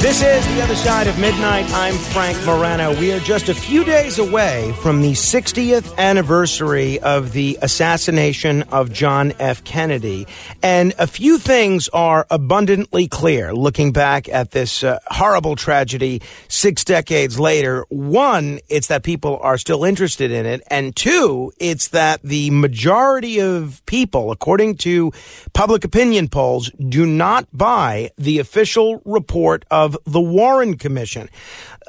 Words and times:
This 0.00 0.22
is 0.22 0.46
The 0.54 0.62
Other 0.62 0.76
Side 0.76 1.08
of 1.08 1.18
Midnight. 1.18 1.70
I'm 1.74 1.92
Frank 1.92 2.42
Morano. 2.46 2.98
We 2.98 3.12
are 3.12 3.20
just 3.20 3.50
a 3.50 3.54
few 3.54 3.84
days 3.84 4.18
away 4.18 4.72
from 4.80 5.02
the 5.02 5.12
60th 5.12 5.94
anniversary 5.98 6.98
of 7.00 7.32
the 7.32 7.58
assassination 7.60 8.62
of 8.72 8.90
John 8.90 9.34
F. 9.38 9.62
Kennedy. 9.62 10.26
And 10.62 10.94
a 10.98 11.06
few 11.06 11.36
things 11.36 11.90
are 11.90 12.26
abundantly 12.30 13.08
clear 13.08 13.52
looking 13.52 13.92
back 13.92 14.26
at 14.30 14.52
this 14.52 14.82
uh, 14.82 15.00
horrible 15.08 15.54
tragedy 15.54 16.22
six 16.48 16.82
decades 16.82 17.38
later. 17.38 17.84
One, 17.90 18.60
it's 18.70 18.86
that 18.86 19.02
people 19.02 19.38
are 19.42 19.58
still 19.58 19.84
interested 19.84 20.30
in 20.30 20.46
it. 20.46 20.62
And 20.68 20.96
two, 20.96 21.52
it's 21.58 21.88
that 21.88 22.22
the 22.22 22.50
majority 22.52 23.38
of 23.42 23.82
people, 23.84 24.32
according 24.32 24.76
to 24.78 25.12
public 25.52 25.84
opinion 25.84 26.28
polls, 26.28 26.70
do 26.88 27.04
not 27.04 27.46
buy 27.52 28.12
the 28.16 28.38
official 28.38 29.02
report 29.04 29.66
of 29.70 29.90
the 30.04 30.20
Warren 30.20 30.76
Commission. 30.76 31.28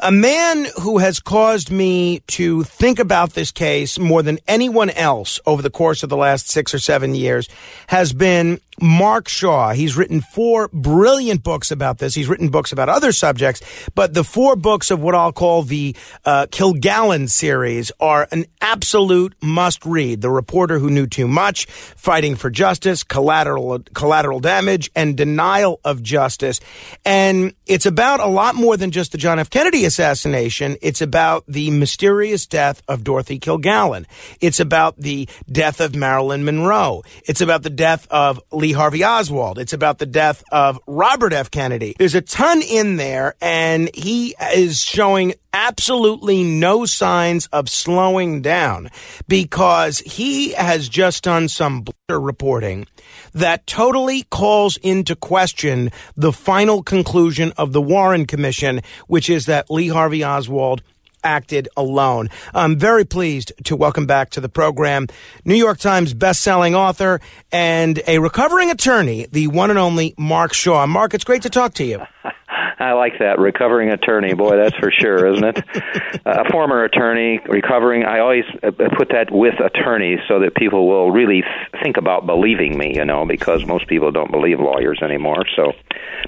A 0.02 0.12
man 0.12 0.66
who 0.82 0.98
has 0.98 1.20
caused 1.20 1.70
me 1.70 2.22
to 2.28 2.64
think 2.64 2.98
about 2.98 3.34
this 3.34 3.52
case 3.52 4.00
more 4.00 4.24
than 4.24 4.40
anyone 4.48 4.90
else 4.90 5.40
over 5.46 5.62
the 5.62 5.70
course 5.70 6.02
of 6.04 6.10
the 6.10 6.18
last 6.18 6.50
six 6.50 6.74
or 6.74 6.80
seven 6.80 7.14
years 7.14 7.48
has 7.88 8.14
been 8.14 8.60
Mark 8.82 9.28
Shaw. 9.28 9.72
He's 9.74 9.96
written 9.96 10.22
four 10.22 10.70
brilliant 10.74 11.44
books 11.44 11.72
about 11.72 12.00
this. 12.00 12.16
He's 12.16 12.28
written 12.28 12.50
books 12.50 12.72
about 12.72 12.90
other 12.90 13.12
subjects, 13.12 13.62
but 13.96 14.14
the 14.14 14.24
four 14.24 14.56
books 14.56 14.92
of 14.92 15.02
what 15.02 15.16
I'll 15.16 15.32
call 15.32 15.64
the 15.64 15.96
uh, 16.26 16.48
Kilgallen 16.48 17.30
series 17.30 17.92
are 18.00 18.28
an 18.32 18.46
absolute 18.60 19.36
must 19.42 19.86
read. 19.86 20.22
The 20.22 20.30
Reporter 20.30 20.80
Who 20.80 20.90
Knew 20.90 21.08
Too 21.08 21.28
Much, 21.28 21.66
Fighting 21.68 22.36
for 22.36 22.50
Justice, 22.50 23.04
Collateral, 23.04 23.80
Collateral 23.94 24.40
Damage, 24.40 24.90
and 24.96 25.16
Denial 25.16 25.80
of 25.86 26.02
Justice. 26.02 26.60
And 27.06 27.54
it's 27.68 27.86
about 27.86 28.20
a 28.20 28.28
lot 28.28 28.56
more 28.56 28.78
than 28.78 28.92
just 28.92 29.12
the 29.12 29.18
John 29.18 29.40
F. 29.40 29.50
Kennedy 29.50 29.86
assassination. 29.86 30.78
It's 30.82 31.02
about 31.02 31.44
the 31.48 31.70
mysterious 31.72 32.46
death 32.48 32.82
of 32.88 33.04
Dorothy 33.04 33.40
Kilgallen. 33.40 34.06
It's 34.40 34.60
about 34.60 34.98
the 34.98 35.30
death 35.52 35.80
of 35.80 35.96
Marilyn 35.96 36.44
Monroe. 36.44 37.04
It's 37.26 37.42
about 37.42 37.64
the 37.64 37.70
death 37.70 38.08
of 38.10 38.42
Lee 38.52 38.71
Harvey 38.72 39.04
Oswald. 39.04 39.60
It's 39.60 39.74
about 39.74 39.98
the 40.00 40.06
death 40.06 40.44
of 40.52 40.80
Robert 40.88 41.34
F. 41.34 41.52
Kennedy. 41.52 41.96
There's 41.98 42.16
a 42.16 42.22
ton 42.22 42.62
in 42.62 42.98
there, 42.98 43.36
and 43.42 43.90
he 43.94 44.36
is 44.54 44.80
showing 44.80 45.34
absolutely 45.54 46.44
no 46.44 46.86
signs 46.86 47.48
of 47.48 47.70
slowing 47.70 48.42
down 48.42 48.90
because 49.28 50.00
he 50.00 50.52
has 50.54 50.88
just 50.88 51.24
done 51.24 51.48
some 51.48 51.86
reporting 52.10 52.88
that 53.34 53.68
totally 53.68 54.24
calls 54.24 54.78
into 54.78 55.16
question 55.16 55.92
the 56.16 56.32
final 56.32 56.84
conclusion 56.84 57.52
of 57.58 57.74
the 57.74 57.82
Warren 57.82 58.26
Commission, 58.26 58.82
which 59.08 59.30
is 59.30 59.46
that 59.46 59.70
Lee 59.70 59.90
Harvey 59.90 60.24
Oswald 60.24 60.82
acted 61.24 61.70
alone. 61.78 62.30
I'm 62.54 62.78
very 62.78 63.06
pleased 63.06 63.54
to 63.66 63.76
welcome 63.76 64.06
back 64.06 64.30
to 64.32 64.42
the 64.42 64.50
program 64.50 65.08
New 65.46 65.56
York 65.56 65.80
Times 65.80 66.14
best-selling 66.14 66.76
author 66.76 67.20
and 67.52 68.02
a 68.08 68.20
recovering 68.20 68.72
attorney, 68.72 69.28
the 69.32 69.48
one 69.48 69.70
and 69.70 69.80
only 69.80 70.14
Mark 70.18 70.54
Shaw. 70.54 70.86
Mark, 70.88 71.14
it's 71.14 71.24
great 71.24 71.44
to 71.44 71.50
talk 71.50 71.74
to 71.76 71.84
you. 71.84 72.02
I 72.80 72.94
like 72.94 73.20
that 73.20 73.40
recovering 73.40 73.90
attorney. 73.90 74.34
Boy, 74.34 74.58
that's 74.58 74.76
for 74.76 74.92
sure, 74.92 75.34
isn't 75.34 75.44
it? 75.44 75.64
a 76.26 76.50
former 76.52 76.84
attorney, 76.84 77.40
recovering. 77.48 78.04
I 78.04 78.20
always 78.20 78.46
uh, 78.64 78.72
put 78.98 79.10
that 79.10 79.32
with 79.32 79.60
attorneys 79.60 80.20
so 80.28 80.40
that 80.40 80.56
people 80.56 80.88
will 80.88 81.12
really 81.12 81.44
think 81.84 81.98
about 81.98 82.26
believing 82.26 82.78
me. 82.78 82.96
You 82.96 83.06
know, 83.06 83.26
because 83.26 83.66
most 83.66 83.88
people 83.88 84.12
don't 84.12 84.32
believe 84.32 84.60
lawyers 84.60 85.00
anymore. 85.02 85.46
So, 85.56 85.74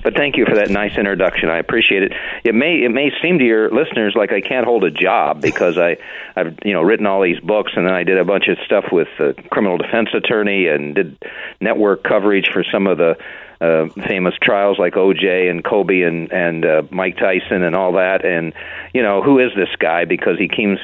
but 0.04 0.16
thank 0.16 0.38
you 0.38 0.46
for 0.46 0.56
that 0.56 0.70
nice 0.70 0.98
introduction. 0.98 1.50
I 1.50 1.58
appreciate 1.58 2.04
it. 2.04 2.14
It 2.44 2.56
may 2.56 2.84
it 2.84 2.90
may 2.90 3.12
seem 3.22 3.40
to 3.40 3.46
your 3.46 3.72
listeners 3.72 4.14
like 4.16 4.32
I 4.32 4.42
can't 4.42 4.66
hold 4.66 4.84
a 4.84 4.92
job 4.92 5.42
because 5.42 5.78
I 5.78 5.98
I've 6.36 6.58
you 6.64 6.74
know 6.74 6.82
written 6.82 7.06
all 7.06 7.22
these 7.22 7.40
books 7.40 7.74
and 7.76 7.88
then 7.88 7.94
I 7.94 8.04
did 8.04 8.18
a 8.18 8.26
bunch 8.26 8.48
of 8.48 8.58
stuff 8.66 8.86
with 8.92 9.08
the 9.18 9.36
criminal 9.50 9.78
defense 9.78 10.10
attorney 10.14 10.68
and 10.68 10.96
did 10.96 11.18
network 11.62 12.04
coverage 12.04 12.50
for 12.52 12.64
some 12.72 12.88
of 12.88 12.98
the 12.98 13.18
uh, 13.64 13.88
famous 14.08 14.34
trials 14.42 14.78
like 14.78 14.94
OJ 14.96 15.50
and 15.50 15.64
Kobe 15.64 16.02
and 16.02 16.32
and 16.32 16.66
uh, 16.66 16.82
Mike 16.92 17.18
Tyson 17.18 17.64
and 17.64 17.76
all 17.76 17.94
that. 17.94 18.26
And 18.26 18.54
you 18.94 19.02
know, 19.02 19.24
who 19.24 19.40
is 19.40 19.52
this 19.56 19.70
guy? 19.80 20.04
Because 20.04 20.38
he 20.38 20.50
seems 20.56 20.80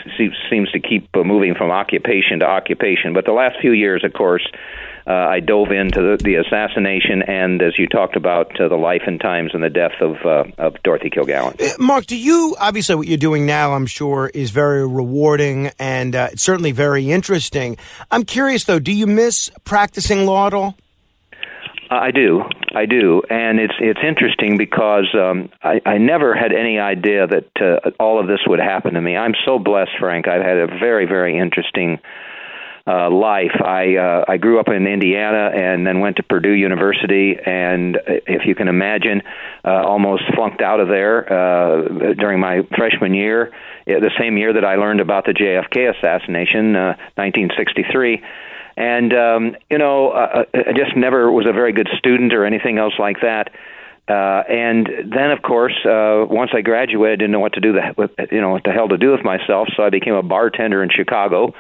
seems 0.50 0.72
to 0.72 0.80
keep 0.80 1.10
uh, 1.14 1.24
moving 1.24 1.56
from 1.56 1.72
occupation 1.72 2.40
to 2.40 2.46
occupation. 2.46 3.14
But 3.14 3.26
the 3.26 3.34
last 3.34 3.58
few 3.60 3.74
years, 3.74 4.04
of 4.04 4.14
course. 4.14 4.48
Uh, 5.08 5.14
I 5.14 5.40
dove 5.40 5.72
into 5.72 6.02
the, 6.02 6.24
the 6.24 6.36
assassination 6.36 7.24
and, 7.24 7.64
as 7.64 7.80
you 7.80 7.88
talked 7.88 8.16
about, 8.16 8.62
uh, 8.62 8.68
the 8.68 8.76
life 8.76 9.02
and 9.08 9.20
times 9.20 9.52
and 9.56 9.64
the 9.64 9.70
death 9.70 10.00
of 10.02 10.18
uh, 10.24 10.44
of 10.60 10.76
Dorothy 10.84 11.10
Kilgallen. 11.10 11.60
Uh, 11.60 11.74
Mark, 11.80 12.06
do 12.06 12.16
you 12.16 12.56
obviously 12.60 12.94
what 12.94 13.08
you're 13.08 13.18
doing 13.18 13.48
now? 13.48 13.74
I'm 13.74 13.88
sure 13.88 14.30
is 14.32 14.52
very 14.52 14.86
rewarding 14.88 15.72
and 15.80 16.16
certainly 16.36 16.74
very 16.74 17.10
interesting. 17.10 17.78
I'm 18.12 18.24
curious 18.24 18.66
though, 18.66 18.78
do 18.78 18.92
you 18.92 19.08
miss 19.08 19.50
practicing 19.64 20.28
law 20.28 20.46
at 20.46 20.54
all? 20.54 20.76
I 21.92 22.12
do, 22.12 22.44
I 22.76 22.86
do, 22.86 23.24
and 23.32 23.60
it's 23.60 23.74
it's 23.80 24.00
interesting 24.04 24.58
because 24.58 25.08
um, 25.16 25.50
I, 25.64 25.82
I 25.86 25.98
never 25.98 26.36
had 26.36 26.54
any 26.54 26.78
idea 26.78 27.26
that 27.26 27.50
uh, 27.60 27.90
all 28.00 28.20
of 28.20 28.28
this 28.28 28.42
would 28.46 28.60
happen 28.60 28.94
to 28.94 29.02
me. 29.02 29.18
I'm 29.18 29.34
so 29.44 29.58
blessed, 29.58 29.92
Frank. 30.00 30.28
I've 30.28 30.44
had 30.44 30.58
a 30.58 30.68
very 30.68 31.08
very 31.08 31.40
interesting 31.40 31.98
uh, 32.86 33.10
life. 33.10 33.60
I 33.60 33.96
uh, 33.96 34.26
I 34.28 34.38
grew 34.38 34.60
up 34.60 34.68
in 34.68 34.86
Indiana 34.86 35.52
and 35.56 35.86
then 35.86 36.00
went 36.00 36.18
to 36.18 36.24
Purdue 36.24 36.54
University, 36.54 37.36
and 37.44 37.98
uh, 37.98 38.02
if 38.28 38.46
you 38.46 38.54
can 38.54 38.68
imagine, 38.68 39.24
uh, 39.66 39.82
almost 39.84 40.24
flunked 40.36 40.62
out 40.62 40.80
of 40.80 40.90
there 40.90 41.26
uh, 41.32 42.14
during 42.14 42.40
my 42.40 42.62
freshman 42.78 43.16
year, 43.16 43.52
the 43.88 44.12
same 44.20 44.38
year 44.38 44.54
that 44.54 44.64
I 44.64 44.76
learned 44.76 45.02
about 45.02 45.26
the 45.26 45.34
JFK 45.34 45.90
assassination, 45.98 46.76
uh, 46.76 46.94
1963 47.16 48.22
and 48.80 49.14
um, 49.14 49.56
you 49.70 49.78
know, 49.78 50.10
uh, 50.10 50.46
I 50.54 50.72
just 50.74 50.96
never 50.96 51.32
was 51.32 51.46
a 51.46 51.52
very 51.52 51.74
good 51.74 51.90
student 51.98 52.34
or 52.34 52.46
anything 52.46 52.78
else 52.78 52.94
like 52.98 53.18
that. 53.22 53.52
Uh, 54.08 54.42
and 54.50 54.90
then, 55.14 55.30
of 55.30 55.44
course, 55.44 55.76
uh, 55.86 56.26
once 56.28 56.50
I 56.56 56.62
graduated, 56.62 57.20
I 57.20 57.22
didn't 57.22 57.32
know 57.32 57.42
what 57.42 57.54
to 57.54 57.60
do. 57.60 57.74
The, 57.74 57.94
with, 57.96 58.12
you 58.32 58.42
know, 58.42 58.50
what 58.50 58.64
the 58.64 58.72
hell 58.72 58.88
to 58.88 58.98
do 58.98 59.12
with 59.12 59.24
myself. 59.24 59.68
So 59.78 59.84
I 59.84 59.92
became 59.92 60.16
a 60.16 60.24
bartender 60.24 60.82
in 60.82 60.90
Chicago. 60.90 61.54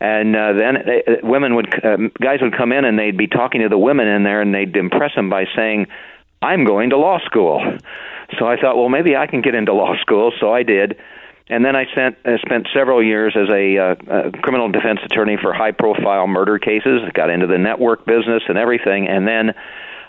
And 0.00 0.34
uh, 0.34 0.54
then 0.54 0.74
they, 0.84 1.04
uh, 1.06 1.16
women 1.22 1.54
would, 1.54 1.84
uh, 1.84 1.96
guys 2.20 2.40
would 2.40 2.56
come 2.56 2.72
in 2.72 2.84
and 2.84 2.98
they'd 2.98 3.16
be 3.16 3.28
talking 3.28 3.60
to 3.60 3.68
the 3.68 3.78
women 3.78 4.08
in 4.08 4.24
there, 4.24 4.40
and 4.40 4.52
they'd 4.52 4.74
impress 4.74 5.14
them 5.14 5.30
by 5.30 5.44
saying, 5.54 5.86
"I'm 6.42 6.64
going 6.64 6.90
to 6.90 6.96
law 6.96 7.20
school." 7.24 7.62
So 8.38 8.46
I 8.46 8.56
thought, 8.60 8.76
well, 8.76 8.88
maybe 8.88 9.14
I 9.14 9.26
can 9.26 9.40
get 9.40 9.54
into 9.54 9.72
law 9.72 9.94
school. 10.00 10.32
So 10.40 10.52
I 10.52 10.62
did 10.64 10.96
and 11.48 11.64
then 11.64 11.76
I 11.76 11.84
spent 11.92 12.16
uh, 12.24 12.38
spent 12.38 12.68
several 12.72 13.02
years 13.02 13.36
as 13.36 13.48
a, 13.50 13.78
uh, 13.78 14.28
a 14.28 14.32
criminal 14.32 14.70
defense 14.70 15.00
attorney 15.04 15.36
for 15.40 15.52
high 15.52 15.72
profile 15.72 16.26
murder 16.26 16.58
cases. 16.58 17.02
Got 17.12 17.30
into 17.30 17.46
the 17.46 17.58
network 17.58 18.06
business 18.06 18.42
and 18.48 18.56
everything, 18.56 19.08
and 19.08 19.28
then 19.28 19.50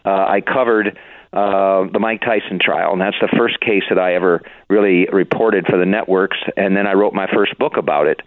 uh, 0.05 0.09
I 0.09 0.41
covered 0.41 0.97
uh, 1.33 1.87
the 1.91 1.99
Mike 1.99 2.21
Tyson 2.21 2.59
trial, 2.61 2.93
and 2.93 3.01
that's 3.01 3.19
the 3.19 3.27
first 3.37 3.59
case 3.59 3.83
that 3.89 3.99
I 3.99 4.15
ever 4.15 4.43
really 4.69 5.07
reported 5.11 5.65
for 5.67 5.77
the 5.77 5.85
networks. 5.85 6.37
And 6.55 6.75
then 6.75 6.87
I 6.87 6.93
wrote 6.93 7.13
my 7.13 7.27
first 7.27 7.57
book 7.57 7.75
about 7.75 8.07
it, 8.07 8.21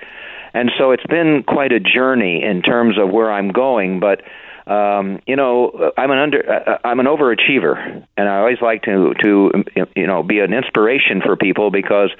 and 0.53 0.71
so 0.77 0.91
it's 0.91 1.07
been 1.07 1.45
quite 1.45 1.73
a 1.73 1.81
journey 1.81 2.45
in 2.45 2.61
terms 2.61 2.99
of 2.99 3.11
where 3.11 3.33
I'm 3.33 3.51
going, 3.51 4.01
but. 4.01 4.23
Um, 4.67 5.21
you 5.27 5.35
know, 5.35 5.93
I'm 5.97 6.11
an 6.11 6.19
under, 6.19 6.47
uh, 6.47 6.77
I'm 6.85 7.01
an 7.01 7.07
overachiever, 7.07 8.05
and 8.19 8.29
I 8.29 8.37
always 8.37 8.61
like 8.61 8.83
to 8.83 9.15
to 9.23 9.65
you 9.97 10.07
know 10.07 10.23
be 10.23 10.41
an 10.41 10.53
inspiration 10.53 11.23
for 11.25 11.37
people 11.37 11.71
because 11.71 12.11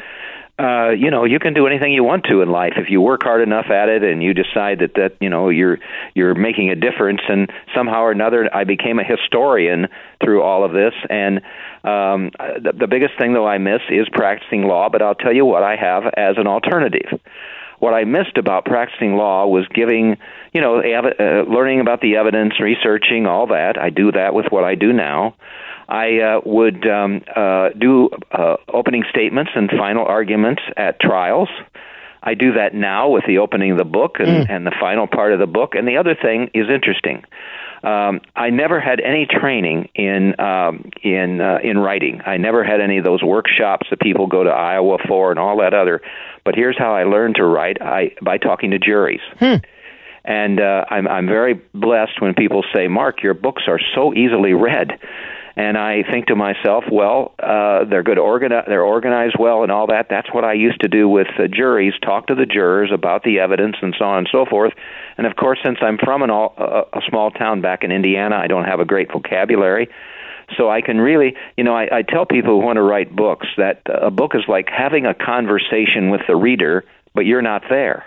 uh, 0.59 0.91
you 0.91 1.11
know, 1.11 1.25
you 1.25 1.39
can 1.39 1.55
do 1.55 1.69
anything 1.69 1.93
you 1.93 2.03
want 2.03 2.25
to 2.25 2.43
in 2.43 2.51
life 2.51 2.73
if 2.77 2.91
you 2.91 3.01
work 3.01 3.23
hard 3.23 3.43
enough 3.43 3.67
at 3.71 3.89
it 3.89 4.03
and 4.03 4.23
you 4.23 4.35
decide 4.35 4.81
that 4.81 4.95
that 4.95 5.17
you 5.21 5.31
know 5.31 5.51
you're 5.51 5.79
you're 6.15 6.35
making 6.35 6.71
a 6.71 6.75
difference. 6.75 7.21
And 7.29 7.51
somehow 7.75 8.03
or 8.03 8.11
another, 8.11 8.49
I 8.53 8.65
became 8.65 8.99
a 8.99 9.05
historian 9.05 9.87
through 10.21 10.43
all 10.43 10.65
of 10.65 10.73
this. 10.73 10.95
And 11.09 11.43
um, 11.85 12.33
the, 12.39 12.73
the 12.77 12.87
biggest 12.89 13.17
thing 13.19 13.35
though 13.35 13.47
I 13.47 13.59
miss 13.59 13.83
is 13.89 14.09
practicing 14.09 14.63
law. 14.63 14.89
But 14.89 15.01
I'll 15.01 15.15
tell 15.15 15.33
you 15.33 15.45
what 15.45 15.63
I 15.63 15.77
have 15.77 16.07
as 16.17 16.37
an 16.39 16.49
alternative. 16.49 17.21
What 17.79 17.95
I 17.95 18.03
missed 18.03 18.37
about 18.37 18.65
practicing 18.65 19.15
law 19.15 19.47
was 19.47 19.65
giving, 19.69 20.17
you 20.53 20.61
know, 20.61 20.81
ev- 20.81 21.21
uh, 21.21 21.49
learning 21.49 21.79
about 21.79 22.01
the 22.01 22.17
evidence, 22.17 22.59
researching 22.59 23.27
all 23.27 23.47
that. 23.49 23.79
I 23.79 23.91
do 23.91 24.11
that 24.11 24.35
with 24.35 24.47
what 24.51 24.65
I 24.65 24.75
do 24.75 24.93
now 24.93 25.37
I 25.89 26.19
uh, 26.21 26.41
would 26.45 26.87
um, 26.87 27.23
uh, 27.35 27.71
do 27.71 28.11
uh, 28.31 28.57
opening 28.73 29.05
statements 29.11 29.53
and 29.55 29.71
final 29.71 30.05
arguments 30.05 30.63
at 30.77 31.01
trials. 31.01 31.49
I 32.23 32.35
do 32.35 32.55
that 32.55 32.75
now 32.75 33.09
with 33.09 33.25
the 33.27 33.39
opening 33.39 33.73
of 33.73 33.79
the 33.79 33.85
book 33.85 34.17
and, 34.19 34.29
mm. 34.29 34.51
and 34.51 34.67
the 34.67 34.75
final 34.79 35.07
part 35.07 35.33
of 35.33 35.39
the 35.39 35.47
book. 35.47 35.75
And 35.75 35.89
the 35.89 35.97
other 35.97 36.15
thing 36.15 36.51
is 36.53 36.67
interesting. 36.69 37.25
Um, 37.83 38.21
I 38.35 38.51
never 38.51 38.81
had 38.81 39.01
any 39.01 39.27
training 39.27 39.89
in 39.95 40.39
um, 40.41 40.91
in 41.03 41.41
uh, 41.41 41.59
in 41.63 41.79
writing. 41.79 42.21
I 42.27 42.37
never 42.37 42.65
had 42.65 42.81
any 42.81 42.99
of 42.99 43.05
those 43.05 43.23
workshops 43.23 43.87
that 43.91 44.01
people 44.01 44.27
go 44.27 44.43
to 44.43 44.51
Iowa 44.51 44.99
for 45.07 45.31
and 45.31 45.39
all 45.39 45.59
that 45.59 45.75
other. 45.75 46.03
But 46.45 46.57
here's 46.57 46.77
how 46.77 46.93
I 46.93 47.05
learned 47.05 47.37
to 47.37 47.45
write: 47.45 47.81
I 47.81 48.17
by 48.21 48.39
talking 48.39 48.73
to 48.73 48.79
juries. 48.79 49.21
Hmm. 49.39 49.57
And 50.25 50.61
uh, 50.61 50.87
I'm 50.91 51.07
I'm 51.07 51.27
very 51.27 51.55
blessed 51.73 52.21
when 52.21 52.35
people 52.35 52.65
say, 52.75 52.89
"Mark, 52.89 53.23
your 53.23 53.35
books 53.35 53.63
are 53.69 53.81
so 53.95 54.13
easily 54.13 54.55
read." 54.55 54.99
And 55.59 55.77
I 55.77 56.05
think 56.09 56.27
to 56.27 56.37
myself, 56.37 56.85
well, 56.89 57.35
uh, 57.37 57.85
they're 57.85 58.05
good 58.05 58.17
organi- 58.17 58.65
they're 58.69 58.85
organized 58.85 59.35
well 59.37 59.65
and 59.65 59.73
all 59.73 59.89
that. 59.89 60.07
That's 60.09 60.33
what 60.33 60.45
I 60.45 60.53
used 60.53 60.83
to 60.83 60.89
do 60.89 61.09
with 61.09 61.27
uh, 61.37 61.49
juries, 61.53 61.95
talk 62.01 62.29
to 62.29 62.37
the 62.37 62.47
jurors 62.47 62.93
about 62.95 63.25
the 63.25 63.41
evidence 63.41 63.75
and 63.83 63.93
so 63.99 64.05
on 64.05 64.19
and 64.19 64.29
so 64.31 64.47
forth. 64.47 64.73
And 65.17 65.27
of 65.27 65.35
course, 65.35 65.59
since 65.65 65.79
I'm 65.83 65.99
from 65.99 66.23
an 66.23 66.31
all, 66.31 66.55
uh, 66.57 66.85
a 66.93 67.01
small 67.09 67.33
town 67.33 67.61
back 67.61 67.83
in 67.83 67.91
Indiana, 67.91 68.37
I 68.37 68.47
don't 68.47 68.67
have 68.67 68.79
a 68.79 68.85
great 68.85 69.11
vocabulary. 69.11 69.89
So 70.57 70.71
I 70.71 70.81
can 70.81 71.01
really, 71.01 71.35
you 71.57 71.65
know, 71.65 71.75
I, 71.75 71.89
I 71.91 72.03
tell 72.03 72.25
people 72.25 72.61
who 72.61 72.65
want 72.65 72.77
to 72.77 72.83
write 72.83 73.15
books 73.15 73.49
that 73.57 73.83
a 73.87 74.13
book 74.13 74.37
is 74.37 74.43
like 74.47 74.69
having 74.71 75.07
a 75.07 75.13
conversation 75.13 76.11
with 76.11 76.21
the 76.29 76.37
reader, 76.37 76.85
but 77.15 77.27
you're 77.27 77.43
not 77.43 77.65
there. 77.69 78.07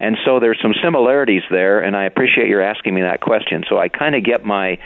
And 0.00 0.18
so 0.22 0.38
there's 0.38 0.58
some 0.60 0.74
similarities 0.84 1.42
there, 1.50 1.80
and 1.80 1.96
I 1.96 2.04
appreciate 2.04 2.48
your 2.48 2.60
asking 2.60 2.94
me 2.94 3.00
that 3.00 3.22
question. 3.22 3.64
So 3.70 3.78
I 3.78 3.88
kind 3.88 4.14
of 4.14 4.22
get 4.22 4.44
my 4.44 4.78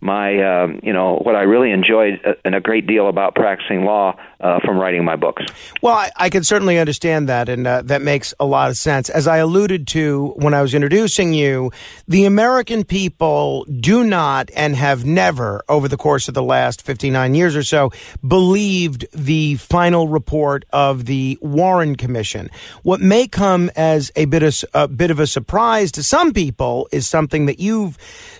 my 0.00 0.62
um, 0.62 0.80
you 0.82 0.92
know 0.92 1.16
what 1.16 1.36
I 1.36 1.42
really 1.42 1.70
enjoyed 1.70 2.20
uh, 2.24 2.32
and 2.44 2.54
a 2.54 2.60
great 2.60 2.86
deal 2.86 3.08
about 3.08 3.34
practicing 3.34 3.84
law 3.84 4.16
uh, 4.40 4.60
from 4.64 4.78
writing 4.78 5.04
my 5.04 5.16
books. 5.16 5.44
Well, 5.82 5.94
I, 5.94 6.10
I 6.16 6.30
can 6.30 6.44
certainly 6.44 6.78
understand 6.78 7.28
that, 7.28 7.48
and 7.48 7.66
uh, 7.66 7.82
that 7.82 8.02
makes 8.02 8.32
a 8.40 8.46
lot 8.46 8.70
of 8.70 8.76
sense. 8.76 9.10
As 9.10 9.26
I 9.26 9.38
alluded 9.38 9.86
to 9.88 10.32
when 10.36 10.54
I 10.54 10.62
was 10.62 10.74
introducing 10.74 11.34
you, 11.34 11.70
the 12.08 12.24
American 12.24 12.84
people 12.84 13.64
do 13.64 14.04
not 14.04 14.50
and 14.56 14.74
have 14.76 15.04
never, 15.04 15.62
over 15.68 15.88
the 15.88 15.96
course 15.96 16.28
of 16.28 16.34
the 16.34 16.42
last 16.42 16.82
59 16.82 17.34
years 17.34 17.54
or 17.54 17.62
so, 17.62 17.92
believed 18.26 19.06
the 19.12 19.56
final 19.56 20.08
report 20.08 20.64
of 20.72 21.04
the 21.04 21.38
Warren 21.42 21.96
Commission. 21.96 22.50
What 22.82 23.00
may 23.00 23.28
come 23.28 23.70
as 23.76 24.10
a 24.16 24.24
bit 24.24 24.42
of 24.42 24.64
a 24.74 24.88
bit 24.88 25.10
of 25.10 25.20
a 25.20 25.26
surprise 25.26 25.92
to 25.92 26.02
some 26.02 26.32
people 26.32 26.88
is 26.92 27.08
something 27.08 27.46
that 27.46 27.60
you've 27.60 27.98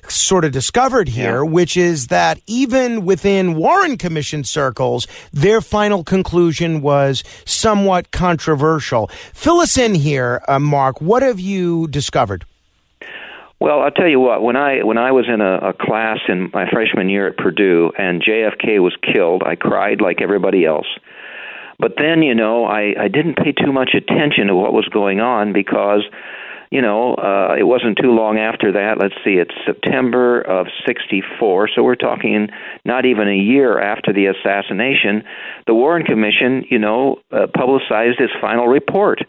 sort 0.09 0.45
of 0.45 0.53
discovered 0.53 1.09
here, 1.09 1.45
yeah. 1.45 1.50
Which 1.51 1.77
is 1.77 2.09
that 2.09 2.41
even 2.47 3.05
within 3.05 3.55
Warren 3.55 3.97
Commission 3.97 4.45
circles, 4.45 5.07
their 5.33 5.61
final 5.61 6.05
conclusion 6.05 6.81
was 6.81 7.25
somewhat 7.45 8.11
controversial. 8.11 9.09
Fill 9.35 9.61
us 9.61 9.77
in 9.79 9.95
here, 9.95 10.43
uh, 10.49 10.59
Mark. 10.59 11.01
What 11.01 11.23
have 11.23 11.41
you 11.41 11.89
discovered? 11.89 12.45
Well, 13.61 13.83
I'll 13.83 13.91
tell 13.91 14.09
you 14.09 14.21
what. 14.21 14.43
When 14.43 14.57
I 14.57 14.83
when 14.83 14.97
I 14.97 15.13
was 15.13 15.27
in 15.29 15.43
a, 15.43 15.57
a 15.69 15.73
class 15.75 16.19
in 16.29 16.51
my 16.55 16.69
freshman 16.71 17.11
year 17.11 17.29
at 17.29 17.37
Purdue 17.37 17.93
and 17.99 18.23
JFK 18.23 18.81
was 18.81 18.97
killed, 19.03 19.43
I 19.45 19.55
cried 19.55 20.01
like 20.01 20.23
everybody 20.23 20.65
else. 20.65 20.87
But 21.79 21.93
then, 21.99 22.23
you 22.23 22.35
know, 22.35 22.65
I 22.65 22.95
I 22.99 23.09
didn't 23.09 23.37
pay 23.37 23.53
too 23.53 23.73
much 23.73 23.91
attention 23.95 24.47
to 24.47 24.57
what 24.57 24.73
was 24.73 24.89
going 24.89 25.21
on 25.21 25.53
because 25.53 26.05
you 26.71 26.81
know, 26.81 27.15
uh, 27.15 27.57
it 27.59 27.65
wasn't 27.65 27.99
too 28.01 28.13
long 28.13 28.39
after 28.39 28.73
that. 28.73 28.99
Let's 29.01 29.15
see, 29.25 29.35
it's 29.35 29.55
September 29.67 30.41
of 30.41 30.67
64, 30.87 31.71
so 31.75 31.83
we're 31.83 31.97
talking 31.97 32.49
not 32.85 33.07
even 33.07 33.29
a 33.29 33.37
year 33.37 33.81
after 33.81 34.13
the 34.13 34.27
assassination. 34.27 35.25
The 35.67 35.75
Warren 35.75 36.05
Commission, 36.05 36.65
you 36.71 36.79
know, 36.79 37.19
uh, 37.33 37.49
publicized 37.53 38.21
its 38.21 38.33
final 38.41 38.69
report. 38.69 39.21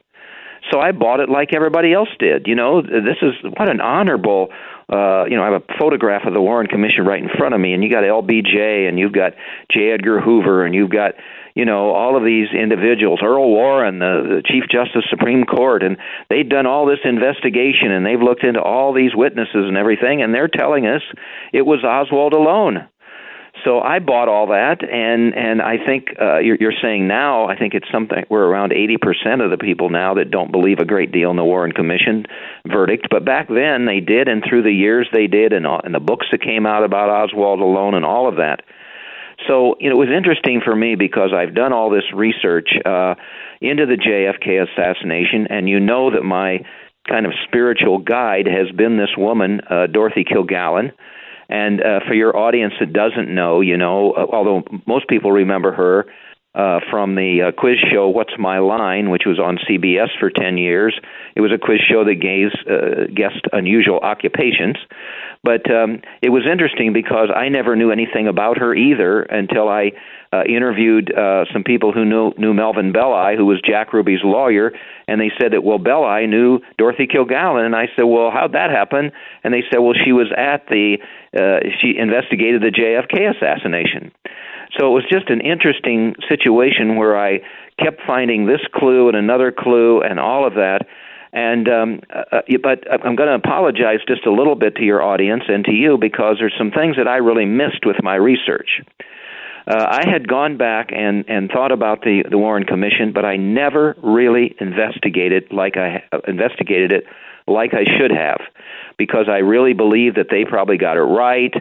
So 0.72 0.80
I 0.80 0.92
bought 0.92 1.20
it 1.20 1.30
like 1.30 1.56
everybody 1.56 1.92
else 1.92 2.10
did. 2.20 2.46
You 2.46 2.54
know, 2.54 2.84
this 2.84 3.18
is 3.24 3.34
what 3.58 3.70
an 3.70 3.82
honorable 3.82 4.50
uh, 4.92 5.24
you 5.30 5.38
know, 5.38 5.44
I 5.44 5.52
have 5.52 5.64
a 5.64 5.74
photograph 5.80 6.24
of 6.28 6.34
the 6.34 6.42
Warren 6.42 6.68
Commission 6.68 7.06
right 7.06 7.24
in 7.24 7.30
front 7.38 7.56
of 7.56 7.62
me, 7.62 7.72
and 7.74 7.82
you 7.82 7.90
got 7.90 8.04
LBJ, 8.04 8.90
and 8.90 9.00
you've 9.00 9.14
got 9.14 9.32
J. 9.72 9.92
Edgar 9.92 10.20
Hoover, 10.20 10.66
and 10.66 10.76
you've 10.76 10.90
got 10.90 11.14
you 11.56 11.66
know, 11.66 11.92
all 11.92 12.18
of 12.18 12.24
these 12.24 12.48
individuals, 12.54 13.20
Earl 13.24 13.50
Warren, 13.50 14.00
the, 14.00 14.42
the 14.42 14.42
Chief 14.46 14.64
Justice 14.72 15.06
Supreme 15.10 15.44
Court, 15.46 15.84
and 15.84 15.98
they've 16.30 16.48
done 16.48 16.66
all 16.66 16.86
this 16.86 17.00
investigation 17.04 17.92
and 17.92 18.06
they've 18.06 18.22
looked 18.22 18.44
into 18.44 18.62
all 18.62 18.94
these 18.94 19.16
witnesses 19.16 19.66
and 19.68 19.78
everything, 19.78 20.22
and 20.22 20.34
they're 20.34 20.48
telling 20.48 20.88
us 20.88 21.02
it 21.54 21.66
was 21.66 21.84
Oswald 21.84 22.34
alone. 22.34 22.88
So 23.66 23.80
I 23.80 24.00
bought 24.00 24.28
all 24.28 24.48
that, 24.48 24.82
and 24.82 25.36
and 25.36 25.62
I 25.62 25.78
think 25.86 26.16
uh, 26.20 26.40
you're, 26.40 26.58
you're 26.60 26.74
saying 26.82 27.08
now. 27.08 27.48
I 27.48 27.58
think 27.58 27.74
it's 27.74 27.92
something 27.92 28.24
we're 28.30 28.46
around 28.46 28.72
eighty 28.72 28.98
percent 28.98 29.42
of 29.42 29.52
the 29.52 29.58
people 29.58 29.90
now 29.90 30.16
that 30.16 30.32
don't 30.32 30.52
believe 30.52 30.80
a 30.80 30.86
great 30.86 31.12
deal 31.12 31.30
in 31.30 31.36
the 31.36 31.44
Warren 31.44 31.72
Commission 31.72 32.26
verdict. 32.66 33.08
But 33.12 33.26
back 33.26 33.50
then 33.50 33.86
they 33.86 34.00
did, 34.00 34.28
and 34.28 34.44
through 34.48 34.64
the 34.64 34.72
years 34.72 35.08
they 35.14 35.28
did, 35.28 35.54
and 35.54 35.68
all, 35.68 35.82
and 35.84 35.94
the 35.94 36.00
books 36.00 36.28
that 36.32 36.42
came 36.42 36.66
out 36.66 36.84
about 36.84 37.10
Oswald 37.10 37.60
alone 37.60 37.94
and 37.94 38.06
all 38.06 38.28
of 38.28 38.38
that. 38.38 38.62
So 39.48 39.76
you 39.80 39.90
know, 39.90 39.96
it 39.96 40.08
was 40.08 40.16
interesting 40.16 40.62
for 40.64 40.76
me 40.76 40.96
because 40.96 41.32
I've 41.36 41.56
done 41.56 41.74
all 41.74 41.90
this 41.90 42.04
research 42.14 42.70
uh, 42.86 43.16
into 43.60 43.86
the 43.86 43.98
JFK 43.98 44.66
assassination, 44.68 45.48
and 45.50 45.68
you 45.68 45.80
know 45.80 46.12
that 46.12 46.24
my 46.24 46.60
kind 47.08 47.26
of 47.26 47.34
spiritual 47.48 47.98
guide 47.98 48.48
has 48.48 48.72
been 48.76 48.98
this 48.98 49.16
woman, 49.18 49.62
uh, 49.70 49.88
Dorothy 49.88 50.24
Kilgallen. 50.24 50.92
And 51.50 51.82
uh, 51.82 52.00
for 52.08 52.14
your 52.14 52.38
audience 52.38 52.74
that 52.80 52.94
doesn't 52.94 53.34
know, 53.34 53.60
you 53.60 53.76
know, 53.76 54.14
uh, 54.14 54.26
although 54.32 54.64
most 54.88 55.10
people 55.10 55.32
remember 55.34 55.74
her 55.74 56.06
uh, 56.54 56.80
from 56.90 57.16
the 57.16 57.48
uh, 57.48 57.52
quiz 57.52 57.78
show 57.92 58.10
"What's 58.10 58.34
My 58.38 58.60
Line," 58.60 59.10
which 59.10 59.24
was 59.26 59.40
on 59.40 59.58
CBS 59.58 60.10
for 60.20 60.30
ten 60.30 60.58
years. 60.58 61.00
It 61.36 61.42
was 61.42 61.52
a 61.52 61.58
quiz 61.58 61.80
show 61.80 62.04
that 62.04 62.16
gave 62.16 62.50
uh, 62.70 63.08
guest 63.14 63.46
unusual 63.54 64.00
occupations. 64.00 64.78
But 65.44 65.72
um, 65.72 66.02
it 66.22 66.30
was 66.30 66.44
interesting 66.50 66.94
because 66.94 67.30
I 67.34 67.50
never 67.50 67.76
knew 67.76 67.90
anything 67.90 68.28
about 68.28 68.58
her 68.58 68.76
either 68.76 69.24
until 69.24 69.70
I 69.70 69.92
uh, 70.34 70.44
interviewed 70.44 71.14
uh, 71.14 71.46
some 71.52 71.64
people 71.64 71.92
who 71.92 72.06
knew 72.06 72.34
knew 72.38 72.54
Melvin 72.54 72.92
Belli, 72.92 73.36
who 73.36 73.46
was 73.46 73.60
Jack 73.62 73.92
Ruby's 73.92 74.24
lawyer, 74.24 74.72
and 75.08 75.20
they 75.20 75.32
said 75.42 75.54
that 75.54 75.64
well 75.64 75.80
Belli 75.80 76.28
knew 76.28 76.60
Dorothy 76.78 77.08
Kilgallen, 77.08 77.66
and 77.66 77.76
I 77.76 77.88
said 77.96 78.04
well 78.04 78.30
how'd 78.32 78.54
that 78.54 78.72
happen? 78.72 79.12
And 79.44 79.54
they 79.54 79.64
said 79.72 79.80
well 79.80 79.94
she 79.94 80.12
was 80.12 80.28
at 80.38 80.68
the 80.68 80.98
uh, 81.36 81.68
she 81.82 81.98
investigated 81.98 82.62
the 82.62 82.72
JFK 82.72 83.36
assassination. 83.36 84.12
So 84.78 84.88
it 84.88 84.94
was 84.94 85.04
just 85.10 85.30
an 85.30 85.42
interesting 85.42 86.16
situation 86.30 86.96
where 86.96 87.20
I 87.20 87.42
kept 87.80 88.02
finding 88.06 88.46
this 88.46 88.62
clue 88.74 89.08
and 89.08 89.18
another 89.18 89.52
clue 89.52 90.02
and 90.02 90.20
all 90.20 90.46
of 90.46 90.54
that. 90.56 90.88
And 91.34 91.70
um, 91.70 92.02
uh, 92.14 92.24
uh 92.38 92.42
but 92.62 92.86
I'm 92.92 93.16
going 93.16 93.30
to 93.30 93.36
apologize 93.36 94.00
just 94.08 94.26
a 94.26 94.32
little 94.32 94.56
bit 94.56 94.76
to 94.76 94.84
your 94.84 95.02
audience 95.02 95.44
and 95.48 95.64
to 95.66 95.72
you 95.72 95.98
because 95.98 96.38
there's 96.40 96.56
some 96.58 96.72
things 96.72 96.98
that 96.98 97.08
I 97.08 97.18
really 97.18 97.46
missed 97.46 97.86
with 97.86 97.98
my 98.04 98.16
research. 98.16 98.82
Uh, 99.68 99.86
I 99.90 100.10
had 100.10 100.28
gone 100.28 100.58
back 100.58 100.90
and 100.92 101.24
and 101.28 101.50
thought 101.50 101.72
about 101.72 102.02
the 102.02 102.24
the 102.30 102.38
Warren 102.38 102.66
Commission, 102.66 103.14
but 103.14 103.26
I 103.26 103.38
never 103.38 103.96
really 104.02 104.56
investigated 104.60 105.52
like 105.52 105.78
I 105.78 106.04
uh, 106.12 106.20
investigated 106.28 106.92
it 106.92 107.06
like 107.48 107.74
I 107.74 107.86
should 107.86 108.12
have 108.12 108.42
because 108.98 109.28
I 109.30 109.38
really 109.38 109.74
believe 109.74 110.16
that 110.16 110.28
they 110.30 110.46
probably 110.46 110.78
got 110.78 110.98
it 110.98 111.02
right. 111.02 111.54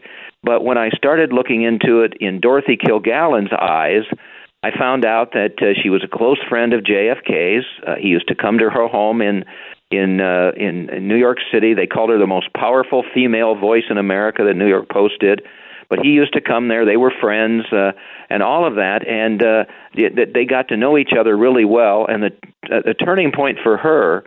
But 0.42 0.64
when 0.64 0.78
I 0.78 0.90
started 0.90 1.32
looking 1.32 1.62
into 1.62 2.00
it 2.00 2.14
in 2.20 2.40
Dorothy 2.40 2.76
Kilgallen's 2.76 3.52
eyes, 3.52 4.04
I 4.62 4.70
found 4.76 5.04
out 5.04 5.32
that 5.32 5.54
uh, 5.60 5.78
she 5.82 5.88
was 5.88 6.02
a 6.04 6.08
close 6.08 6.38
friend 6.48 6.72
of 6.72 6.82
JFK's. 6.82 7.64
Uh, 7.86 7.94
he 7.96 8.08
used 8.08 8.28
to 8.28 8.34
come 8.34 8.58
to 8.58 8.70
her 8.70 8.88
home 8.88 9.22
in 9.22 9.44
in, 9.90 10.20
uh, 10.20 10.52
in 10.56 10.88
in 10.90 11.08
New 11.08 11.16
York 11.16 11.38
City. 11.52 11.74
They 11.74 11.86
called 11.86 12.10
her 12.10 12.18
the 12.18 12.26
most 12.26 12.52
powerful 12.52 13.04
female 13.14 13.54
voice 13.54 13.84
in 13.90 13.98
America. 13.98 14.44
The 14.44 14.54
New 14.54 14.68
York 14.68 14.88
Post 14.88 15.14
did, 15.20 15.42
but 15.88 15.98
he 16.00 16.10
used 16.10 16.34
to 16.34 16.40
come 16.40 16.68
there. 16.68 16.84
They 16.84 16.96
were 16.96 17.12
friends 17.20 17.64
uh, 17.72 17.92
and 18.28 18.42
all 18.42 18.66
of 18.66 18.76
that, 18.76 19.06
and 19.06 19.42
uh, 19.42 19.64
they, 19.94 20.24
they 20.32 20.44
got 20.44 20.68
to 20.68 20.76
know 20.76 20.96
each 20.96 21.12
other 21.18 21.36
really 21.36 21.64
well. 21.64 22.06
And 22.06 22.22
the 22.22 22.32
uh, 22.70 22.82
the 22.84 22.94
turning 22.94 23.32
point 23.32 23.58
for 23.62 23.76
her, 23.78 24.24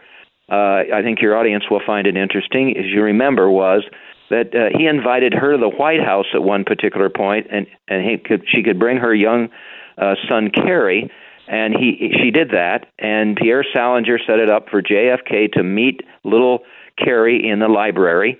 uh, 0.49 0.83
I 0.93 1.01
think 1.03 1.21
your 1.21 1.37
audience 1.37 1.65
will 1.69 1.81
find 1.85 2.07
it 2.07 2.17
interesting, 2.17 2.75
as 2.77 2.85
you 2.85 3.03
remember, 3.03 3.49
was 3.49 3.83
that 4.29 4.55
uh, 4.55 4.77
he 4.77 4.87
invited 4.87 5.33
her 5.33 5.53
to 5.53 5.57
the 5.57 5.69
White 5.69 6.01
House 6.01 6.25
at 6.33 6.41
one 6.41 6.63
particular 6.63 7.09
point, 7.09 7.47
and 7.51 7.67
and 7.87 8.03
he 8.03 8.17
could 8.17 8.43
she 8.47 8.63
could 8.63 8.79
bring 8.79 8.97
her 8.97 9.13
young 9.13 9.49
uh, 9.97 10.15
son 10.27 10.49
Kerry, 10.49 11.11
and 11.47 11.73
he 11.75 12.11
she 12.21 12.31
did 12.31 12.49
that, 12.51 12.87
and 12.99 13.35
Pierre 13.35 13.65
Salinger 13.73 14.19
set 14.25 14.39
it 14.39 14.49
up 14.49 14.69
for 14.69 14.81
JFK 14.81 15.51
to 15.53 15.63
meet 15.63 16.01
little 16.23 16.59
Kerry 16.97 17.47
in 17.47 17.59
the 17.59 17.67
library, 17.67 18.39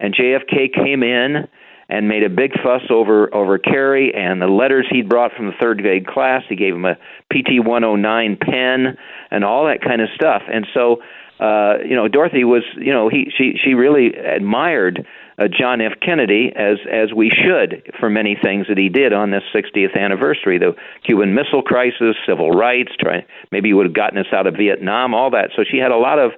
and 0.00 0.14
JFK 0.14 0.72
came 0.74 1.02
in 1.02 1.48
and 1.88 2.08
made 2.08 2.22
a 2.22 2.30
big 2.30 2.52
fuss 2.62 2.82
over 2.90 3.32
over 3.34 3.58
Kerry 3.58 4.14
and 4.14 4.40
the 4.40 4.46
letters 4.46 4.86
he'd 4.90 5.08
brought 5.08 5.32
from 5.32 5.46
the 5.46 5.52
third 5.60 5.82
grade 5.82 6.06
class. 6.06 6.42
He 6.48 6.56
gave 6.56 6.74
him 6.74 6.84
a 6.84 6.94
PT 7.32 7.64
109 7.64 8.38
pen 8.40 8.96
and 9.30 9.44
all 9.44 9.66
that 9.66 9.82
kind 9.82 10.00
of 10.00 10.08
stuff, 10.14 10.42
and 10.50 10.66
so. 10.74 11.02
Uh, 11.40 11.78
you 11.84 11.96
know, 11.96 12.06
Dorothy 12.06 12.44
was, 12.44 12.62
you 12.76 12.92
know, 12.92 13.08
he 13.08 13.32
she 13.36 13.58
she 13.64 13.74
really 13.74 14.14
admired 14.14 15.04
uh, 15.42 15.48
John 15.48 15.80
F. 15.80 15.92
Kennedy 16.00 16.52
as 16.54 16.78
as 16.90 17.12
we 17.14 17.30
should 17.30 17.82
for 17.98 18.10
many 18.10 18.36
things 18.40 18.66
that 18.68 18.78
he 18.78 18.88
did 18.88 19.12
on 19.12 19.30
this 19.30 19.42
60th 19.54 19.98
anniversary, 19.98 20.58
the 20.58 20.74
Cuban 21.04 21.34
Missile 21.34 21.62
Crisis, 21.62 22.16
civil 22.26 22.50
rights, 22.50 22.92
try, 23.00 23.24
maybe 23.50 23.70
he 23.70 23.74
would 23.74 23.86
have 23.86 23.94
gotten 23.94 24.18
us 24.18 24.32
out 24.32 24.46
of 24.46 24.54
Vietnam, 24.54 25.14
all 25.14 25.30
that. 25.30 25.50
So 25.56 25.64
she 25.68 25.78
had 25.78 25.90
a 25.90 25.96
lot 25.96 26.18
of 26.18 26.32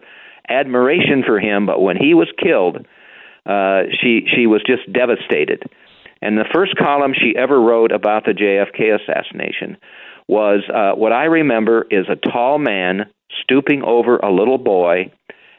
admiration 0.49 1.23
for 1.26 1.38
him. 1.38 1.66
But 1.66 1.80
when 1.80 1.96
he 1.96 2.14
was 2.14 2.28
killed, 2.42 2.87
uh, 3.46 3.82
she 4.00 4.26
she 4.34 4.46
was 4.46 4.62
just 4.66 4.90
devastated. 4.92 5.62
And 6.23 6.38
the 6.38 6.49
first 6.54 6.76
column 6.76 7.12
she 7.14 7.37
ever 7.37 7.61
wrote 7.61 7.92
about 7.92 8.25
the 8.25 8.32
JFK 8.32 8.99
assassination 8.99 9.76
was 10.26 10.62
uh, 10.73 10.96
what 10.96 11.12
I 11.12 11.25
remember 11.25 11.87
is 11.90 12.06
a 12.08 12.16
tall 12.16 12.58
man 12.58 13.11
stooping 13.42 13.82
over 13.82 14.16
a 14.16 14.32
little 14.32 14.56
boy, 14.56 15.12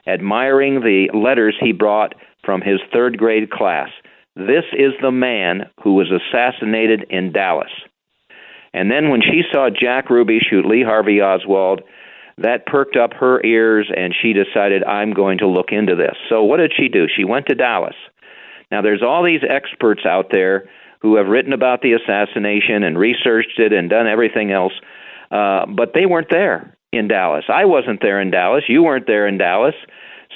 admiring 0.08 0.82
the 0.82 1.10
letters 1.14 1.56
he 1.60 1.72
brought 1.72 2.16
from 2.46 2.62
his 2.62 2.80
third 2.94 3.18
grade 3.18 3.50
class. 3.50 3.90
This 4.36 4.66
is 4.74 4.94
the 5.02 5.12
man 5.12 5.70
who 5.84 5.94
was 5.94 6.12
assassinated 6.12 7.06
in 7.10 7.32
Dallas. 7.32 7.72
And 8.74 8.92
then 8.92 9.10
when 9.10 9.22
she 9.22 9.44
saw 9.52 9.70
Jack 9.70 10.10
Ruby 10.10 10.40
shoot 10.40 10.66
Lee 10.66 10.84
Harvey 10.84 11.22
Oswald, 11.22 11.82
that 12.38 12.66
perked 12.66 12.98
up 12.98 13.14
her 13.14 13.44
ears 13.46 13.90
and 13.96 14.14
she 14.22 14.34
decided, 14.34 14.84
I'm 14.84 15.14
going 15.14 15.38
to 15.38 15.48
look 15.48 15.72
into 15.72 15.96
this. 15.96 16.16
So 16.30 16.44
what 16.44 16.58
did 16.58 16.74
she 16.76 16.90
do? 16.90 17.06
She 17.08 17.24
went 17.24 17.46
to 17.48 17.56
Dallas. 17.56 17.96
Now, 18.72 18.82
there's 18.82 19.02
all 19.02 19.24
these 19.24 19.42
experts 19.48 20.02
out 20.06 20.28
there 20.32 20.68
who 21.02 21.16
have 21.16 21.28
written 21.28 21.54
about 21.54 21.82
the 21.82 21.94
assassination 21.94 22.84
and 22.84 22.98
researched 22.98 23.60
it 23.60 23.72
and 23.72 23.90
done 23.90 24.08
everything 24.08 24.52
else, 24.52 24.74
uh, 25.32 25.66
but 25.66 25.94
they 25.94 26.06
weren't 26.06 26.32
there 26.32 26.76
in 26.92 27.08
Dallas. 27.08 27.46
I 27.48 27.66
wasn't 27.66 28.02
there 28.02 28.20
in 28.20 28.32
Dallas. 28.32 28.64
You 28.68 28.84
weren't 28.84 29.08
there 29.08 29.28
in 29.28 29.38
Dallas. 29.38 29.76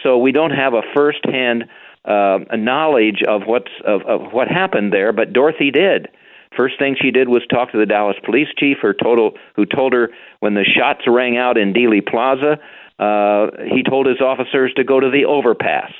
So 0.03 0.17
we 0.17 0.31
don't 0.31 0.51
have 0.51 0.73
a 0.73 0.81
firsthand 0.95 1.65
uh, 2.05 2.39
knowledge 2.53 3.21
of 3.27 3.43
what's 3.45 3.71
of, 3.85 4.01
of 4.03 4.31
what 4.31 4.47
happened 4.47 4.93
there, 4.93 5.11
but 5.13 5.33
Dorothy 5.33 5.71
did. 5.71 6.07
First 6.55 6.79
thing 6.79 6.95
she 6.99 7.11
did 7.11 7.29
was 7.29 7.43
talk 7.49 7.71
to 7.71 7.77
the 7.77 7.85
Dallas 7.85 8.17
police 8.25 8.47
chief, 8.57 8.77
her 8.81 8.93
total, 8.93 9.33
who 9.55 9.65
told 9.65 9.93
her 9.93 10.09
when 10.39 10.55
the 10.55 10.63
shots 10.63 11.01
rang 11.07 11.37
out 11.37 11.57
in 11.57 11.73
Dealey 11.73 12.05
Plaza, 12.05 12.57
uh, 12.97 13.47
he 13.71 13.83
told 13.83 14.07
his 14.07 14.19
officers 14.19 14.73
to 14.75 14.83
go 14.83 14.99
to 14.99 15.09
the 15.09 15.25
overpass. 15.25 15.91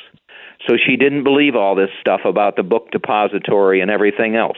So 0.68 0.75
she 0.75 0.98
didn't 0.98 1.24
believe 1.24 1.56
all 1.56 1.75
this 1.75 1.89
stuff 2.01 2.22
about 2.25 2.56
the 2.56 2.63
book 2.63 2.91
depository 2.91 3.79
and 3.79 3.89
everything 3.89 4.36
else. 4.36 4.58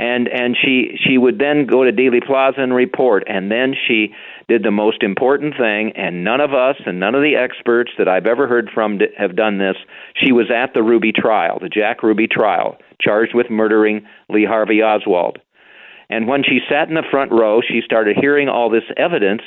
And 0.00 0.28
and 0.28 0.56
she 0.56 0.98
she 1.04 1.18
would 1.18 1.38
then 1.38 1.66
go 1.66 1.84
to 1.84 1.92
Dealey 1.92 2.24
Plaza 2.26 2.62
and 2.62 2.74
report, 2.74 3.22
and 3.26 3.50
then 3.50 3.74
she 3.86 4.14
did 4.48 4.62
the 4.62 4.70
most 4.70 5.02
important 5.02 5.54
thing, 5.58 5.92
and 5.94 6.24
none 6.24 6.40
of 6.40 6.54
us 6.54 6.76
and 6.86 6.98
none 6.98 7.14
of 7.14 7.20
the 7.20 7.36
experts 7.36 7.92
that 7.98 8.08
I've 8.08 8.26
ever 8.26 8.48
heard 8.48 8.70
from 8.72 8.98
have 9.18 9.36
done 9.36 9.58
this. 9.58 9.76
She 10.14 10.32
was 10.32 10.50
at 10.50 10.72
the 10.72 10.82
Ruby 10.82 11.12
trial, 11.12 11.58
the 11.60 11.68
Jack 11.68 12.02
Ruby 12.02 12.26
trial, 12.26 12.78
charged 12.98 13.34
with 13.34 13.50
murdering 13.50 14.06
Lee 14.30 14.46
Harvey 14.46 14.82
Oswald. 14.82 15.38
And 16.08 16.26
when 16.26 16.44
she 16.44 16.60
sat 16.66 16.88
in 16.88 16.94
the 16.94 17.04
front 17.10 17.30
row, 17.30 17.60
she 17.60 17.82
started 17.84 18.16
hearing 18.18 18.48
all 18.48 18.70
this 18.70 18.90
evidence. 18.96 19.42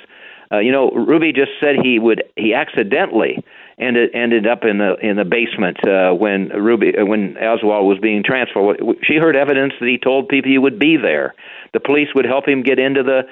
Uh, 0.54 0.60
you 0.60 0.72
know, 0.72 0.92
Ruby 0.92 1.34
just 1.34 1.52
said 1.60 1.76
he 1.82 1.98
would 1.98 2.24
he 2.36 2.54
accidentally 2.54 3.44
ended 3.80 4.12
ended 4.14 4.46
up 4.46 4.64
in 4.64 4.78
the 4.78 4.96
in 5.02 5.16
the 5.16 5.26
basement 5.26 5.78
uh, 5.88 6.14
when 6.14 6.50
Ruby 6.50 6.94
uh, 6.96 7.06
when 7.06 7.36
Oswald 7.38 7.88
was 7.88 7.98
being 8.00 8.24
transferred. 8.24 8.78
She 9.04 9.16
heard 9.16 9.36
evidence 9.36 9.74
that 9.80 9.88
he 9.88 9.98
told 9.98 10.30
people 10.30 10.52
he 10.52 10.60
would 10.60 10.78
be 10.78 10.98
there. 10.98 11.34
The 11.74 11.80
police 11.80 12.10
would 12.14 12.26
help 12.26 12.48
him 12.48 12.62
get 12.62 12.78
into 12.78 13.02
the 13.02 13.24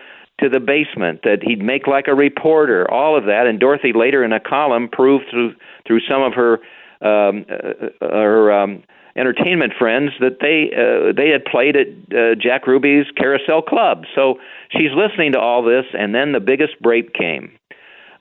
to 0.41 0.49
the 0.49 0.59
basement, 0.59 1.21
that 1.23 1.43
he'd 1.43 1.61
make 1.61 1.85
like 1.85 2.07
a 2.07 2.15
reporter, 2.15 2.89
all 2.89 3.15
of 3.15 3.25
that. 3.25 3.45
And 3.45 3.59
Dorothy 3.59 3.93
later 3.93 4.23
in 4.23 4.33
a 4.33 4.39
column 4.39 4.89
proved 4.91 5.25
through 5.29 5.53
through 5.85 5.99
some 6.09 6.23
of 6.23 6.33
her 6.33 6.53
um, 7.01 7.45
uh, 7.49 7.89
her 8.01 8.51
um, 8.51 8.83
entertainment 9.15 9.73
friends 9.77 10.11
that 10.19 10.37
they 10.41 10.71
uh, 10.73 11.13
they 11.15 11.29
had 11.29 11.45
played 11.45 11.75
at 11.75 11.87
uh, 12.15 12.35
Jack 12.35 12.67
Ruby's 12.67 13.05
Carousel 13.17 13.61
Club. 13.61 14.03
So 14.15 14.39
she's 14.71 14.91
listening 14.95 15.33
to 15.33 15.39
all 15.39 15.63
this, 15.63 15.85
and 15.93 16.13
then 16.13 16.31
the 16.31 16.39
biggest 16.39 16.79
break 16.81 17.13
came. 17.13 17.57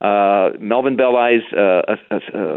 Uh, 0.01 0.51
Melvin 0.59 0.97
Belli's 0.97 1.43
uh, 1.53 1.83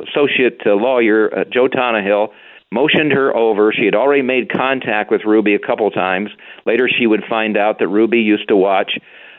associate 0.08 0.62
uh, 0.66 0.72
lawyer, 0.72 1.40
uh, 1.40 1.44
Joe 1.52 1.68
Tonahill, 1.68 2.30
motioned 2.72 3.12
her 3.12 3.36
over. 3.36 3.74
She 3.74 3.86
had 3.86 3.96
already 3.96 4.22
made 4.22 4.52
contact 4.52 5.12
with 5.12 5.22
Ruby 5.26 5.54
a 5.54 5.60
couple 5.60 5.90
times. 5.92 6.30
Later, 6.66 6.88
she 6.90 7.06
would 7.06 7.24
find 7.30 7.58
out 7.58 7.80
that 7.80 7.88
Ruby 7.88 8.20
used 8.20 8.48
to 8.48 8.56
watch 8.56 8.98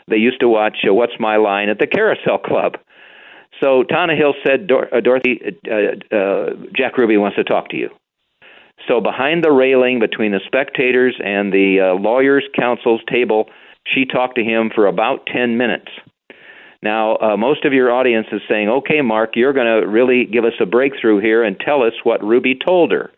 they 0.09 0.17
used 0.17 0.41
to 0.41 0.49
watch 0.49 0.79
uh, 0.89 0.93
What's 0.93 1.15
My 1.19 1.37
Line 1.37 1.69
at 1.69 1.79
the 1.79 1.87
Carousel 1.87 2.39
Club. 2.39 2.77
So 3.63 3.85
Tonahill 3.85 4.33
said, 4.45 4.67
Dor- 4.67 4.95
uh, 4.95 5.01
Dorothy, 5.01 5.41
uh, 5.71 6.15
uh, 6.15 6.51
Jack 6.77 6.99
Ruby 6.99 7.17
wants 7.17 7.37
to 7.37 7.45
talk 7.45 7.71
to 7.71 7.77
you. 7.77 7.91
So 8.89 9.01
behind 9.01 9.45
the 9.45 9.53
railing 9.53 10.01
between 10.01 10.33
the 10.33 10.41
spectators 10.47 11.15
and 11.25 11.53
the 11.53 11.81
uh, 11.81 12.01
lawyers' 12.01 12.45
counsel's 12.59 13.01
table, 13.11 13.49
she 13.87 14.05
talked 14.05 14.37
to 14.37 14.45
him 14.45 14.71
for 14.75 14.87
about 14.87 15.27
10 15.27 15.57
minutes. 15.57 15.91
Now, 16.83 17.17
uh, 17.17 17.37
most 17.37 17.65
of 17.65 17.73
your 17.73 17.91
audience 17.91 18.27
is 18.31 18.43
saying, 18.49 18.69
okay, 18.69 19.01
Mark, 19.01 19.31
you're 19.37 19.55
going 19.55 19.81
to 19.81 19.89
really 19.89 20.27
give 20.27 20.45
us 20.45 20.53
a 20.61 20.67
breakthrough 20.67 21.19
here 21.19 21.43
and 21.43 21.59
tell 21.59 21.83
us 21.83 21.95
what 22.03 22.23
Ruby 22.23 22.59
told 22.63 22.93
her. 22.93 23.11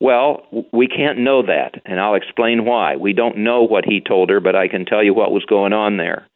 Well, 0.00 0.46
we 0.72 0.88
can't 0.88 1.18
know 1.18 1.42
that, 1.42 1.82
and 1.84 2.00
I'll 2.00 2.14
explain 2.14 2.64
why. 2.64 2.96
We 2.96 3.12
don't 3.12 3.36
know 3.36 3.62
what 3.62 3.84
he 3.84 4.00
told 4.00 4.30
her, 4.30 4.40
but 4.40 4.56
I 4.56 4.68
can 4.68 4.86
tell 4.86 5.04
you 5.04 5.12
what 5.12 5.32
was 5.32 5.44
going 5.44 5.74
on 5.74 5.98
there. 5.98 6.26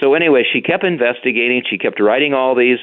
So 0.00 0.14
anyway, 0.14 0.44
she 0.50 0.60
kept 0.60 0.84
investigating. 0.84 1.62
She 1.68 1.78
kept 1.78 2.00
writing 2.00 2.32
all 2.32 2.54
these 2.54 2.78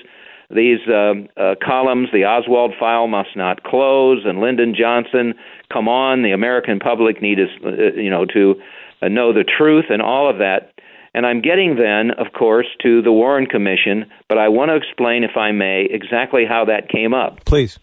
these 0.50 0.80
um, 0.88 1.28
uh, 1.36 1.56
columns. 1.62 2.10
The 2.14 2.24
Oswald 2.26 2.74
file 2.80 3.08
must 3.08 3.36
not 3.36 3.64
close, 3.64 4.24
and 4.26 4.40
Lyndon 4.40 4.76
Johnson, 4.78 5.34
come 5.72 5.90
on, 5.90 6.24
the 6.24 6.32
American 6.32 6.80
public 6.80 7.22
need 7.22 7.40
is, 7.40 7.50
uh, 7.66 7.94
you 7.96 8.10
know 8.10 8.26
to 8.26 8.56
uh, 9.02 9.08
know 9.08 9.34
the 9.34 9.44
truth 9.44 9.86
and 9.90 10.02
all 10.02 10.30
of 10.30 10.38
that. 10.40 10.74
And 11.14 11.26
I'm 11.26 11.42
getting 11.42 11.76
then, 11.76 12.12
of 12.12 12.34
course, 12.34 12.68
to 12.84 13.02
the 13.02 13.12
Warren 13.12 13.48
Commission, 13.48 14.06
but 14.30 14.38
I 14.38 14.50
want 14.50 14.70
to 14.70 14.76
explain, 14.76 15.24
if 15.24 15.36
I 15.36 15.52
may, 15.52 15.88
exactly 15.90 16.46
how 16.48 16.66
that 16.66 16.90
came 16.90 17.14
up. 17.14 17.44
Please. 17.46 17.80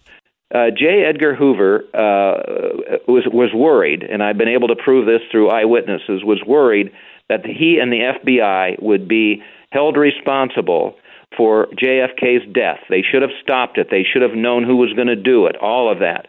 Uh, 0.53 0.69
J. 0.69 1.03
Edgar 1.03 1.35
Hoover 1.35 1.83
uh, 1.93 3.01
was 3.07 3.27
was 3.33 3.51
worried, 3.53 4.03
and 4.03 4.21
I've 4.21 4.37
been 4.37 4.47
able 4.47 4.67
to 4.67 4.75
prove 4.75 5.05
this 5.05 5.21
through 5.31 5.49
eyewitnesses. 5.49 6.23
Was 6.23 6.41
worried 6.45 6.91
that 7.29 7.45
he 7.45 7.79
and 7.81 7.91
the 7.91 8.13
FBI 8.15 8.81
would 8.81 9.07
be 9.07 9.41
held 9.71 9.97
responsible 9.97 10.95
for 11.35 11.67
JFK's 11.75 12.45
death. 12.53 12.79
They 12.89 13.01
should 13.01 13.23
have 13.23 13.31
stopped 13.41 13.79
it. 13.79 13.87
They 13.89 14.03
should 14.03 14.21
have 14.21 14.35
known 14.35 14.63
who 14.63 14.77
was 14.77 14.93
going 14.93 15.07
to 15.07 15.15
do 15.15 15.47
it. 15.47 15.57
All 15.57 15.91
of 15.91 15.99
that. 15.99 16.27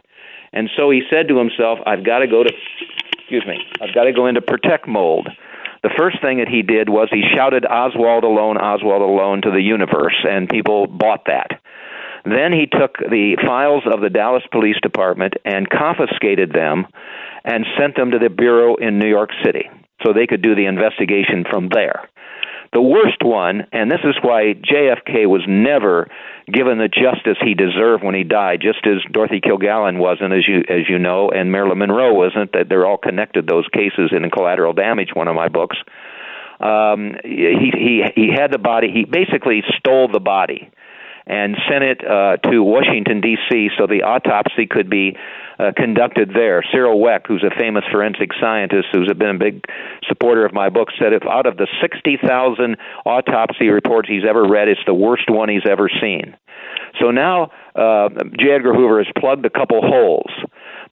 And 0.52 0.70
so 0.76 0.90
he 0.90 1.02
said 1.10 1.28
to 1.28 1.38
himself, 1.38 1.78
"I've 1.86 2.04
got 2.04 2.20
to 2.20 2.26
go 2.26 2.42
to, 2.42 2.50
excuse 3.26 3.44
me, 3.46 3.58
I've 3.82 3.94
got 3.94 4.04
to 4.04 4.12
go 4.12 4.26
into 4.26 4.40
protect 4.40 4.86
mold." 4.86 5.28
The 5.82 5.90
first 5.96 6.20
thing 6.22 6.38
that 6.38 6.48
he 6.48 6.62
did 6.62 6.88
was 6.88 7.08
he 7.10 7.22
shouted 7.34 7.66
Oswald 7.66 8.24
alone, 8.24 8.56
Oswald 8.56 9.02
alone 9.02 9.42
to 9.42 9.50
the 9.50 9.60
universe, 9.60 10.16
and 10.28 10.48
people 10.48 10.86
bought 10.86 11.26
that. 11.26 11.60
Then 12.24 12.52
he 12.52 12.66
took 12.66 12.98
the 12.98 13.36
files 13.46 13.84
of 13.86 14.00
the 14.00 14.10
Dallas 14.10 14.42
Police 14.50 14.78
Department 14.82 15.34
and 15.44 15.70
confiscated 15.70 16.52
them 16.52 16.86
and 17.44 17.64
sent 17.78 17.94
them 17.94 18.10
to 18.10 18.18
the 18.18 18.30
Bureau 18.30 18.74
in 18.74 18.98
New 18.98 19.08
York 19.08 19.30
City 19.44 19.70
so 20.04 20.12
they 20.12 20.26
could 20.26 20.42
do 20.42 20.54
the 20.54 20.66
investigation 20.66 21.44
from 21.48 21.68
there. 21.68 22.08
The 22.72 22.80
worst 22.80 23.22
one, 23.22 23.66
and 23.72 23.90
this 23.90 24.00
is 24.04 24.16
why 24.22 24.54
JFK 24.54 25.26
was 25.26 25.42
never 25.46 26.08
given 26.52 26.78
the 26.78 26.88
justice 26.88 27.38
he 27.42 27.54
deserved 27.54 28.04
when 28.04 28.14
he 28.14 28.24
died, 28.24 28.60
just 28.60 28.86
as 28.86 29.02
Dorothy 29.10 29.40
Kilgallen 29.40 29.98
wasn't, 29.98 30.32
as 30.32 30.46
you 30.46 30.62
as 30.68 30.88
you 30.88 30.98
know, 30.98 31.30
and 31.30 31.50
Marilyn 31.50 31.78
Monroe 31.78 32.14
wasn't. 32.14 32.52
That 32.52 32.68
they're 32.68 32.86
all 32.86 32.98
connected. 32.98 33.46
Those 33.46 33.66
cases 33.68 34.10
in 34.12 34.28
Collateral 34.30 34.72
Damage, 34.72 35.10
one 35.14 35.28
of 35.28 35.34
my 35.34 35.48
books. 35.48 35.76
Um, 36.60 37.16
he 37.24 37.72
he 37.72 38.02
he 38.14 38.30
had 38.32 38.52
the 38.52 38.58
body. 38.58 38.90
He 38.92 39.04
basically 39.04 39.62
stole 39.78 40.08
the 40.08 40.20
body 40.20 40.70
and 41.26 41.56
sent 41.68 41.82
it 41.82 42.06
uh, 42.06 42.36
to 42.48 42.62
Washington 42.62 43.20
D.C. 43.20 43.70
so 43.76 43.86
the 43.86 44.02
autopsy 44.02 44.66
could 44.66 44.88
be 44.88 45.16
uh, 45.58 45.72
conducted 45.76 46.30
there. 46.34 46.62
Cyril 46.70 47.00
Wecht, 47.00 47.26
who's 47.26 47.42
a 47.42 47.54
famous 47.58 47.84
forensic 47.90 48.30
scientist 48.40 48.88
who's 48.92 49.10
been 49.18 49.36
a 49.36 49.38
big 49.38 49.64
supporter 50.06 50.44
of 50.44 50.52
my 50.52 50.68
book, 50.68 50.88
said 50.98 51.12
if 51.12 51.24
out 51.26 51.46
of 51.46 51.56
the 51.56 51.66
60,000 51.80 52.76
autopsy 53.04 53.68
reports 53.68 54.08
he's 54.08 54.24
ever 54.28 54.44
read, 54.46 54.68
it's 54.68 54.80
the 54.86 54.94
worst 54.94 55.28
one 55.28 55.48
he's 55.48 55.66
ever 55.68 55.88
seen. 56.00 56.36
So 57.00 57.10
now 57.10 57.50
uh, 57.74 58.08
J. 58.38 58.52
Edgar 58.52 58.74
Hoover 58.74 59.02
has 59.02 59.12
plugged 59.18 59.44
a 59.46 59.50
couple 59.50 59.80
holes. 59.82 60.30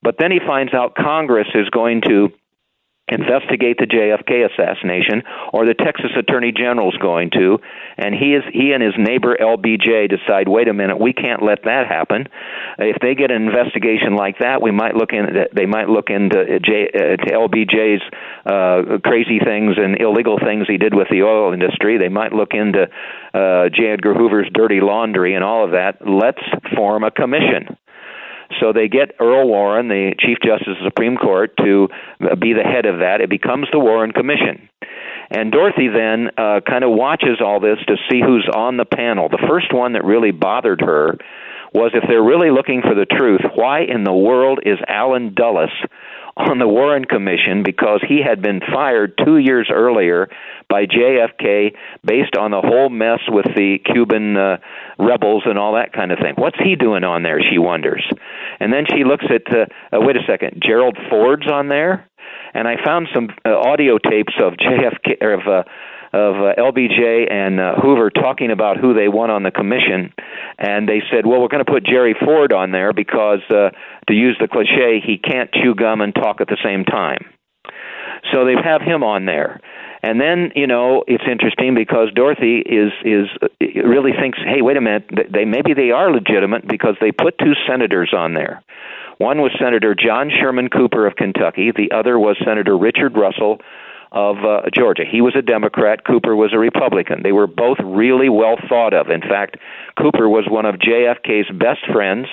But 0.02 0.16
then 0.18 0.30
he 0.30 0.38
finds 0.38 0.74
out 0.74 0.94
Congress 0.94 1.48
is 1.54 1.68
going 1.70 2.02
to 2.02 2.28
investigate 3.08 3.76
the 3.78 3.86
JFK 3.86 4.48
assassination, 4.48 5.22
or 5.52 5.66
the 5.66 5.74
Texas 5.74 6.10
Attorney 6.16 6.52
General's 6.52 6.96
going 6.96 7.30
to, 7.30 7.58
and 7.98 8.14
he 8.14 8.32
is 8.34 8.42
he 8.52 8.72
and 8.72 8.82
his 8.82 8.94
neighbor 8.96 9.36
LBJ 9.38 10.08
decide, 10.08 10.48
wait 10.48 10.68
a 10.68 10.74
minute, 10.74 10.98
we 10.98 11.12
can't 11.12 11.42
let 11.42 11.64
that 11.64 11.86
happen. 11.86 12.26
If 12.78 12.96
they 13.00 13.14
get 13.14 13.30
an 13.30 13.42
investigation 13.46 14.16
like 14.16 14.38
that, 14.38 14.62
we 14.62 14.70
might 14.70 14.96
look 14.96 15.12
in. 15.12 15.26
They 15.54 15.66
might 15.66 15.88
look 15.88 16.08
into 16.08 16.58
J, 16.60 16.88
uh, 16.94 17.16
to 17.20 17.28
LBJ's 17.30 18.02
uh, 18.46 18.98
crazy 19.04 19.38
things 19.38 19.76
and 19.76 20.00
illegal 20.00 20.38
things 20.38 20.66
he 20.66 20.78
did 20.78 20.94
with 20.94 21.08
the 21.10 21.22
oil 21.22 21.52
industry. 21.52 21.98
They 21.98 22.08
might 22.08 22.32
look 22.32 22.52
into 22.52 22.88
uh, 23.34 23.68
J. 23.68 23.92
Edgar 23.92 24.14
Hoover's 24.14 24.48
dirty 24.52 24.80
laundry 24.80 25.34
and 25.34 25.44
all 25.44 25.64
of 25.64 25.72
that. 25.72 25.98
Let's 26.06 26.42
form 26.74 27.04
a 27.04 27.10
commission 27.10 27.76
so 28.60 28.72
they 28.72 28.88
get 28.88 29.12
Earl 29.20 29.48
Warren, 29.48 29.88
the 29.88 30.14
Chief 30.18 30.38
Justice 30.42 30.68
of 30.68 30.84
the 30.84 30.90
Supreme 30.90 31.16
Court, 31.16 31.56
to 31.58 31.88
be 32.38 32.52
the 32.52 32.62
head 32.62 32.86
of 32.86 33.00
that. 33.00 33.20
It 33.20 33.30
becomes 33.30 33.66
the 33.72 33.78
Warren 33.78 34.12
Commission. 34.12 34.68
And 35.30 35.50
Dorothy 35.50 35.88
then 35.88 36.30
uh, 36.36 36.60
kind 36.66 36.84
of 36.84 36.90
watches 36.90 37.40
all 37.44 37.60
this 37.60 37.78
to 37.88 37.96
see 38.10 38.20
who's 38.20 38.48
on 38.54 38.76
the 38.76 38.84
panel. 38.84 39.28
The 39.28 39.44
first 39.48 39.72
one 39.72 39.94
that 39.94 40.04
really 40.04 40.30
bothered 40.30 40.80
her 40.80 41.16
was 41.72 41.90
if 41.94 42.04
they're 42.06 42.22
really 42.22 42.50
looking 42.50 42.82
for 42.82 42.94
the 42.94 43.06
truth, 43.06 43.40
why 43.54 43.80
in 43.80 44.04
the 44.04 44.12
world 44.12 44.60
is 44.64 44.78
Allen 44.86 45.34
Dulles 45.34 45.70
on 46.36 46.58
the 46.58 46.66
Warren 46.66 47.04
Commission 47.04 47.62
because 47.62 48.02
he 48.06 48.20
had 48.20 48.42
been 48.42 48.60
fired 48.60 49.18
two 49.24 49.38
years 49.38 49.70
earlier 49.72 50.28
by 50.68 50.86
JFK 50.86 51.74
based 52.04 52.36
on 52.36 52.50
the 52.50 52.60
whole 52.60 52.88
mess 52.88 53.20
with 53.28 53.46
the 53.54 53.78
Cuban 53.84 54.36
uh, 54.36 54.56
rebels 54.98 55.44
and 55.46 55.58
all 55.58 55.74
that 55.74 55.92
kind 55.92 56.10
of 56.10 56.18
thing. 56.18 56.34
What's 56.36 56.58
he 56.58 56.74
doing 56.74 57.04
on 57.04 57.22
there? 57.22 57.40
She 57.40 57.58
wonders. 57.58 58.04
And 58.58 58.72
then 58.72 58.84
she 58.88 59.04
looks 59.04 59.26
at, 59.30 59.54
uh, 59.54 59.66
uh, 59.96 60.00
wait 60.00 60.16
a 60.16 60.24
second, 60.26 60.62
Gerald 60.64 60.98
Ford's 61.08 61.50
on 61.50 61.68
there? 61.68 62.08
And 62.52 62.66
I 62.66 62.76
found 62.84 63.08
some 63.14 63.28
uh, 63.44 63.56
audio 63.56 63.98
tapes 63.98 64.34
of 64.42 64.54
JFK, 64.54 65.22
of, 65.22 65.46
uh, 65.46 65.62
of 66.14 66.36
uh, 66.36 66.54
LBJ 66.54 67.30
and 67.30 67.58
uh, 67.58 67.74
Hoover 67.82 68.08
talking 68.10 68.52
about 68.52 68.76
who 68.76 68.94
they 68.94 69.08
want 69.08 69.32
on 69.32 69.42
the 69.42 69.50
commission, 69.50 70.14
and 70.58 70.88
they 70.88 71.02
said, 71.10 71.26
"Well, 71.26 71.40
we're 71.40 71.48
going 71.48 71.64
to 71.64 71.70
put 71.70 71.84
Jerry 71.84 72.14
Ford 72.24 72.52
on 72.52 72.70
there 72.70 72.92
because, 72.92 73.40
uh, 73.50 73.70
to 74.06 74.14
use 74.14 74.36
the 74.40 74.46
cliche, 74.46 75.02
he 75.04 75.18
can't 75.18 75.50
chew 75.52 75.74
gum 75.74 76.00
and 76.00 76.14
talk 76.14 76.40
at 76.40 76.46
the 76.46 76.58
same 76.62 76.84
time." 76.84 77.26
So 78.32 78.44
they 78.44 78.54
have 78.54 78.80
him 78.80 79.02
on 79.02 79.26
there. 79.26 79.60
And 80.04 80.20
then 80.20 80.52
you 80.54 80.66
know 80.66 81.02
it's 81.08 81.24
interesting 81.28 81.74
because 81.74 82.12
Dorothy 82.14 82.58
is 82.58 82.92
is 83.04 83.26
uh, 83.42 83.48
really 83.82 84.12
thinks, 84.12 84.38
hey, 84.38 84.62
wait 84.62 84.76
a 84.76 84.80
minute, 84.80 85.10
they 85.32 85.44
maybe 85.44 85.74
they 85.74 85.90
are 85.90 86.12
legitimate 86.12 86.68
because 86.68 86.94
they 87.00 87.10
put 87.10 87.38
two 87.38 87.54
senators 87.66 88.14
on 88.16 88.34
there. 88.34 88.62
One 89.18 89.38
was 89.38 89.52
Senator 89.58 89.94
John 89.94 90.30
Sherman 90.30 90.68
Cooper 90.68 91.06
of 91.06 91.16
Kentucky. 91.16 91.72
The 91.74 91.90
other 91.96 92.18
was 92.18 92.36
Senator 92.44 92.76
Richard 92.76 93.16
Russell 93.16 93.58
of 94.14 94.36
uh, 94.44 94.62
Georgia. 94.72 95.02
He 95.04 95.20
was 95.20 95.34
a 95.36 95.42
Democrat, 95.42 96.06
Cooper 96.06 96.36
was 96.36 96.52
a 96.54 96.58
Republican. 96.58 97.22
They 97.24 97.32
were 97.32 97.48
both 97.48 97.78
really 97.84 98.28
well 98.28 98.56
thought 98.68 98.94
of. 98.94 99.10
In 99.10 99.20
fact, 99.20 99.56
Cooper 99.98 100.28
was 100.28 100.46
one 100.48 100.64
of 100.64 100.76
JFK's 100.76 101.50
best 101.58 101.84
friends. 101.92 102.28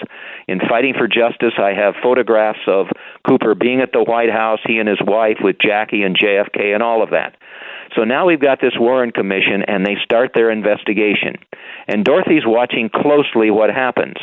In 0.48 0.60
fighting 0.60 0.94
for 0.96 1.08
justice, 1.08 1.58
I 1.58 1.74
have 1.74 1.96
photographs 2.02 2.62
of 2.68 2.88
Cooper 3.28 3.56
being 3.56 3.82
at 3.82 3.92
the 3.92 4.04
White 4.04 4.30
House, 4.30 4.60
he 4.64 4.78
and 4.78 4.88
his 4.88 5.02
wife 5.02 5.38
with 5.42 5.58
Jackie 5.60 6.04
and 6.04 6.16
JFK 6.16 6.74
and 6.74 6.84
all 6.84 7.02
of 7.02 7.10
that. 7.10 7.36
So 7.96 8.04
now 8.04 8.28
we've 8.28 8.40
got 8.40 8.62
this 8.62 8.74
Warren 8.80 9.12
Commission, 9.12 9.64
and 9.68 9.86
they 9.86 9.98
start 10.04 10.32
their 10.34 10.52
investigation. 10.52 11.36
And 11.88 12.06
Dorothy's 12.06 12.46
watching 12.46 12.90
closely 12.90 13.50
what 13.50 13.70
happens. 13.70 14.16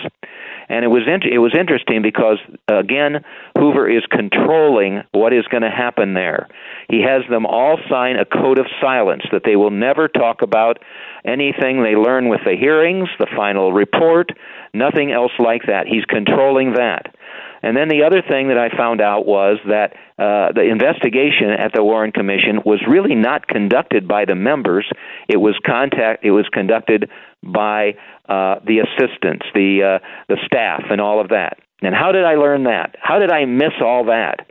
And 0.68 0.84
it 0.84 0.88
was 0.88 1.06
in- 1.06 1.22
it 1.22 1.38
was 1.38 1.54
interesting 1.54 2.02
because 2.02 2.38
again, 2.68 3.24
Hoover 3.56 3.88
is 3.88 4.04
controlling 4.06 5.02
what 5.12 5.32
is 5.32 5.46
going 5.48 5.62
to 5.62 5.70
happen 5.70 6.14
there. 6.14 6.48
He 6.88 7.02
has 7.02 7.22
them 7.28 7.46
all 7.46 7.78
sign 7.88 8.16
a 8.16 8.24
code 8.24 8.58
of 8.58 8.66
silence 8.80 9.24
that 9.32 9.44
they 9.44 9.56
will 9.56 9.70
never 9.70 10.08
talk 10.08 10.42
about 10.42 10.78
anything 11.24 11.82
they 11.82 11.96
learn 11.96 12.28
with 12.28 12.40
the 12.44 12.56
hearings, 12.56 13.08
the 13.18 13.26
final 13.36 13.72
report, 13.72 14.32
nothing 14.72 15.12
else 15.12 15.32
like 15.38 15.62
that. 15.66 15.86
He's 15.86 16.04
controlling 16.04 16.74
that. 16.74 17.14
And 17.62 17.76
then 17.76 17.88
the 17.88 18.04
other 18.04 18.22
thing 18.22 18.48
that 18.48 18.58
I 18.58 18.74
found 18.76 19.00
out 19.00 19.26
was 19.26 19.58
that 19.68 19.92
uh, 20.18 20.52
the 20.52 20.68
investigation 20.70 21.50
at 21.50 21.72
the 21.74 21.82
Warren 21.82 22.12
Commission 22.12 22.60
was 22.64 22.80
really 22.88 23.14
not 23.14 23.46
conducted 23.48 24.06
by 24.06 24.24
the 24.24 24.34
members. 24.34 24.88
It 25.28 25.38
was 25.38 25.58
contact. 25.64 26.24
It 26.24 26.30
was 26.30 26.46
conducted 26.52 27.10
by 27.42 27.94
uh, 28.28 28.60
the 28.66 28.80
assistants, 28.80 29.46
the 29.54 30.00
uh, 30.00 30.06
the 30.28 30.38
staff, 30.46 30.84
and 30.90 31.00
all 31.00 31.20
of 31.20 31.30
that. 31.30 31.58
And 31.82 31.94
how 31.94 32.12
did 32.12 32.24
I 32.24 32.34
learn 32.34 32.64
that? 32.64 32.96
How 33.00 33.18
did 33.18 33.30
I 33.30 33.44
miss 33.44 33.74
all 33.80 34.06
that? 34.06 34.46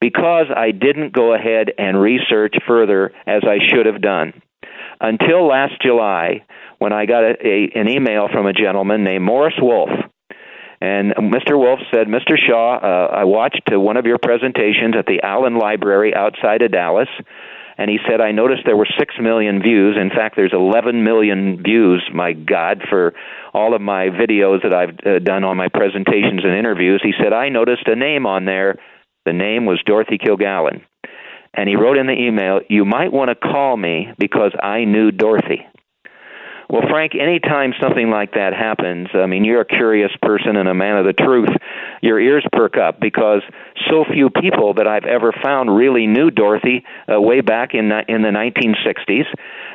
Because 0.00 0.46
I 0.54 0.72
didn't 0.72 1.14
go 1.14 1.34
ahead 1.34 1.72
and 1.78 1.98
research 1.98 2.54
further 2.66 3.12
as 3.26 3.42
I 3.44 3.58
should 3.68 3.86
have 3.86 4.02
done. 4.02 4.34
Until 5.00 5.46
last 5.46 5.80
July, 5.82 6.44
when 6.78 6.92
I 6.92 7.06
got 7.06 7.24
a, 7.24 7.34
a, 7.42 7.70
an 7.74 7.88
email 7.88 8.28
from 8.30 8.46
a 8.46 8.52
gentleman 8.52 9.04
named 9.04 9.24
Morris 9.24 9.54
Wolf. 9.60 9.90
And 10.80 11.14
Mr. 11.14 11.58
Wolf 11.58 11.80
said, 11.92 12.06
Mr. 12.06 12.36
Shaw, 12.36 12.76
uh, 12.76 13.16
I 13.16 13.24
watched 13.24 13.62
one 13.70 13.96
of 13.96 14.06
your 14.06 14.18
presentations 14.18 14.94
at 14.98 15.06
the 15.06 15.20
Allen 15.22 15.56
Library 15.58 16.14
outside 16.14 16.62
of 16.62 16.72
Dallas 16.72 17.08
and 17.78 17.90
he 17.90 17.98
said, 18.08 18.20
I 18.20 18.32
noticed 18.32 18.62
there 18.64 18.76
were 18.76 18.88
6 18.98 19.14
million 19.20 19.62
views. 19.62 19.96
In 20.00 20.08
fact, 20.08 20.34
there's 20.36 20.54
11 20.54 21.04
million 21.04 21.62
views, 21.62 22.02
my 22.12 22.32
God, 22.32 22.82
for 22.88 23.12
all 23.52 23.74
of 23.74 23.82
my 23.82 24.08
videos 24.08 24.62
that 24.62 24.72
I've 24.72 24.98
uh, 25.04 25.18
done 25.18 25.44
on 25.44 25.58
my 25.58 25.68
presentations 25.68 26.40
and 26.42 26.54
interviews. 26.54 27.02
He 27.04 27.12
said, 27.22 27.34
I 27.34 27.50
noticed 27.50 27.86
a 27.86 27.94
name 27.94 28.24
on 28.24 28.46
there. 28.46 28.76
The 29.26 29.34
name 29.34 29.66
was 29.66 29.82
Dorothy 29.84 30.16
Kilgallen. 30.16 30.82
And 31.52 31.68
he 31.68 31.76
wrote 31.76 31.98
in 31.98 32.06
the 32.06 32.18
email, 32.18 32.60
You 32.68 32.84
might 32.84 33.12
want 33.12 33.28
to 33.28 33.34
call 33.34 33.76
me 33.76 34.08
because 34.18 34.52
I 34.62 34.84
knew 34.84 35.10
Dorothy. 35.10 35.66
Well, 36.68 36.82
Frank, 36.90 37.12
anytime 37.14 37.74
something 37.80 38.10
like 38.10 38.32
that 38.34 38.52
happens, 38.52 39.08
I 39.14 39.26
mean, 39.26 39.44
you're 39.44 39.60
a 39.60 39.66
curious 39.66 40.10
person 40.20 40.56
and 40.56 40.68
a 40.68 40.74
man 40.74 40.96
of 40.96 41.06
the 41.06 41.12
truth. 41.12 41.50
Your 42.02 42.18
ears 42.18 42.44
perk 42.52 42.76
up 42.76 42.98
because 42.98 43.42
so 43.88 44.04
few 44.12 44.30
people 44.30 44.74
that 44.74 44.86
I've 44.88 45.04
ever 45.04 45.32
found 45.44 45.76
really 45.76 46.08
knew 46.08 46.30
Dorothy 46.30 46.84
uh, 47.08 47.20
way 47.20 47.40
back 47.40 47.74
in 47.74 47.92
in 48.08 48.22
the 48.22 48.30
1960s. 48.30 49.26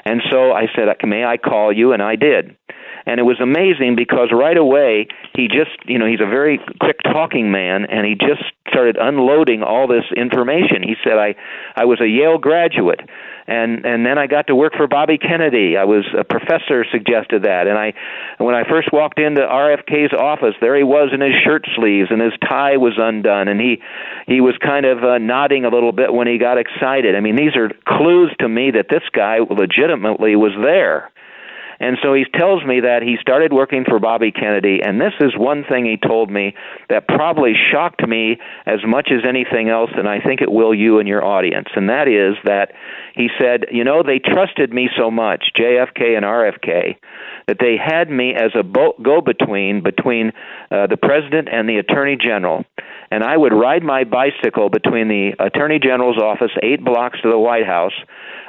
And 0.06 0.22
so 0.30 0.52
I 0.52 0.68
said, 0.76 0.88
"May 1.04 1.24
I 1.24 1.38
call 1.38 1.72
you?" 1.72 1.94
And 1.94 2.02
I 2.02 2.16
did. 2.16 2.56
And 3.06 3.20
it 3.20 3.24
was 3.24 3.40
amazing 3.42 3.96
because 3.96 4.30
right 4.32 4.58
away 4.58 5.08
he 5.36 5.48
just 5.48 5.72
you 5.86 5.98
know 5.98 6.06
he's 6.06 6.22
a 6.22 6.30
very 6.30 6.60
quick 6.80 6.98
talking 7.04 7.52
man 7.52 7.86
and 7.86 8.06
he 8.06 8.16
just 8.16 8.44
started 8.70 8.98
unloading 9.00 9.64
all 9.64 9.88
this 9.88 10.06
information. 10.16 10.84
He 10.84 10.96
said 11.04 11.18
i 11.18 11.36
i 11.76 11.86
was 11.86 12.00
a 12.02 12.08
yale 12.08 12.38
graduate 12.38 13.02
and 13.48 13.86
and 13.86 14.06
then 14.06 14.18
i 14.18 14.28
got 14.28 14.48
to 14.48 14.56
work 14.56 14.74
for 14.76 14.88
bobby 14.88 15.18
kennedy. 15.18 15.78
I 15.78 15.86
was 15.86 16.06
a 16.18 16.24
professor 16.24 16.86
suggested 16.92 17.44
that. 17.44 17.68
And 17.68 17.78
i 17.78 17.94
when 18.38 18.56
i 18.56 18.64
first 18.70 18.90
walked 18.94 19.20
into 19.20 19.42
rfk's 19.42 20.14
office 20.14 20.56
there 20.62 20.78
he 20.78 20.84
was 20.84 21.10
in 21.14 21.22
his 21.22 21.34
shirt 21.44 21.66
sleeves 21.76 22.10
and 22.12 22.22
his 22.22 22.34
tie 22.48 22.78
was 22.78 22.94
undone 22.98 23.48
and 23.48 23.60
he 23.60 23.82
he 24.28 24.42
was 24.42 24.56
kind 24.64 24.86
of 24.86 25.04
uh, 25.04 25.18
nodding 25.18 25.66
a 25.66 25.70
little 25.70 25.92
bit 25.92 26.14
when 26.14 26.28
he 26.28 26.38
got 26.38 26.58
excited. 26.58 27.16
I 27.16 27.20
mean 27.20 27.36
these 27.36 27.56
are 27.56 27.70
clues 27.88 28.32
to 28.40 28.48
me 28.48 28.72
that 28.72 28.88
this 28.90 29.04
guy 29.12 29.40
legitimately 29.92 30.36
was 30.36 30.54
there 30.64 31.12
and 31.82 31.98
so 32.04 32.14
he 32.14 32.26
tells 32.26 32.64
me 32.64 32.82
that 32.82 33.02
he 33.02 33.18
started 33.20 33.52
working 33.52 33.86
for 33.90 34.00
Bobby 34.00 34.32
Kennedy, 34.32 34.82
and 34.84 35.02
this 35.02 35.14
is 35.20 35.34
one 35.36 35.66
thing 35.68 35.84
he 35.84 35.98
told 35.98 36.30
me 36.30 36.54
that 36.90 37.08
probably 37.08 37.54
shocked 37.72 38.08
me 38.08 38.38
as 38.68 38.80
much 38.86 39.10
as 39.12 39.26
anything 39.28 39.68
else, 39.68 39.90
and 39.98 40.08
I 40.08 40.20
think 40.22 40.42
it 40.42 40.52
will 40.52 40.76
you 40.76 41.00
and 41.00 41.08
your 41.08 41.26
audience. 41.26 41.70
And 41.76 41.90
that 41.90 42.08
is 42.08 42.38
that 42.46 42.74
he 43.16 43.30
said, 43.42 43.66
You 43.72 43.84
know, 43.84 44.04
they 44.04 44.20
trusted 44.20 44.72
me 44.72 44.90
so 44.96 45.10
much, 45.10 45.54
JFK 45.58 46.16
and 46.16 46.24
RFK, 46.24 46.98
that 47.48 47.58
they 47.60 47.78
had 47.84 48.12
me 48.12 48.36
as 48.36 48.52
a 48.54 48.62
go 48.62 49.22
between 49.22 49.82
between 49.82 50.34
uh, 50.70 50.86
the 50.86 50.98
president 51.02 51.50
and 51.52 51.68
the 51.68 51.78
attorney 51.78 52.16
general. 52.16 52.64
And 53.10 53.24
I 53.24 53.36
would 53.36 53.54
ride 53.54 53.82
my 53.82 54.04
bicycle 54.04 54.70
between 54.70 55.08
the 55.08 55.34
attorney 55.40 55.80
general's 55.80 56.22
office, 56.22 56.52
eight 56.62 56.86
blocks 56.86 57.20
to 57.24 57.30
the 57.30 57.40
White 57.40 57.66
House 57.66 57.92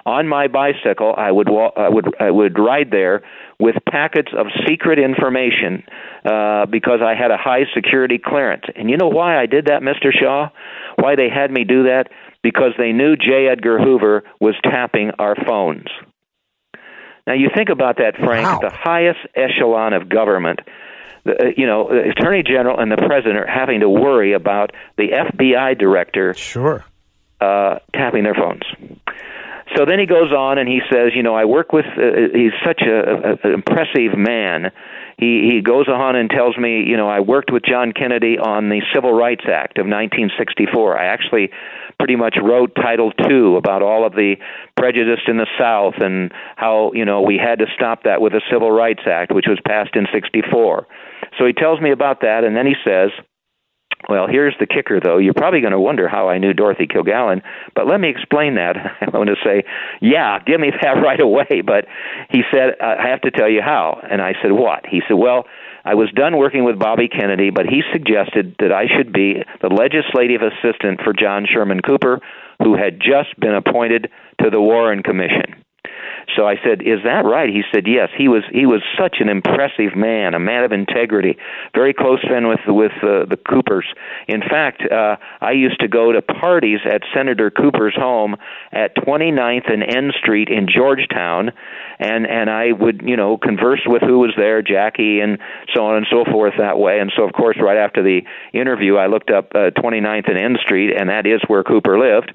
on 0.05 0.29
my 0.29 0.49
bicycle, 0.49 1.15
I 1.17 1.31
would 1.31 1.49
wa- 1.49 1.73
I 1.77 1.89
would 1.89 2.15
I 2.21 2.31
would 2.31 2.59
ride 2.59 2.91
there 2.91 3.23
with 3.59 3.77
packets 3.91 4.31
of 4.37 4.47
secret 4.67 4.99
information 4.99 5.85
uh, 6.25 6.67
because 6.67 7.01
I 7.05 7.15
had 7.15 7.31
a 7.31 7.37
high 7.37 7.65
security 7.75 8.19
clearance. 8.19 8.65
And 8.75 8.91
you 8.91 8.97
know 8.97 9.09
why 9.09 9.41
I 9.41 9.47
did 9.47 9.67
that, 9.67 9.83
Mr. 9.83 10.11
Shaw? 10.13 10.51
Why 10.97 11.15
they 11.17 11.29
had 11.29 11.51
me 11.51 11.65
do 11.65 11.85
that? 11.85 12.09
Because 12.43 12.73
they 12.77 12.93
knew 12.93 13.17
J. 13.17 13.49
Edgar 13.51 13.79
Hoover 13.79 14.25
was 14.41 14.55
tapping 14.65 15.13
our 15.19 15.37
phones. 15.47 15.87
Now 17.27 17.35
you 17.35 17.51
think 17.55 17.69
about 17.69 17.99
that, 17.99 18.17
Frank. 18.17 18.47
Wow. 18.47 18.59
The 18.69 18.77
highest 18.77 19.21
echelon 19.37 19.93
of 19.93 20.09
government 20.09 20.61
the, 21.25 21.33
uh, 21.33 21.47
you 21.57 21.67
know, 21.67 21.89
the 21.89 22.11
attorney 22.11 22.43
general 22.43 22.79
and 22.79 22.91
the 22.91 22.97
president 22.97 23.37
are 23.37 23.47
having 23.47 23.81
to 23.81 23.89
worry 23.89 24.33
about 24.33 24.73
the 24.97 25.09
FBI 25.09 25.79
director 25.79 26.35
sure 26.35 26.85
uh, 27.41 27.79
tapping 27.95 28.25
their 28.25 28.35
phones. 28.35 28.63
So 29.77 29.85
then 29.87 29.99
he 29.99 30.07
goes 30.07 30.33
on 30.33 30.59
and 30.59 30.69
he 30.69 30.81
says, 30.93 31.13
you 31.15 31.23
know, 31.23 31.35
I 31.35 31.45
work 31.45 31.73
with. 31.73 31.87
Uh, 31.87 32.29
he's 32.35 32.53
such 32.65 32.83
a, 32.83 32.99
a, 32.99 33.49
an 33.49 33.55
impressive 33.55 34.17
man. 34.17 34.71
He 35.19 35.51
he 35.53 35.61
goes 35.63 35.89
on 35.89 36.17
and 36.17 36.29
tells 36.29 36.57
me, 36.59 36.85
you 36.87 36.97
know, 36.97 37.09
I 37.09 37.21
worked 37.21 37.53
with 37.53 37.63
John 37.65 37.93
Kennedy 37.93 38.39
on 38.39 38.69
the 38.69 38.83
Civil 38.95 39.13
Rights 39.13 39.45
Act 39.47 39.79
of 39.79 39.87
1964. 39.87 40.99
I 40.99 41.07
actually 41.07 41.51
pretty 41.99 42.17
much 42.17 42.37
wrote 42.43 42.75
Title 42.75 43.13
II 43.29 43.57
about 43.57 43.83
all 43.83 44.05
of 44.07 44.13
the 44.13 44.37
prejudice 44.77 45.21
in 45.29 45.37
the 45.37 45.47
South 45.59 45.95
and 46.01 46.33
how 46.57 46.93
you 46.95 47.05
know 47.05 47.23
we 47.23 47.39
had 47.39 47.61
to 47.61 47.67
stop 47.75 48.05
that 48.05 48.21
with 48.21 48.33
the 48.33 48.43
Civil 48.51 48.71
Rights 48.71 49.03
Act, 49.07 49.33
which 49.33 49.47
was 49.47 49.59
passed 49.67 49.95
in 49.95 50.07
'64. 50.13 50.87
So 51.39 51.47
he 51.47 51.53
tells 51.53 51.81
me 51.81 51.93
about 51.93 52.21
that, 52.23 52.45
and 52.45 52.57
then 52.57 52.67
he 52.67 52.75
says, 52.85 53.11
well, 54.09 54.27
here's 54.29 54.55
the 54.59 54.67
kicker, 54.67 55.01
though. 55.01 55.19
You're 55.19 55.35
probably 55.35 55.61
going 55.61 55.73
to 55.73 55.81
wonder 55.81 56.09
how 56.09 56.29
I 56.29 56.39
knew 56.39 56.53
Dorothy 56.53 56.87
Kilgallen, 56.87 57.43
but 57.75 57.87
let 57.87 58.01
me 58.01 58.09
explain 58.09 58.57
that. 58.57 58.77
I 59.01 59.17
want 59.17 59.31
to 59.31 59.37
say, 59.45 59.65
yeah, 60.01 60.39
give 60.45 60.61
me 60.61 60.71
that 60.83 60.93
right 61.03 61.21
away. 61.21 61.63
But 61.65 61.87
he 62.31 62.43
said, 62.51 62.81
I 62.81 63.09
have 63.09 63.21
to 63.23 63.31
tell 63.31 63.49
you 63.49 63.63
how. 63.63 64.01
And 64.09 64.21
I 64.21 64.35
said, 64.43 64.53
what? 64.53 64.87
He 64.87 65.03
said, 65.07 65.15
well, 65.15 65.47
I 65.85 65.95
was 65.95 66.11
done 66.13 66.37
working 66.37 66.65
with 66.65 66.79
Bobby 66.79 67.09
Kennedy, 67.09 67.51
but 67.51 67.67
he 67.67 67.83
suggested 67.93 68.55
that 68.61 68.73
I 68.73 68.87
should 68.87 69.13
be 69.13 69.43
the 69.61 69.69
legislative 69.69 70.41
assistant 70.43 71.01
for 71.03 71.13
John 71.13 71.47
Sherman 71.47 71.81
Cooper, 71.81 72.21
who 72.63 72.77
had 72.77 73.01
just 73.01 73.39
been 73.41 73.55
appointed 73.55 74.11
to 74.43 74.51
the 74.51 74.61
Warren 74.61 75.03
Commission. 75.03 75.63
So 76.37 76.47
I 76.47 76.57
said, 76.65 76.83
"Is 76.83 77.01
that 77.05 77.25
right?" 77.25 77.49
He 77.49 77.63
said, 77.73 77.87
"Yes." 77.87 78.11
He 78.17 78.29
was 78.29 78.43
he 78.53 78.67
was 78.67 78.83
such 78.99 79.17
an 79.21 79.29
impressive 79.29 79.97
man, 79.97 80.35
a 80.35 80.39
man 80.39 80.65
of 80.65 80.73
integrity, 80.73 81.37
very 81.75 81.93
close 81.93 82.21
friend 82.23 82.49
with 82.49 82.61
with 82.67 82.93
uh, 83.03 83.27
the 83.27 83.39
Coopers. 83.49 83.87
In 84.29 84.41
fact, 84.41 84.83
uh, 84.91 85.17
I 85.41 85.53
used 85.53 85.81
to 85.81 85.89
go 85.89 86.13
to 86.13 86.23
parties 86.23 86.81
at 86.85 87.03
Senator 87.15 87.51
Cooper's 87.51 87.95
home 87.95 88.37
at 88.73 88.97
29th 88.97 89.73
and 89.73 89.83
N 89.83 90.13
Street 90.19 90.49
in 90.49 90.69
Georgetown, 90.69 91.53
and 91.99 92.27
and 92.27 92.51
I 92.51 92.73
would 92.73 93.03
you 93.05 93.17
know 93.17 93.37
converse 93.37 93.83
with 93.87 94.03
who 94.03 94.19
was 94.19 94.33
there, 94.37 94.63
Jackie, 94.63 95.21
and 95.21 95.39
so 95.75 95.85
on 95.87 95.97
and 95.97 96.07
so 96.11 96.25
forth 96.25 96.55
that 96.59 96.79
way. 96.79 97.01
And 97.01 97.13
so 97.17 97.25
of 97.25 97.33
course, 97.33 97.57
right 97.61 97.79
after 97.79 98.03
the 98.03 98.23
interview, 98.53 98.97
I 98.97 99.07
looked 99.07 99.31
up 99.31 99.53
uh, 99.55 99.71
29th 99.71 100.29
and 100.29 100.39
N 100.39 100.57
Street, 100.63 100.95
and 100.99 101.09
that 101.11 101.27
is 101.27 101.41
where 101.47 101.63
Cooper 101.63 101.99
lived. 101.99 102.33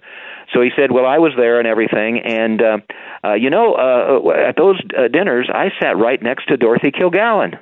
So 0.53 0.61
he 0.61 0.69
said, 0.77 0.91
"Well, 0.91 1.05
I 1.05 1.17
was 1.17 1.33
there 1.37 1.59
and 1.59 1.67
everything, 1.67 2.19
and 2.19 2.61
uh, 2.61 2.77
uh, 3.23 3.33
you 3.33 3.49
know, 3.49 3.73
uh, 3.73 4.31
at 4.31 4.55
those 4.55 4.79
uh, 4.97 5.07
dinners, 5.07 5.49
I 5.53 5.69
sat 5.81 5.97
right 5.97 6.21
next 6.21 6.47
to 6.47 6.57
Dorothy 6.57 6.91
Kilgallen." 6.91 7.59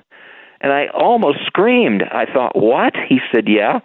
And 0.61 0.71
I 0.71 0.87
almost 0.87 1.39
screamed. 1.45 2.03
I 2.03 2.25
thought, 2.25 2.55
"What?" 2.55 2.93
He 3.09 3.19
said, 3.33 3.47
"Yeah." 3.47 3.79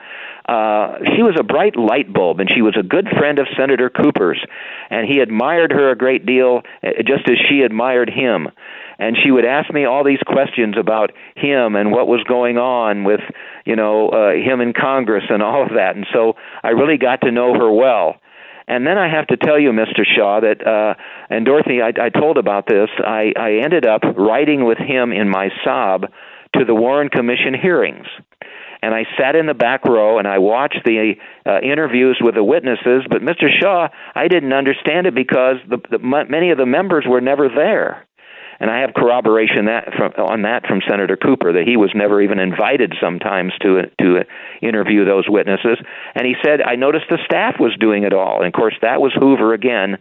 Uh, 0.50 0.98
she 1.14 1.22
was 1.22 1.36
a 1.38 1.44
bright 1.44 1.76
light 1.76 2.12
bulb, 2.12 2.40
and 2.40 2.50
she 2.50 2.60
was 2.60 2.76
a 2.76 2.82
good 2.82 3.06
friend 3.16 3.38
of 3.38 3.46
Senator 3.56 3.88
Cooper's, 3.88 4.44
and 4.90 5.06
he 5.06 5.20
admired 5.20 5.70
her 5.70 5.90
a 5.90 5.96
great 5.96 6.26
deal, 6.26 6.62
uh, 6.82 6.88
just 7.06 7.28
as 7.28 7.36
she 7.48 7.60
admired 7.60 8.10
him. 8.10 8.48
And 8.98 9.16
she 9.22 9.30
would 9.30 9.44
ask 9.44 9.72
me 9.72 9.84
all 9.84 10.02
these 10.02 10.22
questions 10.26 10.74
about 10.76 11.12
him 11.36 11.76
and 11.76 11.92
what 11.92 12.08
was 12.08 12.24
going 12.24 12.58
on 12.58 13.04
with, 13.04 13.20
you 13.64 13.76
know, 13.76 14.08
uh, 14.08 14.32
him 14.32 14.60
in 14.60 14.72
Congress 14.72 15.24
and 15.28 15.40
all 15.40 15.62
of 15.62 15.70
that. 15.76 15.94
And 15.94 16.06
so 16.12 16.34
I 16.64 16.70
really 16.70 16.98
got 16.98 17.20
to 17.20 17.30
know 17.30 17.54
her 17.54 17.70
well. 17.72 18.16
And 18.70 18.87
then 18.87 18.96
I 18.96 19.09
have 19.09 19.26
to 19.26 19.37
tell 19.37 19.59
you, 19.59 19.72
Mr. 19.72 20.04
Shaw, 20.06 20.40
that 20.40 20.64
uh, 20.64 20.94
and 21.28 21.44
Dorothy, 21.44 21.83
I, 21.83 21.88
I 22.00 22.09
told 22.09 22.38
about 22.38 22.66
this. 22.68 22.88
I, 23.04 23.33
I 23.37 23.64
ended 23.64 23.85
up 23.85 24.02
writing 24.16 24.64
with 24.64 24.78
him 24.78 25.11
in 25.11 25.28
my 25.28 25.48
sob 25.64 26.06
to 26.56 26.64
the 26.64 26.74
Warren 26.74 27.09
Commission 27.09 27.52
hearings 27.61 28.06
and 28.83 28.94
I 28.94 29.04
sat 29.18 29.37
in 29.37 29.46
the 29.46 29.54
back 29.54 29.85
row 29.85 30.18
and 30.18 30.26
I 30.26 30.38
watched 30.38 30.80
the 30.85 31.14
uh, 31.46 31.61
interviews 31.61 32.18
with 32.20 32.35
the 32.35 32.44
witnesses. 32.44 33.04
But 33.09 33.22
Mr. 33.22 33.48
Shaw, 33.61 33.88
I 34.14 34.28
didn't 34.28 34.52
understand 34.52 35.06
it 35.06 35.14
because 35.14 35.56
the, 35.68 35.78
the, 35.90 35.98
many 35.98 36.50
of 36.50 36.59
the 36.59 36.66
members 36.66 37.04
were 37.06 37.20
never 37.20 37.48
there. 37.48 38.06
And 38.60 38.70
I 38.70 38.80
have 38.80 38.92
corroboration 38.94 39.66
that 39.66 39.88
from, 39.96 40.12
on 40.24 40.42
that 40.42 40.66
from 40.66 40.80
Senator 40.88 41.16
Cooper 41.16 41.52
that 41.54 41.64
he 41.66 41.76
was 41.76 41.90
never 41.94 42.20
even 42.20 42.38
invited 42.38 42.94
sometimes 43.00 43.52
to 43.62 43.90
to 43.98 44.24
interview 44.60 45.04
those 45.04 45.24
witnesses. 45.28 45.78
And 46.14 46.26
he 46.26 46.34
said, 46.44 46.60
"I 46.60 46.76
noticed 46.76 47.06
the 47.08 47.18
staff 47.24 47.56
was 47.58 47.74
doing 47.80 48.04
it 48.04 48.12
all." 48.12 48.38
And 48.38 48.46
of 48.46 48.52
course, 48.52 48.74
that 48.82 49.00
was 49.00 49.12
Hoover 49.18 49.54
again 49.54 49.96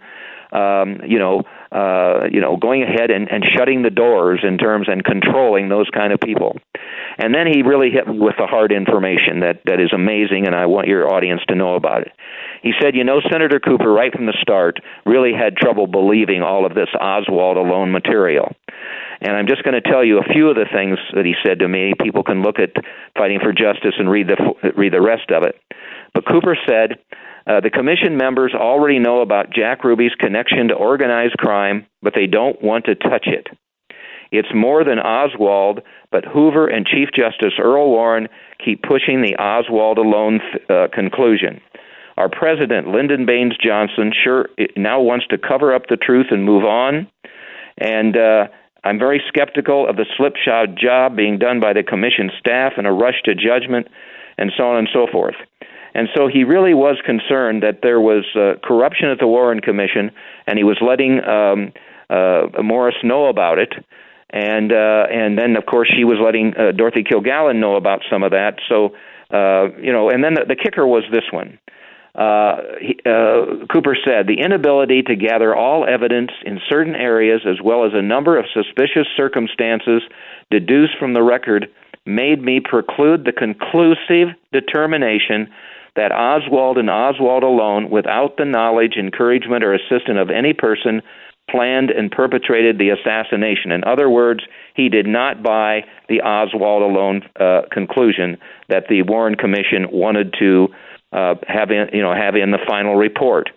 um, 0.52 1.02
you 1.06 1.20
know, 1.20 1.44
uh, 1.72 2.28
you 2.32 2.42
know, 2.42 2.58
going 2.58 2.84
ahead 2.84 3.12
and, 3.12 3.30
and 3.30 3.44
shutting 3.56 3.84
the 3.84 3.90
doors 3.90 4.40
in 4.44 4.58
terms 4.58 4.88
and 4.90 5.04
controlling 5.04 5.70
those 5.70 5.88
kind 5.94 6.12
of 6.12 6.20
people. 6.20 6.58
And 7.18 7.34
then 7.34 7.48
he 7.48 7.62
really 7.62 7.92
hit 7.92 8.08
me 8.08 8.18
with 8.18 8.36
the 8.38 8.48
hard 8.48 8.72
information 8.72 9.42
that 9.42 9.62
that 9.66 9.80
is 9.80 9.92
amazing, 9.94 10.48
and 10.48 10.56
I 10.56 10.66
want 10.66 10.88
your 10.88 11.14
audience 11.14 11.42
to 11.50 11.56
know 11.56 11.76
about 11.76 12.02
it. 12.02 12.12
He 12.64 12.72
said, 12.82 12.96
you 12.96 13.04
know, 13.04 13.22
Senator 13.32 13.60
Cooper, 13.60 13.92
right 13.92 14.12
from 14.12 14.26
the 14.26 14.38
start, 14.42 14.80
really 15.06 15.32
had 15.34 15.56
trouble 15.56 15.88
believing 15.88 16.42
all 16.42 16.66
of 16.66 16.76
this 16.76 16.90
Oswald 17.00 17.58
alone 17.58 17.92
material. 17.92 18.56
And 19.22 19.36
I'm 19.36 19.48
just 19.48 19.64
going 19.64 19.80
to 19.80 19.82
tell 19.82 20.04
you 20.04 20.20
a 20.20 20.34
few 20.34 20.50
of 20.50 20.56
the 20.56 20.68
things 20.72 20.98
that 21.14 21.26
he 21.26 21.36
said 21.46 21.60
to 21.60 21.68
me. 21.68 21.94
People 22.02 22.24
can 22.24 22.42
look 22.42 22.58
at 22.60 22.72
Fighting 23.18 23.40
for 23.42 23.52
Justice 23.52 23.96
and 24.00 24.10
read 24.10 24.28
the 24.28 24.72
read 24.76 24.94
the 24.94 25.02
rest 25.02 25.30
of 25.32 25.44
it. 25.44 25.60
But 26.14 26.26
Cooper 26.28 26.58
said 26.68 27.00
uh, 27.48 27.62
the 27.62 27.70
commission 27.70 28.18
members 28.18 28.54
already 28.54 29.00
know 29.00 29.22
about 29.22 29.54
Jack 29.54 29.84
Ruby's 29.84 30.14
connection 30.20 30.68
to 30.70 30.76
organized 30.76 31.38
crime, 31.38 31.86
but 32.02 32.14
they 32.16 32.28
don't 32.28 32.62
want 32.62 32.86
to 32.86 32.96
touch 32.96 33.28
it. 33.28 33.48
It's 34.32 34.54
more 34.54 34.84
than 34.84 35.00
Oswald, 35.00 35.82
but 36.12 36.26
Hoover 36.26 36.68
and 36.68 36.86
Chief 36.86 37.10
Justice 37.16 37.54
Earl 37.60 37.90
Warren 37.90 38.28
keep 38.64 38.84
pushing 38.84 39.22
the 39.22 39.36
Oswald 39.38 39.98
alone 39.98 40.40
uh, 40.70 40.88
conclusion. 40.94 41.62
Our 42.18 42.30
president, 42.30 42.90
Lyndon 42.90 43.26
Baines 43.26 43.56
Johnson, 43.64 44.12
sure 44.24 44.50
now 44.76 45.00
wants 45.00 45.26
to 45.28 45.38
cover 45.38 45.74
up 45.74 45.88
the 45.88 45.98
truth 45.98 46.28
and 46.32 46.44
move 46.44 46.66
on. 46.66 47.08
And 47.78 48.18
uh, 48.18 48.48
I'm 48.84 49.00
very 49.00 49.22
skeptical 49.28 49.88
of 49.90 49.96
the 49.96 50.06
slipshod 50.18 50.78
job 50.78 51.16
being 51.16 51.40
done 51.40 51.60
by 51.60 51.74
the 51.74 51.82
commission 51.82 52.30
staff 52.38 52.74
and 52.78 52.86
a 52.86 52.92
rush 52.92 53.22
to 53.24 53.34
judgment, 53.34 53.88
and 54.38 54.52
so 54.56 54.66
on 54.66 54.78
and 54.78 54.90
so 54.94 55.08
forth. 55.12 55.36
And 55.94 56.08
so 56.16 56.28
he 56.28 56.44
really 56.44 56.74
was 56.74 56.98
concerned 57.06 57.64
that 57.64 57.80
there 57.82 58.00
was 58.00 58.26
uh, 58.36 58.60
corruption 58.64 59.10
at 59.10 59.20
the 59.20 59.28
Warren 59.28 59.60
Commission, 59.60 60.12
and 60.48 60.58
he 60.58 60.64
was 60.64 60.78
letting 60.82 61.24
um, 61.24 61.74
uh, 62.10 62.62
Morris 62.64 62.96
know 63.04 63.28
about 63.28 63.58
it. 63.60 63.74
And 64.32 64.72
uh, 64.72 65.08
and 65.12 65.38
then 65.38 65.56
of 65.58 65.66
course 65.66 65.90
she 65.96 66.04
was 66.04 66.18
letting 66.24 66.54
uh, 66.56 66.72
Dorothy 66.72 67.04
Kilgallen 67.04 67.60
know 67.60 67.76
about 67.76 68.02
some 68.12 68.22
of 68.22 68.32
that. 68.32 68.60
So 68.70 68.96
uh, 69.32 69.76
you 69.80 69.92
know, 69.92 70.10
and 70.10 70.24
then 70.24 70.36
the, 70.36 70.46
the 70.50 70.56
kicker 70.56 70.86
was 70.86 71.04
this 71.12 71.26
one. 71.32 71.60
Uh, 72.16 72.58
he, 72.82 73.00
uh, 73.06 73.66
Cooper 73.72 73.96
said 74.04 74.28
the 74.28 74.42
inability 74.44 75.04
to 75.04 75.16
gather 75.16 75.56
all 75.56 75.86
evidence 75.88 76.32
in 76.44 76.60
certain 76.68 76.96
areas, 76.96 77.42
as 77.48 77.62
well 77.64 77.86
as 77.86 77.92
a 77.94 78.02
number 78.02 78.38
of 78.38 78.46
suspicious 78.54 79.08
circumstances 79.16 80.02
deduced 80.52 80.98
from 81.00 81.14
the 81.14 81.24
record, 81.24 81.68
made 82.06 82.42
me 82.42 82.60
preclude 82.60 83.26
the 83.26 83.32
conclusive 83.32 84.36
determination 84.52 85.50
that 86.00 86.14
Oswald 86.14 86.78
and 86.78 86.90
Oswald 86.90 87.44
alone, 87.44 87.90
without 87.90 88.38
the 88.38 88.46
knowledge, 88.46 88.94
encouragement, 88.98 89.66
or 89.66 89.74
assistance 89.74 90.18
of 90.18 90.30
any 90.30 90.54
person, 90.54 91.02
planned 91.52 91.90
and 91.90 92.10
perpetrated 92.10 92.78
the 92.78 92.90
assassination. 92.90 93.74
In 93.74 93.84
other 93.84 94.10
words, 94.10 94.42
he 94.76 94.88
did 94.88 95.06
not 95.06 95.44
buy 95.44 95.84
the 96.08 96.22
Oswald 96.22 96.84
alone 96.84 97.24
uh, 97.38 97.64
conclusion 97.70 98.38
that 98.70 98.86
the 98.88 99.02
Warren 99.02 99.36
Commission 99.36 99.88
wanted 99.92 100.34
to 100.40 100.70
uh, 101.12 101.36
have 101.48 101.70
in, 101.70 101.90
you 101.92 102.02
know, 102.02 102.14
have 102.14 102.36
in 102.36 102.52
the 102.52 102.64
final 102.66 102.96
report. 102.96 103.50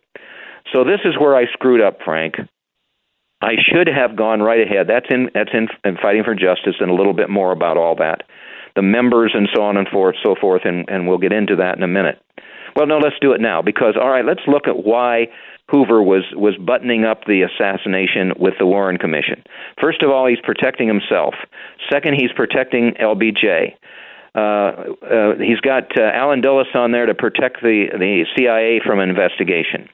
So 0.74 0.82
this 0.82 1.00
is 1.04 1.14
where 1.20 1.36
I 1.36 1.44
screwed 1.52 1.80
up, 1.80 1.98
Frank. 2.04 2.36
I 3.40 3.54
should 3.70 3.86
have 3.86 4.16
gone 4.16 4.40
right 4.40 4.60
ahead. 4.66 4.86
That's 4.88 5.06
in 5.10 5.30
that's 5.34 5.50
in, 5.52 5.68
in 5.84 5.96
fighting 5.96 6.24
for 6.24 6.34
justice, 6.34 6.76
and 6.80 6.90
a 6.90 6.94
little 6.94 7.14
bit 7.14 7.30
more 7.30 7.52
about 7.52 7.76
all 7.76 7.94
that 7.96 8.22
the 8.74 8.82
members 8.82 9.32
and 9.34 9.48
so 9.54 9.62
on 9.62 9.76
and 9.76 9.88
forth, 9.88 10.16
so 10.22 10.34
forth, 10.40 10.62
and, 10.64 10.88
and 10.88 11.08
we'll 11.08 11.18
get 11.18 11.32
into 11.32 11.56
that 11.56 11.76
in 11.76 11.82
a 11.82 11.88
minute. 11.88 12.20
Well, 12.74 12.86
no, 12.86 12.98
let's 12.98 13.16
do 13.20 13.32
it 13.32 13.40
now 13.40 13.62
because 13.62 13.96
all 14.00 14.08
right, 14.08 14.24
let's 14.24 14.40
look 14.46 14.66
at 14.66 14.84
why 14.84 15.26
Hoover 15.70 16.02
was 16.02 16.24
was 16.34 16.56
buttoning 16.56 17.04
up 17.04 17.24
the 17.26 17.42
assassination 17.42 18.32
with 18.38 18.54
the 18.58 18.66
Warren 18.66 18.98
Commission. 18.98 19.42
First 19.80 20.02
of 20.02 20.10
all, 20.10 20.26
he's 20.26 20.40
protecting 20.42 20.88
himself. 20.88 21.34
Second, 21.90 22.14
he's 22.14 22.32
protecting 22.34 22.94
LBJ. 23.00 23.74
Uh, 24.34 24.38
uh, 24.38 25.36
he's 25.38 25.60
got 25.60 25.96
uh, 25.98 26.02
Allen 26.14 26.40
Dulles 26.40 26.66
on 26.74 26.92
there 26.92 27.06
to 27.06 27.14
protect 27.14 27.62
the 27.62 27.86
the 27.92 28.24
CIA 28.36 28.80
from 28.84 29.00
investigation. 29.00 29.88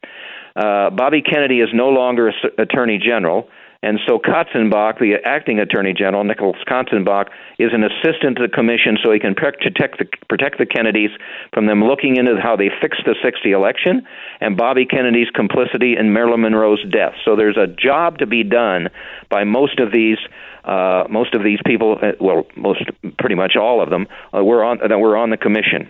Uh, 0.54 0.90
Bobby 0.90 1.22
Kennedy 1.22 1.60
is 1.60 1.68
no 1.72 1.88
longer 1.88 2.32
Attorney 2.58 2.98
General. 2.98 3.48
And 3.80 4.00
so 4.08 4.18
Katzenbach, 4.18 4.98
the 4.98 5.14
acting 5.24 5.60
attorney 5.60 5.94
general, 5.96 6.24
Nicholas 6.24 6.56
Katzenbach, 6.66 7.28
is 7.60 7.70
an 7.72 7.84
assistant 7.84 8.36
to 8.36 8.42
the 8.42 8.52
commission 8.52 8.98
so 9.02 9.12
he 9.12 9.20
can 9.20 9.36
protect 9.36 9.98
the, 9.98 10.06
protect 10.28 10.58
the 10.58 10.66
Kennedys 10.66 11.10
from 11.52 11.66
them 11.66 11.84
looking 11.84 12.16
into 12.16 12.40
how 12.42 12.56
they 12.56 12.70
fixed 12.80 13.02
the 13.06 13.14
60 13.22 13.52
election 13.52 14.02
and 14.40 14.56
Bobby 14.56 14.84
Kennedy's 14.84 15.30
complicity 15.30 15.96
in 15.96 16.12
Marilyn 16.12 16.40
Monroe's 16.40 16.84
death. 16.90 17.14
So 17.24 17.36
there's 17.36 17.56
a 17.56 17.68
job 17.68 18.18
to 18.18 18.26
be 18.26 18.42
done 18.42 18.88
by 19.28 19.44
most 19.44 19.78
of 19.78 19.92
these 19.92 20.18
uh, 20.64 21.04
most 21.08 21.34
of 21.34 21.42
these 21.42 21.60
people, 21.64 21.98
uh, 22.02 22.12
well, 22.20 22.44
most 22.54 22.82
pretty 23.18 23.34
much 23.34 23.56
all 23.56 23.80
of 23.80 23.88
them, 23.88 24.06
uh, 24.36 24.44
were 24.44 24.62
on 24.62 24.78
that 24.86 24.98
were 24.98 25.16
on 25.16 25.30
the 25.30 25.38
commission. 25.38 25.88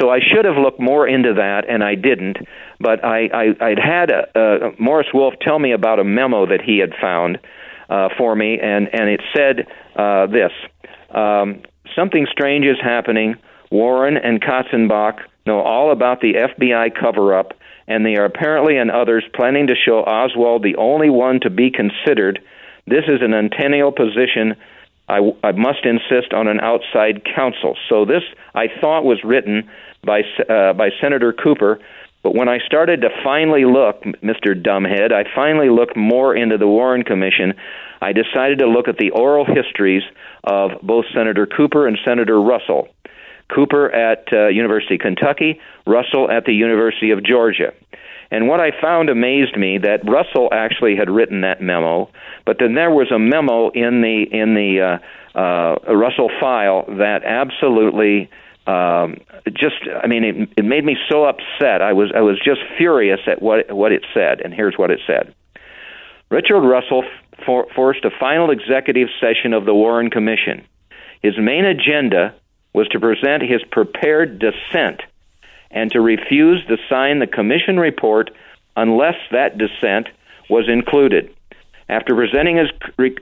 So 0.00 0.10
I 0.10 0.18
should 0.20 0.44
have 0.44 0.56
looked 0.56 0.80
more 0.80 1.06
into 1.06 1.34
that, 1.34 1.68
and 1.68 1.82
I 1.82 1.94
didn't. 1.94 2.38
But 2.80 3.04
I, 3.04 3.28
I 3.32 3.44
I'd 3.60 3.78
had 3.78 4.10
uh, 4.10 4.38
uh, 4.38 4.70
Morris 4.78 5.08
Wolf 5.14 5.34
tell 5.40 5.58
me 5.58 5.72
about 5.72 5.98
a 5.98 6.04
memo 6.04 6.46
that 6.46 6.60
he 6.60 6.78
had 6.78 6.92
found 7.00 7.38
uh, 7.88 8.08
for 8.18 8.34
me, 8.34 8.58
and 8.60 8.88
and 8.92 9.08
it 9.08 9.20
said 9.34 9.66
uh, 9.96 10.26
this: 10.26 10.52
um, 11.10 11.62
something 11.94 12.26
strange 12.30 12.66
is 12.66 12.78
happening. 12.82 13.36
Warren 13.70 14.16
and 14.16 14.40
Katzenbach 14.40 15.18
know 15.46 15.60
all 15.60 15.90
about 15.90 16.20
the 16.20 16.34
FBI 16.34 16.90
cover-up, 16.98 17.52
and 17.88 18.04
they 18.04 18.16
are 18.16 18.24
apparently 18.24 18.76
and 18.76 18.90
others 18.90 19.24
planning 19.34 19.68
to 19.68 19.74
show 19.74 20.00
Oswald 20.00 20.62
the 20.62 20.76
only 20.76 21.10
one 21.10 21.40
to 21.40 21.50
be 21.50 21.70
considered. 21.70 22.40
This 22.86 23.04
is 23.08 23.20
an 23.22 23.34
antennial 23.34 23.92
position 23.92 24.54
I, 25.08 25.20
I 25.42 25.52
must 25.52 25.84
insist 25.84 26.32
on 26.32 26.48
an 26.48 26.60
outside 26.60 27.24
counsel. 27.24 27.76
So 27.88 28.04
this 28.04 28.22
I 28.54 28.66
thought 28.80 29.04
was 29.04 29.22
written 29.24 29.68
by 30.04 30.22
uh, 30.48 30.72
by 30.72 30.90
Senator 31.00 31.32
Cooper, 31.32 31.80
but 32.22 32.34
when 32.34 32.48
I 32.48 32.58
started 32.58 33.02
to 33.02 33.08
finally 33.22 33.64
look, 33.64 34.02
Mr. 34.02 34.60
Dumbhead, 34.60 35.12
I 35.12 35.32
finally 35.32 35.70
looked 35.70 35.96
more 35.96 36.34
into 36.34 36.58
the 36.58 36.66
Warren 36.66 37.04
Commission. 37.04 37.54
I 38.02 38.12
decided 38.12 38.58
to 38.58 38.66
look 38.66 38.88
at 38.88 38.98
the 38.98 39.10
oral 39.10 39.44
histories 39.44 40.02
of 40.42 40.72
both 40.82 41.04
Senator 41.14 41.46
Cooper 41.46 41.86
and 41.86 41.96
Senator 42.04 42.40
Russell. 42.40 42.88
Cooper 43.54 43.90
at 43.92 44.26
uh, 44.32 44.48
University 44.48 44.96
of 44.96 45.02
Kentucky, 45.02 45.60
Russell 45.86 46.28
at 46.28 46.46
the 46.46 46.52
University 46.52 47.12
of 47.12 47.22
Georgia. 47.22 47.72
And 48.30 48.48
what 48.48 48.60
I 48.60 48.70
found 48.80 49.08
amazed 49.08 49.56
me 49.56 49.78
that 49.78 50.08
Russell 50.08 50.48
actually 50.52 50.96
had 50.96 51.08
written 51.08 51.42
that 51.42 51.62
memo, 51.62 52.10
but 52.44 52.56
then 52.58 52.74
there 52.74 52.90
was 52.90 53.10
a 53.12 53.18
memo 53.18 53.70
in 53.70 54.00
the 54.00 54.24
in 54.30 54.54
the 54.54 55.00
uh, 55.34 55.38
uh, 55.38 55.94
Russell 55.94 56.30
file 56.40 56.84
that 56.88 57.22
absolutely 57.24 58.28
um, 58.66 59.18
just 59.52 59.76
I 60.02 60.06
mean 60.08 60.24
it, 60.24 60.48
it 60.56 60.64
made 60.64 60.84
me 60.84 60.96
so 61.08 61.24
upset. 61.24 61.82
I 61.82 61.92
was 61.92 62.10
I 62.14 62.20
was 62.20 62.38
just 62.44 62.60
furious 62.76 63.20
at 63.26 63.40
what 63.40 63.70
what 63.72 63.92
it 63.92 64.04
said. 64.12 64.40
And 64.40 64.52
here's 64.52 64.76
what 64.76 64.90
it 64.90 65.00
said: 65.06 65.34
Richard 66.30 66.60
Russell 66.60 67.04
for, 67.44 67.66
forced 67.74 68.04
a 68.04 68.10
final 68.10 68.50
executive 68.50 69.08
session 69.20 69.52
of 69.52 69.66
the 69.66 69.74
Warren 69.74 70.10
Commission. 70.10 70.66
His 71.22 71.38
main 71.38 71.64
agenda 71.64 72.34
was 72.72 72.88
to 72.88 73.00
present 73.00 73.42
his 73.42 73.62
prepared 73.70 74.38
dissent 74.38 75.02
and 75.70 75.90
to 75.92 76.00
refuse 76.00 76.64
to 76.66 76.76
sign 76.88 77.18
the 77.18 77.26
commission 77.26 77.78
report 77.78 78.30
unless 78.76 79.16
that 79.30 79.58
dissent 79.58 80.08
was 80.48 80.68
included. 80.68 81.34
After 81.88 82.16
presenting 82.16 82.56
his, 82.56 82.70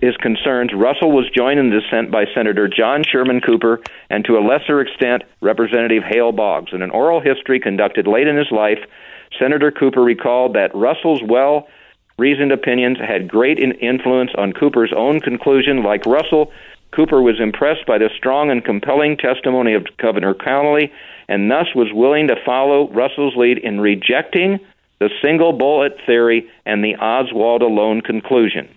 his 0.00 0.16
concerns, 0.16 0.72
Russell 0.74 1.12
was 1.12 1.30
joined 1.36 1.60
in 1.60 1.70
dissent 1.70 2.10
by 2.10 2.24
Senator 2.34 2.66
John 2.66 3.02
Sherman 3.04 3.42
Cooper 3.42 3.80
and 4.08 4.24
to 4.24 4.38
a 4.38 4.46
lesser 4.46 4.80
extent, 4.80 5.22
Representative 5.42 6.02
Hale 6.02 6.32
Boggs. 6.32 6.72
In 6.72 6.80
an 6.80 6.90
oral 6.90 7.20
history 7.20 7.60
conducted 7.60 8.06
late 8.06 8.26
in 8.26 8.36
his 8.36 8.50
life, 8.50 8.78
Senator 9.38 9.70
Cooper 9.70 10.02
recalled 10.02 10.54
that 10.54 10.74
Russell's 10.74 11.22
well 11.22 11.68
reasoned 12.16 12.52
opinions 12.52 12.98
had 12.98 13.28
great 13.28 13.58
influence 13.58 14.30
on 14.38 14.52
Cooper's 14.52 14.92
own 14.96 15.20
conclusion. 15.20 15.82
Like 15.82 16.06
Russell, 16.06 16.50
Cooper 16.92 17.20
was 17.20 17.40
impressed 17.40 17.86
by 17.86 17.98
the 17.98 18.08
strong 18.16 18.50
and 18.50 18.64
compelling 18.64 19.16
testimony 19.16 19.74
of 19.74 19.84
Governor 19.98 20.32
Connally 20.32 20.90
and 21.28 21.50
thus 21.50 21.66
was 21.74 21.92
willing 21.92 22.28
to 22.28 22.36
follow 22.44 22.90
Russell's 22.90 23.36
lead 23.36 23.58
in 23.58 23.80
rejecting 23.80 24.60
the 25.00 25.10
single 25.22 25.52
bullet 25.52 25.96
theory 26.06 26.48
and 26.64 26.84
the 26.84 26.96
Oswald 26.96 27.62
alone 27.62 28.00
conclusion. 28.00 28.68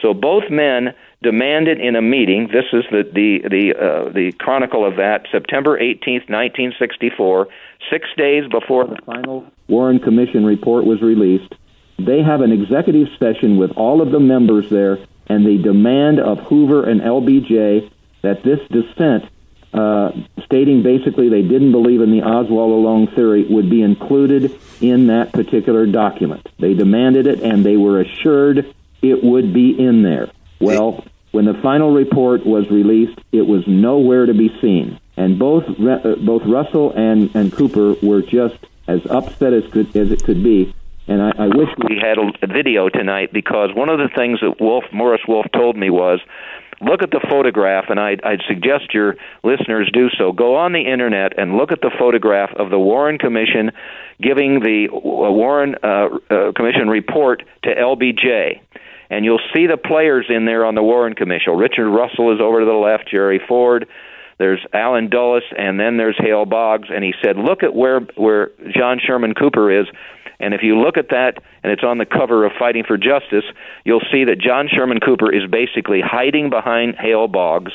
So 0.00 0.14
both 0.14 0.44
men 0.50 0.94
demanded 1.22 1.80
in 1.80 1.96
a 1.96 2.02
meeting. 2.02 2.48
This 2.52 2.66
is 2.72 2.84
the 2.90 3.02
the 3.02 3.48
the 3.48 3.74
uh, 3.74 4.12
the 4.12 4.32
chronicle 4.32 4.86
of 4.86 4.96
that 4.96 5.26
September 5.30 5.78
18th, 5.78 6.28
1964, 6.30 7.48
six 7.90 8.08
days 8.16 8.44
before 8.48 8.86
the 8.86 8.96
final 9.04 9.44
Warren 9.68 9.98
Commission 9.98 10.44
report 10.44 10.84
was 10.84 11.02
released. 11.02 11.54
They 11.98 12.22
have 12.22 12.42
an 12.42 12.52
executive 12.52 13.08
session 13.18 13.56
with 13.56 13.72
all 13.72 14.00
of 14.00 14.12
the 14.12 14.20
members 14.20 14.70
there, 14.70 14.98
and 15.26 15.44
they 15.44 15.56
demand 15.56 16.20
of 16.20 16.38
Hoover 16.40 16.88
and 16.88 17.00
LBJ 17.00 17.90
that 18.22 18.44
this 18.44 18.60
dissent 18.70 19.24
uh, 19.72 20.12
stating 20.44 20.82
basically 20.82 21.28
they 21.28 21.42
didn't 21.42 21.72
believe 21.72 22.00
in 22.00 22.10
the 22.10 22.22
Oswald 22.22 22.72
alone 22.72 23.06
theory 23.08 23.44
would 23.44 23.68
be 23.68 23.82
included 23.82 24.58
in 24.80 25.08
that 25.08 25.32
particular 25.32 25.86
document. 25.86 26.48
They 26.58 26.74
demanded 26.74 27.26
it, 27.26 27.42
and 27.42 27.64
they 27.64 27.76
were 27.76 28.00
assured 28.00 28.74
it 29.02 29.22
would 29.22 29.52
be 29.52 29.78
in 29.78 30.02
there. 30.02 30.30
Well, 30.60 31.04
when 31.32 31.44
the 31.44 31.54
final 31.54 31.92
report 31.92 32.46
was 32.46 32.70
released, 32.70 33.18
it 33.32 33.42
was 33.42 33.62
nowhere 33.66 34.26
to 34.26 34.34
be 34.34 34.48
seen, 34.60 34.98
and 35.16 35.38
both 35.38 35.64
uh, 35.68 36.16
both 36.16 36.42
Russell 36.46 36.92
and 36.92 37.34
and 37.34 37.52
Cooper 37.52 37.94
were 38.02 38.22
just 38.22 38.56
as 38.86 39.04
upset 39.06 39.52
as 39.52 39.66
could 39.70 39.94
as 39.94 40.10
it 40.10 40.24
could 40.24 40.42
be. 40.42 40.74
And 41.06 41.22
I, 41.22 41.30
I 41.38 41.46
wish 41.46 41.68
we 41.88 41.98
had 41.98 42.18
a 42.18 42.46
video 42.46 42.88
tonight 42.88 43.32
because 43.32 43.74
one 43.74 43.88
of 43.88 43.98
the 43.98 44.08
things 44.14 44.40
that 44.40 44.60
Wolf 44.60 44.84
Morris 44.92 45.22
Wolf 45.28 45.46
told 45.52 45.76
me 45.76 45.90
was 45.90 46.20
look 46.80 47.02
at 47.02 47.10
the 47.10 47.24
photograph, 47.28 47.86
and 47.88 47.98
I'd, 47.98 48.22
I'd 48.22 48.40
suggest 48.48 48.94
your 48.94 49.16
listeners 49.42 49.90
do 49.92 50.08
so. 50.18 50.32
Go 50.32 50.56
on 50.56 50.72
the 50.72 50.80
internet 50.80 51.38
and 51.38 51.56
look 51.56 51.72
at 51.72 51.80
the 51.80 51.90
photograph 51.98 52.50
of 52.56 52.70
the 52.70 52.78
Warren 52.78 53.18
Commission 53.18 53.72
giving 54.20 54.60
the 54.60 54.88
uh, 54.92 54.98
Warren 54.98 55.76
uh, 55.82 56.08
uh, 56.30 56.52
Commission 56.52 56.88
report 56.88 57.42
to 57.64 57.74
LBJ. 57.74 58.60
And 59.10 59.24
you'll 59.24 59.40
see 59.54 59.66
the 59.66 59.78
players 59.78 60.26
in 60.28 60.44
there 60.44 60.66
on 60.66 60.74
the 60.74 60.82
Warren 60.82 61.14
Commission. 61.14 61.54
Richard 61.56 61.90
Russell 61.90 62.34
is 62.34 62.40
over 62.40 62.60
to 62.60 62.66
the 62.66 62.72
left, 62.72 63.08
Jerry 63.10 63.40
Ford, 63.48 63.88
there's 64.38 64.64
Allen 64.72 65.10
Dulles, 65.10 65.42
and 65.56 65.78
then 65.78 65.96
there's 65.96 66.16
Hale 66.16 66.46
Boggs. 66.46 66.88
And 66.94 67.02
he 67.02 67.12
said, 67.22 67.36
look 67.36 67.62
at 67.62 67.74
where 67.74 68.00
where 68.16 68.50
John 68.74 69.00
Sherman 69.04 69.34
Cooper 69.34 69.80
is. 69.80 69.86
And 70.40 70.54
if 70.54 70.62
you 70.62 70.78
look 70.78 70.96
at 70.96 71.08
that, 71.10 71.42
and 71.62 71.72
it's 71.72 71.82
on 71.82 71.98
the 71.98 72.06
cover 72.06 72.44
of 72.44 72.52
Fighting 72.58 72.84
for 72.86 72.96
Justice, 72.96 73.44
you'll 73.84 74.04
see 74.12 74.24
that 74.24 74.38
John 74.38 74.68
Sherman 74.68 75.00
Cooper 75.00 75.32
is 75.32 75.50
basically 75.50 76.00
hiding 76.00 76.48
behind 76.48 76.94
Hale 76.96 77.26
Boggs, 77.26 77.72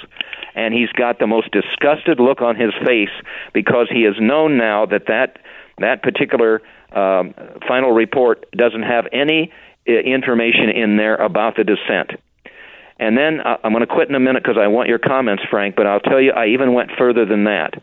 and 0.55 0.73
he's 0.73 0.89
got 0.89 1.19
the 1.19 1.27
most 1.27 1.51
disgusted 1.51 2.19
look 2.19 2.41
on 2.41 2.55
his 2.55 2.71
face 2.85 3.13
because 3.53 3.87
he 3.91 4.03
has 4.03 4.15
known 4.19 4.57
now 4.57 4.85
that 4.85 5.07
that 5.07 5.39
that 5.79 6.03
particular 6.03 6.61
um, 6.93 7.33
final 7.67 7.91
report 7.91 8.45
doesn't 8.55 8.83
have 8.83 9.07
any 9.11 9.51
uh, 9.87 9.91
information 9.91 10.69
in 10.69 10.97
there 10.97 11.15
about 11.15 11.57
the 11.57 11.63
dissent. 11.63 12.11
And 12.99 13.17
then 13.17 13.41
uh, 13.41 13.57
I'm 13.63 13.73
going 13.73 13.85
to 13.85 13.93
quit 13.93 14.07
in 14.07 14.15
a 14.15 14.19
minute 14.19 14.43
because 14.43 14.57
I 14.61 14.67
want 14.67 14.87
your 14.87 14.99
comments, 14.99 15.43
Frank, 15.49 15.75
but 15.75 15.87
I'll 15.87 15.99
tell 15.99 16.21
you, 16.21 16.31
I 16.31 16.47
even 16.47 16.73
went 16.73 16.91
further 16.97 17.25
than 17.25 17.45
that. 17.45 17.73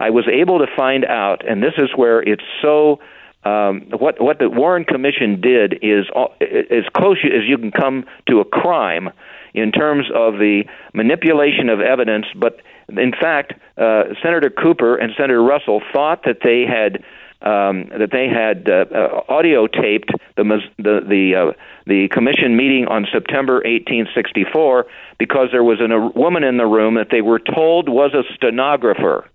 I 0.00 0.10
was 0.10 0.26
able 0.28 0.58
to 0.58 0.66
find 0.76 1.04
out, 1.04 1.46
and 1.48 1.62
this 1.62 1.74
is 1.78 1.90
where 1.94 2.22
it's 2.22 2.42
so. 2.60 2.98
Um, 3.46 3.82
what 3.98 4.20
what 4.20 4.38
the 4.40 4.48
Warren 4.50 4.84
Commission 4.84 5.40
did 5.40 5.74
is 5.82 6.06
uh, 6.16 6.26
as 6.40 6.84
close 6.96 7.18
as 7.24 7.46
you 7.46 7.58
can 7.58 7.70
come 7.70 8.04
to 8.28 8.40
a 8.40 8.44
crime 8.44 9.10
in 9.54 9.70
terms 9.70 10.06
of 10.12 10.34
the 10.34 10.64
manipulation 10.92 11.68
of 11.68 11.80
evidence. 11.80 12.26
But 12.34 12.60
in 12.88 13.12
fact, 13.12 13.52
uh, 13.78 14.14
Senator 14.20 14.50
Cooper 14.50 14.96
and 14.96 15.12
Senator 15.16 15.42
Russell 15.42 15.80
thought 15.92 16.24
that 16.24 16.38
they 16.42 16.64
had 16.66 17.04
um, 17.42 17.86
that 17.96 18.10
they 18.10 18.26
had 18.26 18.68
uh, 18.68 18.86
uh, 18.92 19.22
audio 19.28 19.68
taped 19.68 20.10
the 20.36 20.42
the 20.78 21.00
the, 21.06 21.34
uh, 21.36 21.52
the 21.86 22.08
commission 22.08 22.56
meeting 22.56 22.86
on 22.88 23.06
September 23.12 23.56
1864 23.56 24.86
because 25.18 25.48
there 25.52 25.62
was 25.62 25.78
an, 25.80 25.92
a 25.92 26.08
woman 26.18 26.42
in 26.42 26.56
the 26.56 26.66
room 26.66 26.94
that 26.94 27.08
they 27.12 27.20
were 27.20 27.38
told 27.38 27.88
was 27.88 28.12
a 28.12 28.24
stenographer. 28.34 29.28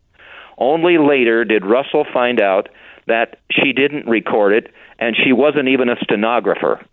Only 0.58 0.97
later 0.97 1.45
did 1.45 1.65
Russell 1.65 2.06
find 2.13 2.41
out 2.41 2.67
that 3.08 3.40
she 3.52 3.74
didn't 3.74 4.08
record 4.08 4.54
it 4.54 4.74
and 5.00 5.16
she 5.16 5.34
wasn't 5.34 5.68
even 5.68 5.90
a 5.90 5.96
stenographer. 6.02 6.86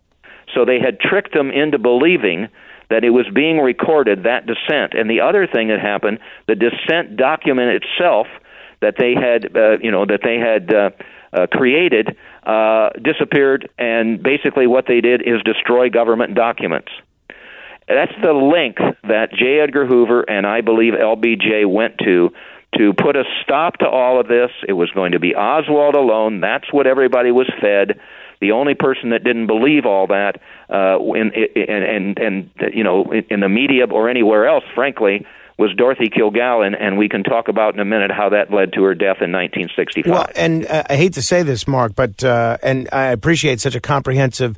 So 0.54 0.64
they 0.64 0.80
had 0.80 0.98
tricked 0.98 1.34
them 1.34 1.50
into 1.50 1.78
believing 1.78 2.48
that 2.90 3.04
it 3.04 3.10
was 3.10 3.26
being 3.34 3.58
recorded 3.58 4.22
that 4.22 4.46
dissent. 4.46 4.94
And 4.94 5.10
the 5.10 5.20
other 5.20 5.46
thing 5.46 5.68
that 5.68 5.80
happened, 5.80 6.18
the 6.46 6.54
dissent 6.54 7.16
document 7.16 7.82
itself 7.82 8.26
that 8.80 8.94
they 8.98 9.14
had, 9.14 9.54
uh, 9.56 9.78
you 9.82 9.90
know, 9.90 10.06
that 10.06 10.20
they 10.22 10.38
had 10.38 10.72
uh, 10.72 10.90
uh, 11.32 11.46
created 11.48 12.16
uh, 12.44 12.90
disappeared, 13.02 13.68
and 13.78 14.22
basically 14.22 14.66
what 14.66 14.86
they 14.86 15.00
did 15.00 15.20
is 15.20 15.42
destroy 15.44 15.90
government 15.90 16.34
documents. 16.34 16.88
That's 17.86 18.12
the 18.22 18.32
length 18.32 18.82
that 19.02 19.32
J. 19.32 19.60
Edgar 19.60 19.86
Hoover 19.86 20.22
and 20.22 20.46
I 20.46 20.60
believe 20.60 20.94
LBJ 20.94 21.70
went 21.70 21.98
to 22.04 22.30
to 22.76 22.92
put 22.92 23.16
a 23.16 23.24
stop 23.42 23.78
to 23.78 23.86
all 23.86 24.20
of 24.20 24.28
this. 24.28 24.50
It 24.66 24.74
was 24.74 24.90
going 24.90 25.12
to 25.12 25.18
be 25.18 25.34
Oswald 25.34 25.94
alone. 25.94 26.40
That's 26.40 26.72
what 26.72 26.86
everybody 26.86 27.30
was 27.30 27.50
fed. 27.60 27.98
The 28.40 28.52
only 28.52 28.74
person 28.74 29.10
that 29.10 29.24
didn't 29.24 29.48
believe 29.48 29.84
all 29.84 30.06
that, 30.08 30.40
uh, 30.70 30.98
in, 31.14 31.32
in, 31.34 31.82
and 31.82 32.18
and 32.18 32.50
you 32.72 32.84
know, 32.84 33.12
in 33.12 33.40
the 33.40 33.48
media 33.48 33.86
or 33.90 34.08
anywhere 34.08 34.46
else, 34.46 34.62
frankly, 34.76 35.26
was 35.58 35.74
Dorothy 35.74 36.08
Kilgallen, 36.08 36.76
and 36.78 36.96
we 36.96 37.08
can 37.08 37.24
talk 37.24 37.48
about 37.48 37.74
in 37.74 37.80
a 37.80 37.84
minute 37.84 38.12
how 38.12 38.28
that 38.28 38.52
led 38.52 38.74
to 38.74 38.84
her 38.84 38.94
death 38.94 39.18
in 39.20 39.32
1965. 39.32 40.10
Well, 40.10 40.28
and 40.36 40.64
uh, 40.66 40.84
I 40.88 40.94
hate 40.94 41.14
to 41.14 41.22
say 41.22 41.42
this, 41.42 41.66
Mark, 41.66 41.96
but 41.96 42.22
uh, 42.22 42.58
and 42.62 42.88
I 42.92 43.06
appreciate 43.06 43.60
such 43.60 43.74
a 43.74 43.80
comprehensive 43.80 44.56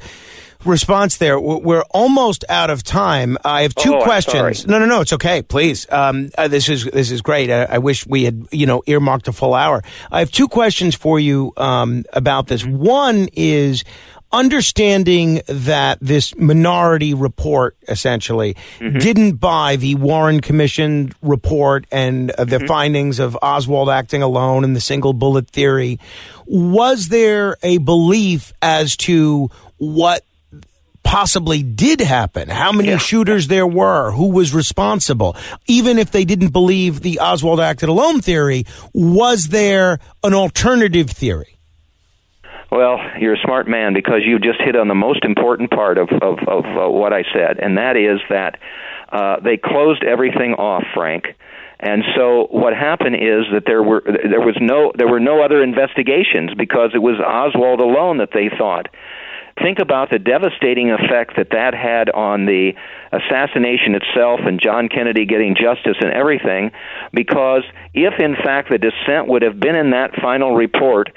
response 0.64 1.16
there. 1.16 1.40
We're 1.40 1.84
almost 1.90 2.44
out 2.48 2.70
of 2.70 2.82
time. 2.82 3.36
I 3.44 3.62
have 3.62 3.74
two 3.74 3.94
oh, 3.94 4.02
questions. 4.02 4.66
No, 4.66 4.78
no, 4.78 4.86
no. 4.86 5.00
It's 5.00 5.12
okay. 5.14 5.42
Please. 5.42 5.90
Um, 5.90 6.30
uh, 6.36 6.48
this 6.48 6.68
is 6.68 6.84
this 6.84 7.10
is 7.10 7.22
great. 7.22 7.50
I, 7.50 7.64
I, 7.64 7.78
wish 7.78 8.06
we 8.06 8.24
had 8.24 8.46
you 8.50 8.66
know 8.66 8.82
earmarked 8.86 9.28
a 9.28 9.32
full 9.32 9.54
hour. 9.54 9.82
I 10.10 10.20
have 10.20 10.30
two 10.30 10.48
questions 10.48 10.94
for 10.94 11.18
you 11.18 11.52
um, 11.56 12.04
about 12.12 12.46
this. 12.48 12.64
One 12.64 13.28
is 13.32 13.84
understanding 14.32 15.42
that 15.46 15.98
this 16.00 16.36
minority 16.36 17.14
report 17.14 17.76
essentially 17.88 18.54
mm-hmm. 18.78 18.98
didn't 18.98 19.32
buy 19.36 19.76
the 19.76 19.96
Warren 19.96 20.40
Commission 20.40 21.12
report 21.20 21.86
and 21.90 22.30
uh, 22.32 22.44
the 22.44 22.58
mm-hmm. 22.58 22.66
findings 22.66 23.18
of 23.18 23.36
Oswald 23.42 23.88
acting 23.88 24.22
alone 24.22 24.62
and 24.62 24.76
the 24.76 24.80
single 24.80 25.12
bullet 25.12 25.48
theory, 25.50 25.98
was 26.46 27.08
there 27.08 27.56
a 27.62 27.78
belief 27.78 28.52
as 28.62 28.96
to 28.98 29.50
what 29.78 30.24
possibly 31.02 31.62
did 31.62 32.00
happen, 32.00 32.48
how 32.48 32.72
many 32.72 32.90
yeah. 32.90 32.98
shooters 32.98 33.48
there 33.48 33.66
were, 33.66 34.12
who 34.12 34.30
was 34.30 34.54
responsible. 34.54 35.36
Even 35.66 35.98
if 35.98 36.10
they 36.10 36.24
didn't 36.24 36.52
believe 36.52 37.00
the 37.00 37.20
Oswald 37.20 37.60
acted 37.60 37.88
alone 37.88 38.20
theory, 38.20 38.64
was 38.92 39.48
there 39.48 39.98
an 40.22 40.34
alternative 40.34 41.10
theory? 41.10 41.58
Well, 42.70 42.98
you're 43.18 43.34
a 43.34 43.42
smart 43.44 43.66
man 43.66 43.94
because 43.94 44.20
you 44.24 44.38
just 44.38 44.60
hit 44.60 44.76
on 44.76 44.86
the 44.86 44.94
most 44.94 45.24
important 45.24 45.70
part 45.70 45.98
of 45.98 46.08
of, 46.22 46.38
of 46.46 46.64
uh, 46.64 46.88
what 46.88 47.12
I 47.12 47.24
said, 47.34 47.58
and 47.58 47.78
that 47.78 47.96
is 47.96 48.20
that 48.30 48.60
uh, 49.10 49.40
they 49.40 49.56
closed 49.56 50.04
everything 50.04 50.54
off, 50.54 50.84
Frank. 50.94 51.24
And 51.80 52.04
so 52.14 52.46
what 52.50 52.74
happened 52.74 53.16
is 53.16 53.46
that 53.52 53.62
there 53.66 53.82
were 53.82 54.02
there 54.04 54.40
was 54.40 54.56
no 54.60 54.92
there 54.94 55.08
were 55.08 55.18
no 55.18 55.42
other 55.42 55.62
investigations 55.62 56.50
because 56.56 56.90
it 56.94 56.98
was 56.98 57.18
Oswald 57.18 57.80
alone 57.80 58.18
that 58.18 58.30
they 58.32 58.50
thought 58.56 58.86
think 59.62 59.78
about 59.78 60.10
the 60.10 60.18
devastating 60.18 60.90
effect 60.90 61.36
that 61.36 61.50
that 61.50 61.74
had 61.74 62.10
on 62.10 62.46
the 62.46 62.72
assassination 63.12 63.94
itself 63.94 64.40
and 64.44 64.60
John 64.60 64.88
Kennedy 64.88 65.26
getting 65.26 65.54
justice 65.54 65.96
and 66.00 66.12
everything, 66.12 66.70
because 67.12 67.62
if 67.94 68.14
in 68.18 68.36
fact 68.36 68.70
the 68.70 68.78
dissent 68.78 69.28
would 69.28 69.42
have 69.42 69.58
been 69.60 69.74
in 69.74 69.90
that 69.90 70.14
final 70.20 70.54
report, 70.54 71.10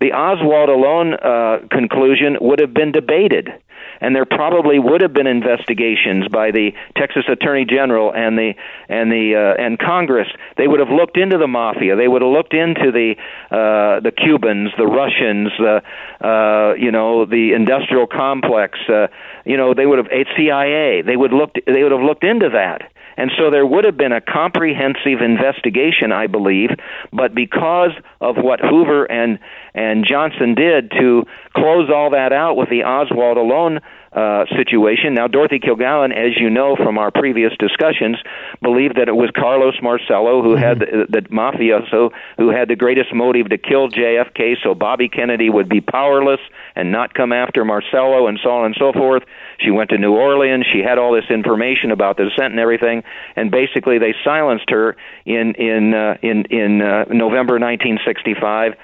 the 0.00 0.12
Oswald 0.12 0.70
alone 0.70 1.14
uh, 1.14 1.58
conclusion 1.70 2.38
would 2.40 2.60
have 2.60 2.72
been 2.72 2.92
debated 2.92 3.52
and 4.00 4.14
there 4.14 4.24
probably 4.24 4.78
would 4.78 5.00
have 5.02 5.12
been 5.12 5.26
investigations 5.26 6.28
by 6.28 6.50
the 6.50 6.72
Texas 6.96 7.24
Attorney 7.28 7.64
General 7.64 8.12
and 8.12 8.38
the 8.38 8.54
and 8.88 9.10
the 9.10 9.34
uh, 9.36 9.62
and 9.62 9.78
Congress. 9.78 10.28
They 10.56 10.66
would 10.66 10.80
have 10.80 10.90
looked 10.90 11.16
into 11.16 11.38
the 11.38 11.46
mafia. 11.46 11.96
They 11.96 12.08
would 12.08 12.22
have 12.22 12.30
looked 12.30 12.54
into 12.54 12.92
the 12.92 13.16
uh, 13.50 14.00
the 14.00 14.12
Cubans, 14.12 14.70
the 14.76 14.86
Russians, 14.86 15.50
the 15.58 15.82
uh, 16.26 16.74
you 16.74 16.90
know 16.90 17.26
the 17.26 17.52
industrial 17.52 18.06
complex. 18.06 18.78
Uh, 18.88 19.08
you 19.44 19.56
know 19.56 19.74
they 19.74 19.86
would 19.86 19.98
have 19.98 20.08
CIA. 20.36 21.02
They 21.02 21.16
would 21.16 21.32
looked 21.32 21.58
they 21.66 21.82
would 21.82 21.92
have 21.92 22.02
looked 22.02 22.24
into 22.24 22.50
that. 22.50 22.90
And 23.16 23.30
so 23.36 23.50
there 23.50 23.66
would 23.66 23.84
have 23.84 23.96
been 23.96 24.12
a 24.12 24.20
comprehensive 24.20 25.20
investigation, 25.20 26.12
I 26.12 26.26
believe, 26.26 26.70
but 27.12 27.34
because 27.34 27.92
of 28.20 28.36
what 28.36 28.60
Hoover 28.60 29.04
and 29.04 29.38
and 29.74 30.04
Johnson 30.06 30.54
did 30.54 30.90
to 30.92 31.24
close 31.54 31.90
all 31.94 32.10
that 32.10 32.32
out 32.32 32.56
with 32.56 32.70
the 32.70 32.84
Oswald 32.84 33.36
alone 33.36 33.80
uh, 34.12 34.44
situation. 34.56 35.14
Now, 35.14 35.28
Dorothy 35.28 35.60
Kilgallen, 35.60 36.12
as 36.12 36.36
you 36.36 36.50
know 36.50 36.74
from 36.74 36.98
our 36.98 37.12
previous 37.12 37.52
discussions, 37.60 38.16
believed 38.60 38.96
that 38.96 39.08
it 39.08 39.14
was 39.14 39.30
Carlos 39.36 39.74
Marcello 39.80 40.42
who 40.42 40.54
mm-hmm. 40.54 40.62
had 40.62 40.80
the, 40.80 41.06
the 41.08 41.20
mafioso 41.28 42.10
who 42.36 42.50
had 42.50 42.66
the 42.66 42.74
greatest 42.74 43.14
motive 43.14 43.50
to 43.50 43.58
kill 43.58 43.88
JFK, 43.88 44.56
so 44.62 44.74
Bobby 44.74 45.08
Kennedy 45.08 45.48
would 45.48 45.68
be 45.68 45.80
powerless 45.80 46.40
and 46.74 46.90
not 46.90 47.14
come 47.14 47.32
after 47.32 47.64
Marcello, 47.64 48.26
and 48.26 48.40
so 48.42 48.50
on 48.50 48.66
and 48.66 48.76
so 48.76 48.92
forth. 48.92 49.22
She 49.62 49.70
went 49.70 49.90
to 49.90 49.98
New 49.98 50.14
Orleans. 50.14 50.66
She 50.72 50.80
had 50.80 50.98
all 50.98 51.12
this 51.12 51.30
information 51.30 51.90
about 51.90 52.16
the 52.16 52.24
dissent 52.24 52.52
and 52.52 52.60
everything, 52.60 53.02
and 53.36 53.50
basically 53.50 53.98
they 53.98 54.14
silenced 54.24 54.70
her 54.70 54.96
in 55.26 55.54
in 55.54 55.94
uh, 55.94 56.16
in 56.22 56.44
in 56.50 56.80
uh, 56.80 57.04
November 57.10 57.58
1965 57.58 58.74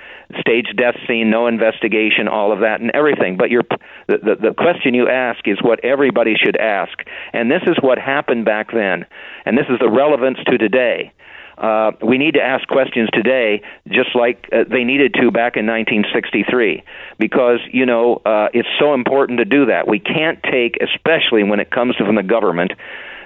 stage 0.40 0.66
death 0.76 0.96
scene, 1.06 1.30
no 1.30 1.46
investigation, 1.46 2.28
all 2.28 2.52
of 2.52 2.60
that, 2.60 2.80
and 2.80 2.90
everything. 2.92 3.36
But 3.36 3.50
your 3.50 3.62
the, 4.06 4.18
the 4.18 4.48
the 4.48 4.54
question 4.54 4.94
you 4.94 5.08
ask 5.08 5.46
is 5.46 5.58
what 5.62 5.84
everybody 5.84 6.34
should 6.34 6.56
ask, 6.56 6.98
and 7.32 7.50
this 7.50 7.62
is 7.66 7.76
what 7.80 7.98
happened 7.98 8.44
back 8.44 8.72
then, 8.72 9.06
and 9.44 9.56
this 9.56 9.66
is 9.70 9.78
the 9.80 9.90
relevance 9.90 10.38
to 10.46 10.58
today. 10.58 11.12
Uh, 11.59 11.92
we 12.07 12.19
need 12.19 12.35
to 12.35 12.42
ask 12.42 12.66
questions 12.69 13.09
today, 13.12 13.62
just 13.88 14.14
like 14.14 14.49
uh, 14.53 14.64
they 14.69 14.85
needed 14.85 15.14
to 15.14 15.31
back 15.31 15.57
in 15.57 15.66
1963, 15.66 16.83
because 17.19 17.61
you 17.73 17.87
know 17.87 18.21
uh, 18.27 18.49
it's 18.53 18.69
so 18.79 18.95
important 18.95 19.38
to 19.38 19.45
do 19.45 19.66
that. 19.66 19.88
We 19.88 19.99
can't 19.99 20.42
take, 20.42 20.77
especially 20.83 21.45
when 21.45 21.61
it 21.61 21.71
comes 21.71 21.97
from 21.97 22.14
the 22.14 22.23
government, 22.23 22.73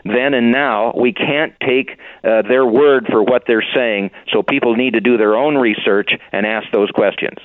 then 0.04 0.34
and 0.34 0.52
now. 0.52 0.92
We 0.96 1.12
can't 1.12 1.54
take 1.60 1.98
uh, 2.22 2.42
their 2.42 2.64
word 2.64 3.06
for 3.10 3.22
what 3.22 3.44
they're 3.46 3.66
saying, 3.74 4.10
so 4.32 4.42
people 4.42 4.76
need 4.76 4.94
to 4.94 5.00
do 5.00 5.16
their 5.16 5.34
own 5.34 5.56
research 5.56 6.10
and 6.32 6.46
ask 6.46 6.70
those 6.72 6.90
questions. 6.90 7.38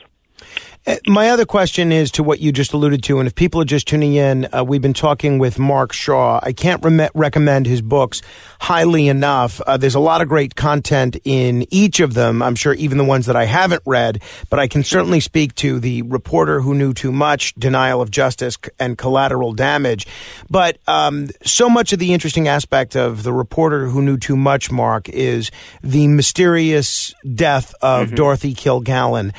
Uh, 0.87 0.97
my 1.07 1.29
other 1.29 1.45
question 1.45 1.91
is 1.91 2.11
to 2.11 2.21
what 2.21 2.39
you 2.39 2.51
just 2.51 2.73
alluded 2.73 3.01
to, 3.01 3.17
and 3.17 3.25
if 3.25 3.33
people 3.33 3.59
are 3.59 3.65
just 3.65 3.87
tuning 3.87 4.13
in, 4.13 4.47
uh, 4.55 4.63
we've 4.63 4.83
been 4.83 4.93
talking 4.93 5.39
with 5.39 5.57
Mark 5.57 5.91
Shaw. 5.91 6.39
I 6.43 6.53
can't 6.53 6.83
re- 6.85 7.09
recommend 7.15 7.65
his 7.65 7.81
books 7.81 8.21
highly 8.59 9.07
enough. 9.07 9.59
Uh, 9.61 9.77
there's 9.77 9.95
a 9.95 9.99
lot 9.99 10.21
of 10.21 10.27
great 10.27 10.55
content 10.55 11.17
in 11.23 11.65
each 11.73 11.99
of 11.99 12.13
them. 12.13 12.43
I'm 12.43 12.53
sure 12.53 12.73
even 12.75 12.99
the 12.99 13.03
ones 13.03 13.25
that 13.25 13.35
I 13.35 13.45
haven't 13.45 13.81
read, 13.85 14.21
but 14.51 14.59
I 14.59 14.67
can 14.67 14.83
certainly 14.83 15.19
speak 15.19 15.55
to 15.55 15.79
the 15.79 16.03
reporter 16.03 16.61
who 16.61 16.75
knew 16.75 16.93
too 16.93 17.11
much, 17.11 17.55
denial 17.55 17.99
of 17.99 18.11
justice, 18.11 18.55
and 18.79 18.95
collateral 18.95 19.53
damage. 19.53 20.05
But 20.51 20.77
um, 20.87 21.29
so 21.43 21.67
much 21.67 21.93
of 21.93 21.99
the 21.99 22.13
interesting 22.13 22.47
aspect 22.47 22.95
of 22.95 23.23
the 23.23 23.33
reporter 23.33 23.87
who 23.87 24.03
knew 24.03 24.17
too 24.17 24.35
much, 24.35 24.71
Mark, 24.71 25.09
is 25.09 25.49
the 25.81 26.07
mysterious 26.07 27.15
death 27.33 27.73
of 27.81 28.07
mm-hmm. 28.07 28.15
Dorothy 28.15 28.53
Kilgallen 28.53 29.33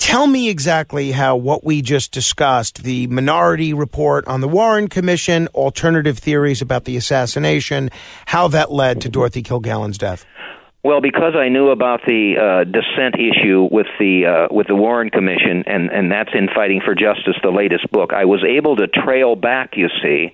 Tell 0.00 0.26
me 0.26 0.48
exactly 0.48 1.12
how 1.12 1.36
what 1.36 1.62
we 1.62 1.82
just 1.82 2.10
discussed, 2.10 2.82
the 2.82 3.06
minority 3.08 3.74
report 3.74 4.26
on 4.26 4.40
the 4.40 4.48
Warren 4.48 4.88
Commission, 4.88 5.46
alternative 5.48 6.18
theories 6.18 6.62
about 6.62 6.86
the 6.86 6.96
assassination, 6.96 7.90
how 8.24 8.48
that 8.48 8.72
led 8.72 9.02
to 9.02 9.10
Dorothy 9.10 9.42
Kilgallen's 9.42 9.98
death. 9.98 10.24
Well, 10.82 11.02
because 11.02 11.34
I 11.36 11.50
knew 11.50 11.68
about 11.68 12.00
the 12.06 12.36
uh, 12.40 12.64
dissent 12.64 13.16
issue 13.16 13.68
with 13.70 13.86
the 13.98 14.24
uh, 14.24 14.54
with 14.54 14.68
the 14.68 14.74
Warren 14.74 15.10
Commission, 15.10 15.64
and 15.66 15.90
and 15.90 16.10
that's 16.10 16.30
in 16.32 16.48
Fighting 16.52 16.80
for 16.82 16.94
Justice, 16.94 17.36
the 17.42 17.50
latest 17.50 17.90
book, 17.92 18.14
I 18.14 18.24
was 18.24 18.42
able 18.42 18.76
to 18.76 18.88
trail 18.88 19.36
back. 19.36 19.76
You 19.76 19.88
see, 20.02 20.32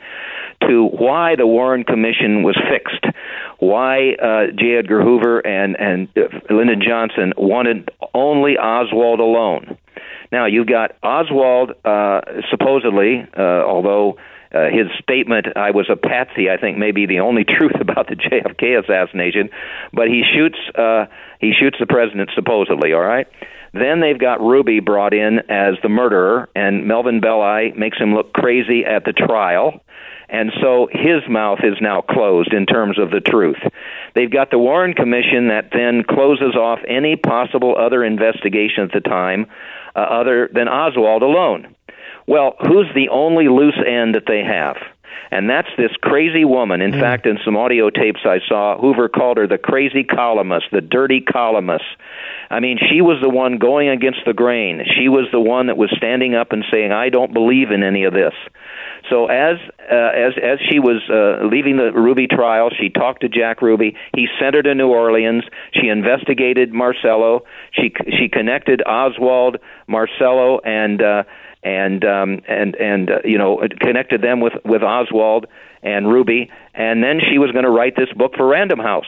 to 0.68 0.86
why 0.86 1.36
the 1.36 1.46
Warren 1.46 1.84
Commission 1.84 2.42
was 2.42 2.56
fixed, 2.70 3.04
why 3.58 4.14
uh, 4.14 4.52
J. 4.56 4.76
Edgar 4.78 5.02
Hoover 5.02 5.40
and 5.40 5.76
and 5.78 6.08
uh, 6.16 6.54
Lyndon 6.54 6.82
Johnson 6.86 7.32
wanted 7.36 7.90
only 8.14 8.58
Oswald 8.58 9.20
alone. 9.20 9.78
Now 10.32 10.46
you've 10.46 10.66
got 10.66 10.96
Oswald 11.02 11.72
uh, 11.84 12.20
supposedly, 12.50 13.26
uh, 13.36 13.40
although. 13.40 14.18
Uh, 14.54 14.70
his 14.70 14.86
statement, 15.02 15.48
I 15.56 15.72
was 15.72 15.90
a 15.90 15.96
patsy, 15.96 16.48
I 16.48 16.56
think 16.56 16.78
may 16.78 16.92
be 16.92 17.04
the 17.04 17.18
only 17.18 17.44
truth 17.58 17.74
about 17.80 18.06
the 18.06 18.14
JFK 18.14 18.80
assassination, 18.80 19.50
but 19.92 20.06
he 20.06 20.22
shoots 20.22 20.56
uh, 20.76 21.06
he 21.40 21.52
shoots 21.52 21.76
the 21.80 21.86
president 21.86 22.30
supposedly, 22.34 22.92
all 22.92 23.02
right? 23.02 23.26
Then 23.72 24.00
they've 24.00 24.18
got 24.18 24.40
Ruby 24.40 24.80
brought 24.80 25.12
in 25.12 25.40
as 25.50 25.74
the 25.82 25.88
murderer, 25.88 26.48
and 26.54 26.86
Melvin 26.86 27.20
Belli 27.20 27.72
makes 27.76 27.98
him 27.98 28.14
look 28.14 28.32
crazy 28.32 28.84
at 28.84 29.04
the 29.04 29.12
trial. 29.12 29.82
And 30.28 30.50
so 30.60 30.88
his 30.90 31.22
mouth 31.28 31.60
is 31.62 31.76
now 31.80 32.00
closed 32.00 32.52
in 32.52 32.66
terms 32.66 32.98
of 32.98 33.10
the 33.10 33.20
truth. 33.20 33.58
They've 34.14 34.30
got 34.30 34.50
the 34.50 34.58
Warren 34.58 34.94
Commission 34.94 35.48
that 35.48 35.70
then 35.72 36.02
closes 36.02 36.56
off 36.56 36.80
any 36.86 37.16
possible 37.16 37.76
other 37.78 38.04
investigation 38.04 38.84
at 38.84 38.92
the 38.92 39.00
time 39.00 39.46
uh, 39.94 40.00
other 40.00 40.50
than 40.52 40.68
Oswald 40.68 41.22
alone. 41.22 41.74
Well, 42.26 42.56
who's 42.60 42.88
the 42.94 43.08
only 43.10 43.48
loose 43.48 43.78
end 43.86 44.16
that 44.16 44.26
they 44.26 44.42
have? 44.42 44.76
And 45.30 45.50
that's 45.50 45.68
this 45.76 45.90
crazy 46.00 46.44
woman. 46.44 46.80
In 46.80 46.92
mm. 46.92 47.00
fact, 47.00 47.26
in 47.26 47.38
some 47.44 47.56
audio 47.56 47.90
tapes 47.90 48.20
I 48.24 48.38
saw, 48.48 48.78
Hoover 48.78 49.08
called 49.08 49.38
her 49.38 49.46
the 49.46 49.58
crazy 49.58 50.04
columnist, 50.04 50.66
the 50.72 50.80
dirty 50.80 51.20
columnist. 51.20 51.84
I 52.50 52.60
mean, 52.60 52.78
she 52.90 53.00
was 53.00 53.18
the 53.20 53.28
one 53.28 53.58
going 53.58 53.88
against 53.88 54.20
the 54.24 54.34
grain. 54.34 54.84
She 54.96 55.08
was 55.08 55.26
the 55.32 55.40
one 55.40 55.66
that 55.66 55.76
was 55.76 55.92
standing 55.96 56.34
up 56.34 56.52
and 56.52 56.64
saying, 56.70 56.92
"I 56.92 57.08
don't 57.08 57.32
believe 57.32 57.70
in 57.70 57.82
any 57.82 58.04
of 58.04 58.12
this." 58.12 58.34
So 59.10 59.26
as 59.26 59.56
uh, 59.90 59.94
as 59.94 60.34
as 60.42 60.58
she 60.68 60.78
was 60.78 61.02
uh, 61.08 61.46
leaving 61.46 61.76
the 61.76 61.92
Ruby 61.92 62.26
trial, 62.26 62.70
she 62.70 62.88
talked 62.88 63.22
to 63.22 63.28
Jack 63.28 63.62
Ruby. 63.62 63.96
He 64.14 64.26
sent 64.40 64.54
her 64.54 64.62
to 64.62 64.74
New 64.74 64.88
Orleans. 64.88 65.44
She 65.72 65.88
investigated 65.88 66.72
Marcello. 66.72 67.44
She 67.72 67.92
she 68.18 68.28
connected 68.28 68.82
Oswald, 68.86 69.58
Marcello, 69.86 70.60
and 70.64 71.02
uh, 71.02 71.22
and 71.62 72.04
um, 72.04 72.40
and 72.48 72.74
and 72.76 73.10
uh, 73.10 73.18
you 73.24 73.38
know 73.38 73.60
connected 73.80 74.22
them 74.22 74.40
with 74.40 74.54
with 74.64 74.82
Oswald 74.82 75.46
and 75.82 76.08
Ruby. 76.08 76.50
And 76.74 77.02
then 77.02 77.20
she 77.20 77.38
was 77.38 77.52
going 77.52 77.64
to 77.64 77.70
write 77.70 77.96
this 77.96 78.12
book 78.16 78.34
for 78.36 78.46
Random 78.46 78.78
House. 78.78 79.06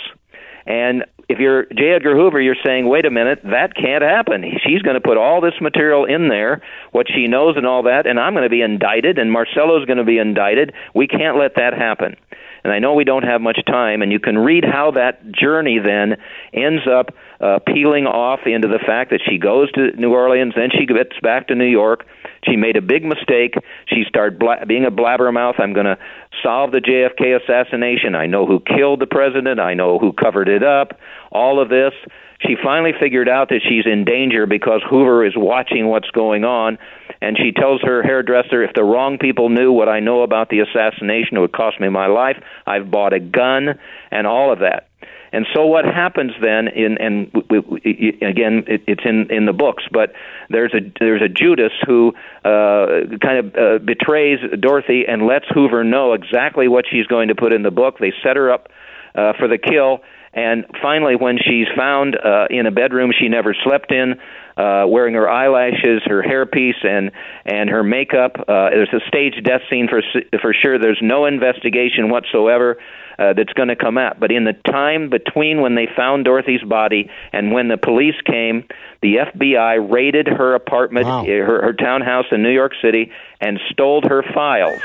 And 0.67 1.05
if 1.29 1.39
you're 1.39 1.65
J. 1.67 1.93
Edgar 1.95 2.17
Hoover, 2.17 2.41
you're 2.41 2.57
saying, 2.65 2.89
wait 2.89 3.05
a 3.05 3.11
minute, 3.11 3.41
that 3.45 3.75
can't 3.75 4.03
happen. 4.03 4.45
She's 4.67 4.81
going 4.81 4.95
to 4.95 5.01
put 5.01 5.19
all 5.19 5.41
this 5.41 5.61
material 5.61 6.07
in 6.07 6.29
there, 6.29 6.63
what 6.93 7.07
she 7.15 7.27
knows 7.27 7.57
and 7.57 7.67
all 7.67 7.83
that, 7.83 8.07
and 8.07 8.19
I'm 8.19 8.33
going 8.33 8.45
to 8.45 8.51
be 8.51 8.63
indicted, 8.63 9.19
and 9.19 9.31
Marcello's 9.31 9.85
going 9.85 9.99
to 9.99 10.05
be 10.05 10.19
indicted. 10.19 10.73
We 10.95 11.07
can't 11.07 11.37
let 11.37 11.57
that 11.57 11.75
happen. 11.75 12.17
And 12.65 12.73
I 12.73 12.79
know 12.79 12.95
we 12.95 13.05
don't 13.05 13.23
have 13.25 13.41
much 13.41 13.61
time, 13.67 14.03
and 14.03 14.11
you 14.11 14.19
can 14.19 14.39
read 14.39 14.65
how 14.65 14.91
that 14.93 15.31
journey 15.31 15.79
then 15.79 16.17
ends 16.53 16.83
up 16.91 17.15
uh, 17.41 17.61
peeling 17.67 18.07
off 18.07 18.41
into 18.47 18.67
the 18.67 18.81
fact 18.85 19.11
that 19.11 19.21
she 19.29 19.39
goes 19.39 19.71
to 19.73 19.93
New 19.93 20.13
Orleans, 20.13 20.55
then 20.57 20.71
she 20.77 20.87
gets 20.87 21.19
back 21.23 21.49
to 21.49 21.55
New 21.55 21.67
York. 21.69 22.05
She 22.49 22.57
made 22.57 22.77
a 22.77 22.83
big 22.83 23.05
mistake. 23.05 23.55
She 23.87 24.05
started 24.09 24.39
bla- 24.39 24.67
being 24.67 24.85
a 24.85 24.91
blabbermouth. 24.91 25.61
I'm 25.61 25.73
going 25.73 25.87
to 25.87 25.99
solve 26.43 26.73
the 26.73 26.81
JFK 26.81 27.43
assassination. 27.43 28.15
I 28.15 28.27
know 28.27 28.47
who 28.47 28.61
killed 28.61 29.01
the 29.01 29.07
president. 29.07 29.61
I 29.61 29.75
know 29.75 29.99
who 29.99 30.13
covered 30.13 30.49
it 30.49 30.63
up. 30.63 30.99
All 31.31 31.61
of 31.61 31.69
this. 31.69 31.93
She 32.41 32.55
finally 32.63 32.93
figured 32.99 33.29
out 33.29 33.49
that 33.49 33.63
she's 33.69 33.85
in 33.85 34.05
danger 34.05 34.47
because 34.47 34.81
Hoover 34.89 35.27
is 35.27 35.33
watching 35.37 35.89
what's 35.89 36.09
going 36.11 36.45
on, 36.45 36.79
and 37.21 37.37
she 37.37 37.51
tells 37.51 37.83
her 37.83 38.01
hairdresser, 38.01 38.63
"If 38.63 38.75
the 38.75 38.85
wrong 38.85 39.19
people 39.19 39.49
knew 39.49 39.73
what 39.73 39.89
I 39.89 39.99
know 39.99 40.23
about 40.23 40.49
the 40.49 40.61
assassination, 40.61 41.37
it 41.37 41.41
would 41.41 41.53
cost 41.53 41.81
me 41.81 41.89
my 41.89 42.07
life. 42.07 42.39
I've 42.65 42.93
bought 42.93 43.13
a 43.13 43.19
gun 43.19 43.77
and 44.13 44.27
all 44.27 44.53
of 44.53 44.61
that." 44.61 44.85
And 45.33 45.47
so 45.55 45.67
what 45.67 45.85
happens 45.85 46.33
then? 46.41 46.69
In 46.69 46.99
and 46.99 47.31
we, 47.51 47.59
we, 47.59 48.19
again, 48.23 48.65
it, 48.67 48.83
it's 48.87 49.03
in 49.05 49.31
in 49.31 49.47
the 49.47 49.53
books, 49.53 49.85
but 49.93 50.13
there's 50.49 50.73
a 50.75 50.81
there's 51.01 51.23
a 51.23 51.29
Judas 51.29 51.73
who 51.87 52.15
uh, 52.45 53.17
kind 53.21 53.39
of 53.39 53.55
uh, 53.55 53.79
betrays 53.85 54.39
Dorothy 54.61 55.05
and 55.07 55.27
lets 55.27 55.47
Hoover 55.55 55.85
know 55.85 56.15
exactly 56.15 56.69
what 56.69 56.85
she's 56.91 57.07
going 57.07 57.29
to 57.29 57.35
put 57.35 57.53
in 57.53 57.63
the 57.63 57.71
book. 57.71 57.99
They 57.99 58.13
set 58.23 58.37
her 58.37 58.51
up 58.51 58.69
uh, 59.15 59.33
for 59.39 59.49
the 59.49 59.59
kill. 59.59 60.01
And 60.33 60.67
finally, 60.83 61.17
when 61.17 61.39
she's 61.39 61.67
found 61.77 62.15
uh, 62.15 62.47
in 62.51 62.67
a 62.67 62.71
bedroom 62.71 63.13
she 63.19 63.29
never 63.29 63.57
slept 63.65 63.91
in, 63.91 64.21
uh, 64.57 64.85
wearing 64.87 65.15
her 65.15 65.29
eyelashes, 65.29 66.03
her 66.05 66.23
hairpiece, 66.23 66.85
and 66.85 67.11
and 67.47 67.71
her 67.71 67.83
makeup, 67.83 68.37
uh, 68.41 68.71
there's 68.71 68.93
a 68.93 69.01
staged 69.09 69.43
death 69.45 69.63
scene 69.71 69.89
for 69.89 70.03
for 70.41 70.53
sure. 70.53 70.79
There's 70.79 71.01
no 71.03 71.27
investigation 71.27 72.11
whatsoever 72.11 72.77
uh, 73.19 73.33
that's 73.33 73.53
going 73.53 73.69
to 73.69 73.77
come 73.77 73.99
out. 73.99 74.21
But 74.21 74.31
in 74.31 74.45
the 74.45 74.53
time 74.53 75.11
between 75.11 75.61
when 75.61 75.75
they 75.75 75.89
found 75.97 76.25
Dorothy's 76.25 76.63
body 76.63 77.11
and 77.33 77.53
when 77.53 77.69
the 77.69 77.77
police 77.77 78.15
came, 78.25 78.65
the 79.03 79.17
FBI 79.17 79.91
raided 79.91 80.29
her 80.29 80.55
apartment, 80.55 81.07
wow. 81.07 81.25
her, 81.25 81.63
her 81.63 81.73
townhouse 81.73 82.27
in 82.31 82.43
New 82.43 82.53
York 82.53 82.73
City, 82.81 83.11
and 83.41 83.59
stole 83.71 84.03
her 84.09 84.23
files. 84.35 84.81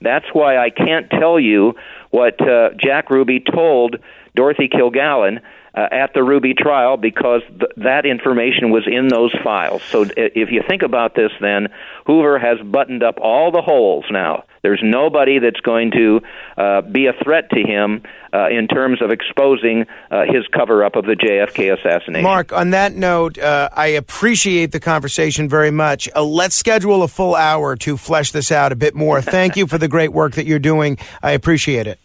That's 0.00 0.26
why 0.32 0.56
I 0.56 0.70
can't 0.70 1.10
tell 1.10 1.38
you 1.38 1.74
what 2.10 2.40
uh, 2.40 2.70
Jack 2.82 3.10
Ruby 3.10 3.40
told 3.40 3.96
Dorothy 4.34 4.68
Kilgallen 4.68 5.40
uh, 5.74 5.86
at 5.90 6.14
the 6.14 6.22
Ruby 6.22 6.54
trial 6.54 6.96
because 6.96 7.42
th- 7.48 7.72
that 7.78 8.06
information 8.06 8.70
was 8.70 8.86
in 8.86 9.08
those 9.08 9.34
files. 9.42 9.82
So 9.84 10.06
if 10.16 10.50
you 10.50 10.62
think 10.66 10.82
about 10.82 11.14
this, 11.14 11.30
then 11.40 11.68
Hoover 12.06 12.38
has 12.38 12.58
buttoned 12.64 13.02
up 13.02 13.18
all 13.20 13.52
the 13.52 13.62
holes 13.62 14.04
now. 14.10 14.44
There's 14.62 14.80
nobody 14.82 15.38
that's 15.38 15.60
going 15.60 15.92
to 15.92 16.20
uh, 16.56 16.82
be 16.82 17.06
a 17.06 17.12
threat 17.24 17.48
to 17.50 17.62
him 17.62 18.02
uh, 18.32 18.48
in 18.48 18.68
terms 18.68 19.00
of 19.00 19.10
exposing 19.10 19.86
uh, 20.10 20.24
his 20.26 20.46
cover 20.48 20.84
up 20.84 20.96
of 20.96 21.06
the 21.06 21.14
JFK 21.16 21.72
assassination. 21.78 22.22
Mark, 22.22 22.52
on 22.52 22.70
that 22.70 22.94
note, 22.94 23.38
uh, 23.38 23.70
I 23.72 23.88
appreciate 23.88 24.72
the 24.72 24.80
conversation 24.80 25.48
very 25.48 25.70
much. 25.70 26.08
Uh, 26.14 26.22
let's 26.22 26.56
schedule 26.56 27.02
a 27.02 27.08
full 27.08 27.34
hour 27.34 27.74
to 27.76 27.96
flesh 27.96 28.32
this 28.32 28.52
out 28.52 28.72
a 28.72 28.76
bit 28.76 28.94
more. 28.94 29.22
Thank 29.22 29.56
you 29.56 29.66
for 29.66 29.78
the 29.78 29.88
great 29.88 30.12
work 30.12 30.34
that 30.34 30.46
you're 30.46 30.58
doing. 30.58 30.98
I 31.22 31.32
appreciate 31.32 31.86
it. 31.86 31.98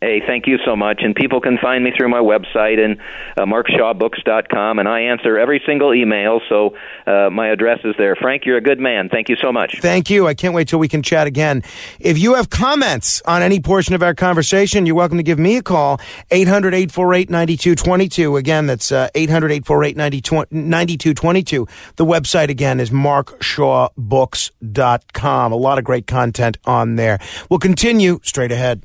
Hey, 0.00 0.22
thank 0.24 0.46
you 0.46 0.58
so 0.64 0.76
much. 0.76 1.00
And 1.02 1.12
people 1.12 1.40
can 1.40 1.58
find 1.58 1.82
me 1.82 1.90
through 1.96 2.08
my 2.08 2.20
website 2.20 2.78
and 2.78 3.00
uh, 3.36 3.46
markshawbooks.com, 3.46 4.78
and 4.78 4.88
I 4.88 5.00
answer 5.00 5.36
every 5.36 5.60
single 5.66 5.92
email, 5.92 6.40
so 6.48 6.76
uh, 7.04 7.30
my 7.30 7.48
address 7.48 7.80
is 7.82 7.96
there. 7.98 8.14
Frank, 8.14 8.46
you're 8.46 8.58
a 8.58 8.60
good 8.60 8.78
man. 8.78 9.08
Thank 9.08 9.28
you 9.28 9.34
so 9.42 9.50
much. 9.50 9.80
Thank 9.80 10.08
you. 10.08 10.28
I 10.28 10.34
can't 10.34 10.54
wait 10.54 10.68
till 10.68 10.78
we 10.78 10.86
can 10.86 11.02
chat 11.02 11.26
again. 11.26 11.64
If 11.98 12.16
you 12.16 12.34
have 12.34 12.48
comments 12.48 13.22
on 13.26 13.42
any 13.42 13.58
portion 13.58 13.96
of 13.96 14.04
our 14.04 14.14
conversation, 14.14 14.86
you're 14.86 14.94
welcome 14.94 15.16
to 15.16 15.24
give 15.24 15.40
me 15.40 15.56
a 15.56 15.62
call, 15.62 16.00
800 16.30 16.74
848 16.74 17.28
9222. 17.28 18.36
Again, 18.36 18.66
that's 18.66 18.92
uh, 18.92 19.08
800 19.16 19.50
848 19.50 19.96
9222. 19.96 21.66
The 21.96 22.04
website, 22.04 22.50
again, 22.50 22.78
is 22.78 22.90
markshawbooks.com. 22.90 25.52
A 25.52 25.56
lot 25.56 25.78
of 25.78 25.84
great 25.84 26.06
content 26.06 26.56
on 26.64 26.94
there. 26.94 27.18
We'll 27.50 27.58
continue 27.58 28.20
straight 28.22 28.52
ahead. 28.52 28.84